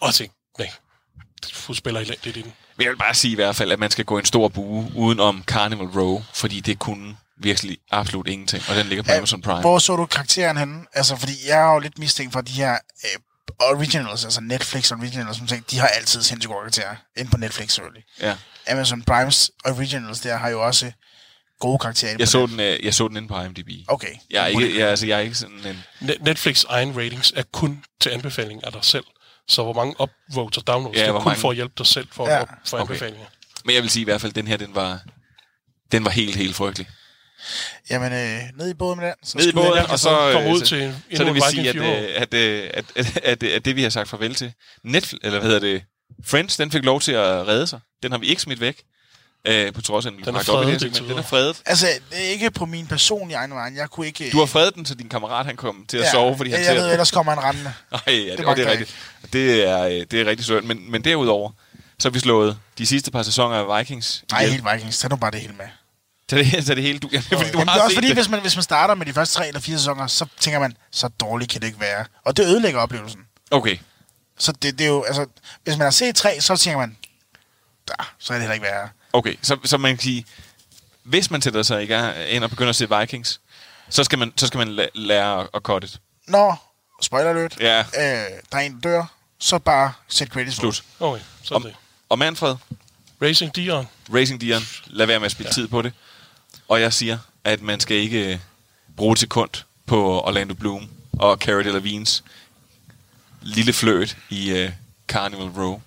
Og 0.00 0.14
tænkte, 0.14 0.36
nej, 0.58 0.70
hun 1.66 1.76
spiller 1.76 2.00
elendigt 2.00 2.36
i 2.36 2.42
den. 2.42 2.52
Men 2.76 2.84
jeg 2.84 2.90
vil 2.90 2.96
bare 2.96 3.14
sige 3.14 3.32
i 3.32 3.34
hvert 3.34 3.56
fald, 3.56 3.72
at 3.72 3.78
man 3.78 3.90
skal 3.90 4.04
gå 4.04 4.18
en 4.18 4.24
stor 4.24 4.48
bue 4.48 4.92
uden 4.94 5.20
om 5.20 5.44
Carnival 5.46 5.86
Row, 5.86 6.22
fordi 6.34 6.60
det 6.60 6.78
kunne 6.78 7.16
virkelig 7.42 7.78
absolut 7.90 8.28
ingenting. 8.28 8.62
Og 8.68 8.76
den 8.76 8.86
ligger 8.86 9.02
på 9.02 9.12
Amazon 9.12 9.42
Prime. 9.42 9.60
Hvor 9.60 9.78
så 9.78 9.96
du 9.96 10.06
karakteren 10.06 10.56
henne? 10.56 10.84
Altså, 10.92 11.16
fordi 11.16 11.32
jeg 11.46 11.56
har 11.56 11.72
jo 11.72 11.78
lidt 11.78 11.98
mistænkt 11.98 12.32
for 12.32 12.40
de 12.40 12.52
her 12.52 12.72
øh, 13.04 13.20
originals, 13.60 14.24
altså 14.24 14.40
Netflix 14.40 14.92
originals, 14.92 15.36
som 15.36 15.46
ting, 15.46 15.70
de 15.70 15.78
har 15.78 15.86
altid 15.86 16.22
sindssygt 16.22 16.52
gode 16.52 16.60
karakterer. 16.62 16.96
Ind 17.16 17.28
på 17.28 17.36
Netflix 17.36 17.72
selvfølgelig. 17.72 18.04
Ja. 18.20 18.34
Amazon 18.68 19.02
Primes 19.02 19.50
originals 19.64 20.20
der 20.20 20.36
har 20.36 20.48
jo 20.48 20.66
også 20.66 20.92
gode 21.60 21.78
karakterer. 21.78 22.10
Jeg 22.10 22.18
på 22.18 22.26
så, 22.26 22.40
net. 22.40 22.50
den, 22.50 22.60
øh, 22.60 22.84
jeg 22.84 22.94
så 22.94 23.08
den 23.08 23.16
inde 23.16 23.28
på 23.28 23.40
IMDb. 23.42 23.68
Okay. 23.88 24.14
Jeg 24.30 24.42
er 24.42 24.46
ikke, 24.46 24.78
jeg, 24.78 24.88
altså, 24.88 25.06
jeg 25.06 25.16
er 25.16 25.20
ikke 25.22 25.34
sådan 25.34 25.66
en... 25.66 25.84
Ne- 26.00 26.24
Netflix 26.24 26.64
egen 26.64 26.96
ratings 26.96 27.32
er 27.36 27.42
kun 27.52 27.84
til 28.00 28.10
anbefaling 28.10 28.64
af 28.64 28.72
dig 28.72 28.84
selv. 28.84 29.04
Så 29.50 29.62
hvor 29.62 29.72
mange 29.72 29.94
upvotes 30.00 30.58
og 30.58 30.66
downloads, 30.66 30.96
Ja, 30.96 31.06
er 31.06 31.10
hvor 31.10 31.20
kun 31.20 31.30
mange- 31.30 31.40
for 31.40 31.50
at 31.50 31.56
hjælpe 31.56 31.74
dig 31.78 31.86
selv 31.86 32.08
for, 32.12 32.28
Ja. 32.28 32.36
ja. 32.38 32.44
for 32.66 32.76
Okay. 32.78 32.80
anbefalinger. 32.80 33.26
Men 33.64 33.74
jeg 33.74 33.82
vil 33.82 33.90
sige 33.90 34.00
i 34.00 34.04
hvert 34.04 34.20
fald, 34.20 34.32
at 34.32 34.36
den 34.36 34.46
her, 34.46 34.56
den 34.56 34.74
var, 34.74 35.00
den 35.92 36.04
var 36.04 36.10
helt, 36.10 36.36
helt 36.36 36.56
frygtelig. 36.56 36.88
Jamen, 37.90 38.12
øh, 38.12 38.40
ned 38.58 38.70
i 38.70 38.74
båden 38.74 38.98
med 39.00 39.06
den. 39.06 39.14
Så 39.24 39.38
Ned 39.38 39.48
i 39.48 39.52
båden, 39.52 39.82
den. 39.82 39.90
og 39.90 39.98
så, 39.98 40.08
kommer 40.08 40.48
øh, 40.48 40.52
ud 40.54 40.58
så, 40.60 40.66
til 40.66 40.94
så 41.16 41.24
det 41.24 41.34
vil 41.34 41.42
sige, 41.50 41.68
at, 41.68 41.76
øh, 41.76 42.08
at, 42.22 42.34
øh, 42.34 42.70
at, 42.74 42.84
at, 42.96 43.16
at, 43.24 43.42
at 43.42 43.64
det, 43.64 43.76
vi 43.76 43.82
har 43.82 43.90
sagt 43.90 44.08
farvel 44.08 44.34
til, 44.34 44.52
Netflix, 44.84 45.18
eller 45.22 45.38
hvad 45.38 45.48
hedder 45.50 45.60
det, 45.72 45.82
Friends, 46.24 46.56
den 46.56 46.70
fik 46.70 46.84
lov 46.84 47.00
til 47.00 47.12
at 47.12 47.46
redde 47.48 47.66
sig. 47.66 47.80
Den 48.02 48.12
har 48.12 48.18
vi 48.18 48.26
ikke 48.26 48.42
smidt 48.42 48.60
væk, 48.60 48.82
øh, 49.44 49.72
på 49.72 49.82
trods 49.82 50.06
af, 50.06 50.10
at 50.10 50.16
den, 50.16 50.24
Den 50.24 50.28
er 50.28 50.32
bragt 50.32 50.48
op 50.48 50.68
i 50.68 50.72
det 50.72 50.80
fredet, 50.80 50.86
indtil 50.86 51.08
Den 51.08 51.18
er 51.18 51.22
fredet. 51.22 51.62
Altså, 51.66 51.86
det 52.10 52.18
er 52.26 52.30
ikke 52.30 52.50
på 52.50 52.66
min 52.66 52.86
personlige 52.86 53.36
egen 53.36 53.50
vej. 53.54 53.72
Jeg 53.76 53.90
kunne 53.90 54.06
ikke... 54.06 54.30
Du 54.32 54.38
har 54.38 54.46
fredet 54.46 54.74
den, 54.74 54.86
så 54.86 54.94
din 54.94 55.08
kammerat 55.08 55.46
han 55.46 55.56
kom 55.56 55.84
til 55.88 55.96
at 55.96 56.04
ja, 56.04 56.10
sove, 56.10 56.36
fordi 56.36 56.50
han 56.50 56.58
jeg, 56.58 56.66
ser 56.66 56.72
jeg 56.74 56.82
ved, 56.82 56.90
ellers 56.92 57.10
kommer 57.10 57.32
han 57.34 57.44
rendende. 57.44 57.72
Nej, 57.92 58.00
ja, 58.06 58.14
det, 58.14 58.38
Det 58.38 58.46
det, 58.46 58.56
det, 58.56 58.66
er 58.66 58.70
jeg 58.70 58.78
rigtigt. 58.78 58.96
Det 59.32 59.68
er, 59.68 59.82
øh, 59.84 60.06
det 60.10 60.20
er 60.20 60.24
rigtig 60.26 60.46
sødt. 60.46 60.64
Men, 60.64 60.90
men 60.90 61.04
derudover, 61.04 61.50
så 61.98 62.08
har 62.08 62.12
vi 62.12 62.18
slået 62.18 62.58
de 62.78 62.86
sidste 62.86 63.10
par 63.10 63.22
sæsoner 63.22 63.56
af 63.56 63.78
Vikings. 63.78 64.24
Nej, 64.30 64.46
helt 64.46 64.64
Vikings. 64.72 64.98
Tag 64.98 65.10
nu 65.10 65.16
bare 65.16 65.30
det 65.30 65.40
hele 65.40 65.54
med. 65.58 65.66
Tag 66.28 66.38
det, 66.38 66.66
tag 66.66 66.76
det 66.76 66.84
hele, 66.84 66.98
du, 66.98 67.08
ja, 67.12 67.18
fordi 67.18 67.34
du 67.34 67.40
Jamen, 67.40 67.52
det 67.60 67.68
har 67.68 67.78
er 67.78 67.82
også 67.84 67.96
fordi, 67.96 68.06
det. 68.08 68.16
hvis 68.16 68.28
man, 68.28 68.40
hvis 68.40 68.56
man 68.56 68.62
starter 68.62 68.94
med 68.94 69.06
de 69.06 69.12
første 69.12 69.34
tre 69.34 69.48
eller 69.48 69.60
fire 69.60 69.78
sæsoner, 69.78 70.06
så 70.06 70.26
tænker 70.40 70.60
man, 70.60 70.76
så 70.90 71.08
dårligt 71.08 71.50
kan 71.50 71.60
det 71.60 71.66
ikke 71.66 71.80
være. 71.80 72.04
Og 72.24 72.36
det 72.36 72.44
ødelægger 72.46 72.80
oplevelsen. 72.80 73.20
Okay, 73.50 73.76
Så 74.38 74.52
det, 74.52 74.78
det 74.78 74.84
er 74.84 74.88
jo, 74.88 75.02
altså, 75.02 75.26
hvis 75.64 75.76
man 75.76 75.84
har 75.84 75.90
set 75.90 76.16
tre, 76.16 76.40
så 76.40 76.56
tænker 76.56 76.78
man, 76.78 76.96
der, 77.98 78.14
så 78.18 78.32
er 78.32 78.36
det 78.38 78.42
heller 78.42 78.54
ikke 78.54 78.66
værre. 78.66 78.88
okay. 79.12 79.34
Så, 79.42 79.56
så 79.64 79.78
man 79.78 79.96
kan 79.96 80.02
sige, 80.02 80.24
hvis 81.02 81.30
man 81.30 81.42
sætter 81.42 81.62
sig 81.62 81.82
i 81.82 81.86
gang 81.86 82.16
ind 82.28 82.44
og 82.44 82.50
begynder 82.50 82.70
at 82.70 82.76
se 82.76 82.98
Vikings, 83.00 83.40
så 83.88 84.04
skal 84.04 84.18
man, 84.18 84.32
så 84.36 84.46
skal 84.46 84.58
man 84.58 84.88
lære 84.94 85.40
at, 85.40 85.48
at 85.54 85.62
cut 85.62 85.84
it. 85.84 86.00
Når, 86.26 86.74
spoiler 87.02 87.30
alert, 87.30 87.56
Ja. 87.60 87.78
øh, 87.80 87.84
der 88.52 88.58
er 88.58 88.60
en, 88.60 88.72
der 88.74 88.80
dør, 88.80 89.04
så 89.38 89.58
bare 89.58 89.92
sæt 90.08 90.28
credits 90.28 90.56
på. 90.56 90.60
Slut. 90.60 90.84
Okay, 91.00 91.22
så 91.42 91.54
er 91.54 91.58
det. 91.58 91.74
Og 92.08 92.18
Manfred, 92.18 92.56
Racing 93.22 93.56
Dion. 93.56 93.88
Racing 94.14 94.40
Dion, 94.40 94.62
lad 94.86 95.06
være 95.06 95.18
med 95.18 95.26
at 95.26 95.32
spille 95.32 95.48
ja. 95.48 95.52
tid 95.54 95.68
på 95.68 95.82
det. 95.82 95.92
Og 96.68 96.80
jeg 96.80 96.92
siger, 96.92 97.18
at 97.44 97.62
man 97.62 97.80
skal 97.80 97.96
ikke 97.96 98.32
øh, 98.32 98.38
bruge 98.96 99.12
et 99.12 99.18
sekund 99.18 99.50
på 99.86 100.20
Orlando 100.20 100.54
Bloom 100.54 100.88
og 101.12 101.36
Cara 101.38 101.62
Delevingnes 101.62 102.24
lille 103.42 103.72
fløjt 103.72 104.16
i 104.28 104.50
øh, 104.50 104.72
Carnival 105.08 105.46
Row. 105.48 105.80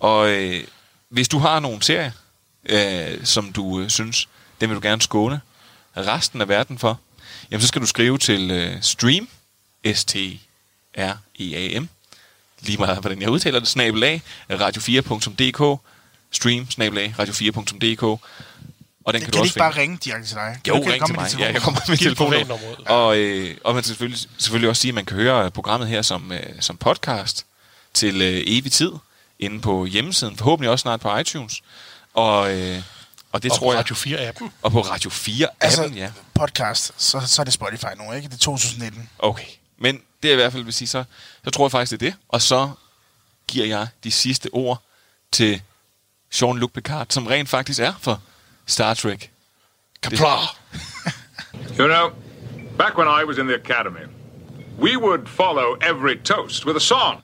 Og 0.00 0.30
øh, 0.30 0.64
hvis 1.12 1.28
du 1.28 1.38
har 1.38 1.60
nogle 1.60 1.82
serier, 1.82 2.10
øh, 2.68 3.24
som 3.24 3.52
du 3.52 3.80
øh, 3.80 3.90
synes, 3.90 4.28
den 4.60 4.68
vil 4.68 4.76
du 4.76 4.80
gerne 4.82 5.02
skåne 5.02 5.40
resten 5.96 6.40
af 6.40 6.48
verden 6.48 6.78
for, 6.78 7.00
jamen 7.50 7.60
så 7.60 7.68
skal 7.68 7.82
du 7.82 7.86
skrive 7.86 8.18
til 8.18 8.50
øh, 8.50 8.82
Stream, 8.82 9.28
S-T-R-E-A-M, 9.94 11.88
lige 12.60 12.78
meget 12.78 12.98
hvordan 12.98 13.22
jeg 13.22 13.30
udtaler 13.30 13.58
det, 13.58 13.68
snabelag, 13.68 14.22
radio4.dk, 14.50 15.80
stream, 16.30 16.70
snabelag, 16.70 17.14
radio4.dk. 17.18 18.02
Og 18.02 18.18
den 19.12 19.20
det 19.20 19.20
kan, 19.20 19.20
kan 19.20 19.32
du 19.32 19.38
også 19.38 19.48
ikke 19.48 19.58
bare 19.58 19.72
finde. 19.72 19.82
ringe 19.82 19.98
direkte 20.04 20.28
til 20.28 20.36
dig? 20.36 20.60
Jo, 20.68 20.74
ring 20.74 21.00
komme 21.00 21.28
til 21.28 21.38
mig. 21.38 21.46
Ja, 21.46 21.52
jeg 21.52 21.62
kommer 21.62 21.80
med 21.88 22.44
min. 22.44 22.50
Og, 22.86 23.18
øh, 23.18 23.56
og 23.64 23.74
man 23.74 23.82
skal 23.82 23.88
selvfølgelig, 23.88 24.20
selvfølgelig 24.38 24.68
også 24.68 24.80
sige, 24.80 24.90
at 24.90 24.94
man 24.94 25.04
kan 25.04 25.16
høre 25.16 25.50
programmet 25.50 25.88
her 25.88 26.02
som, 26.02 26.32
øh, 26.32 26.42
som 26.60 26.76
podcast 26.76 27.46
til 27.94 28.22
øh, 28.22 28.42
evig 28.46 28.72
tid 28.72 28.92
inde 29.42 29.60
på 29.60 29.84
hjemmesiden. 29.86 30.36
Forhåbentlig 30.36 30.70
også 30.70 30.82
snart 30.82 31.00
på 31.00 31.16
iTunes. 31.18 31.62
Og, 32.14 32.58
øh, 32.58 32.82
og 33.32 33.42
det 33.42 33.50
Og 33.52 33.58
tror 33.58 33.66
på 33.66 33.72
jeg... 33.72 33.78
Radio 33.78 33.94
4-appen. 33.94 34.50
Og 34.62 34.72
på 34.72 34.80
Radio 34.80 35.10
4 35.10 35.46
appen, 35.46 35.56
Altså, 35.60 35.90
ja. 35.94 36.12
podcast, 36.34 36.92
så, 36.96 37.20
så 37.26 37.42
er 37.42 37.44
det 37.44 37.52
Spotify 37.54 37.84
nu, 37.98 38.12
ikke? 38.12 38.28
Det 38.28 38.34
er 38.34 38.38
2019. 38.38 39.10
Okay. 39.18 39.44
Men 39.78 40.02
det 40.22 40.28
er 40.28 40.32
i 40.32 40.36
hvert 40.36 40.52
fald 40.52 40.64
vil 40.64 40.72
sige, 40.74 40.88
så, 40.88 41.04
så 41.44 41.50
tror 41.50 41.64
jeg 41.66 41.70
faktisk, 41.70 42.00
det 42.00 42.06
er 42.06 42.10
det. 42.10 42.18
Og 42.28 42.42
så 42.42 42.70
giver 43.48 43.66
jeg 43.66 43.88
de 44.04 44.10
sidste 44.10 44.48
ord 44.52 44.82
til 45.32 45.62
Jean-Luc 46.34 46.70
Picard, 46.74 47.06
som 47.10 47.26
rent 47.26 47.48
faktisk 47.48 47.80
er 47.80 47.92
for 48.00 48.20
Star 48.66 48.94
Trek. 48.94 49.30
Kaplar! 50.02 50.56
You 51.78 51.86
know, 51.86 52.10
back 52.78 52.96
when 52.98 53.08
I 53.08 53.24
was 53.24 53.38
in 53.38 53.46
the 53.46 53.54
academy, 53.54 54.06
we 54.78 54.96
would 54.96 55.26
follow 55.28 55.76
every 55.90 56.16
toast 56.24 56.66
with 56.66 56.76
a 56.76 56.80
song. 56.80 57.22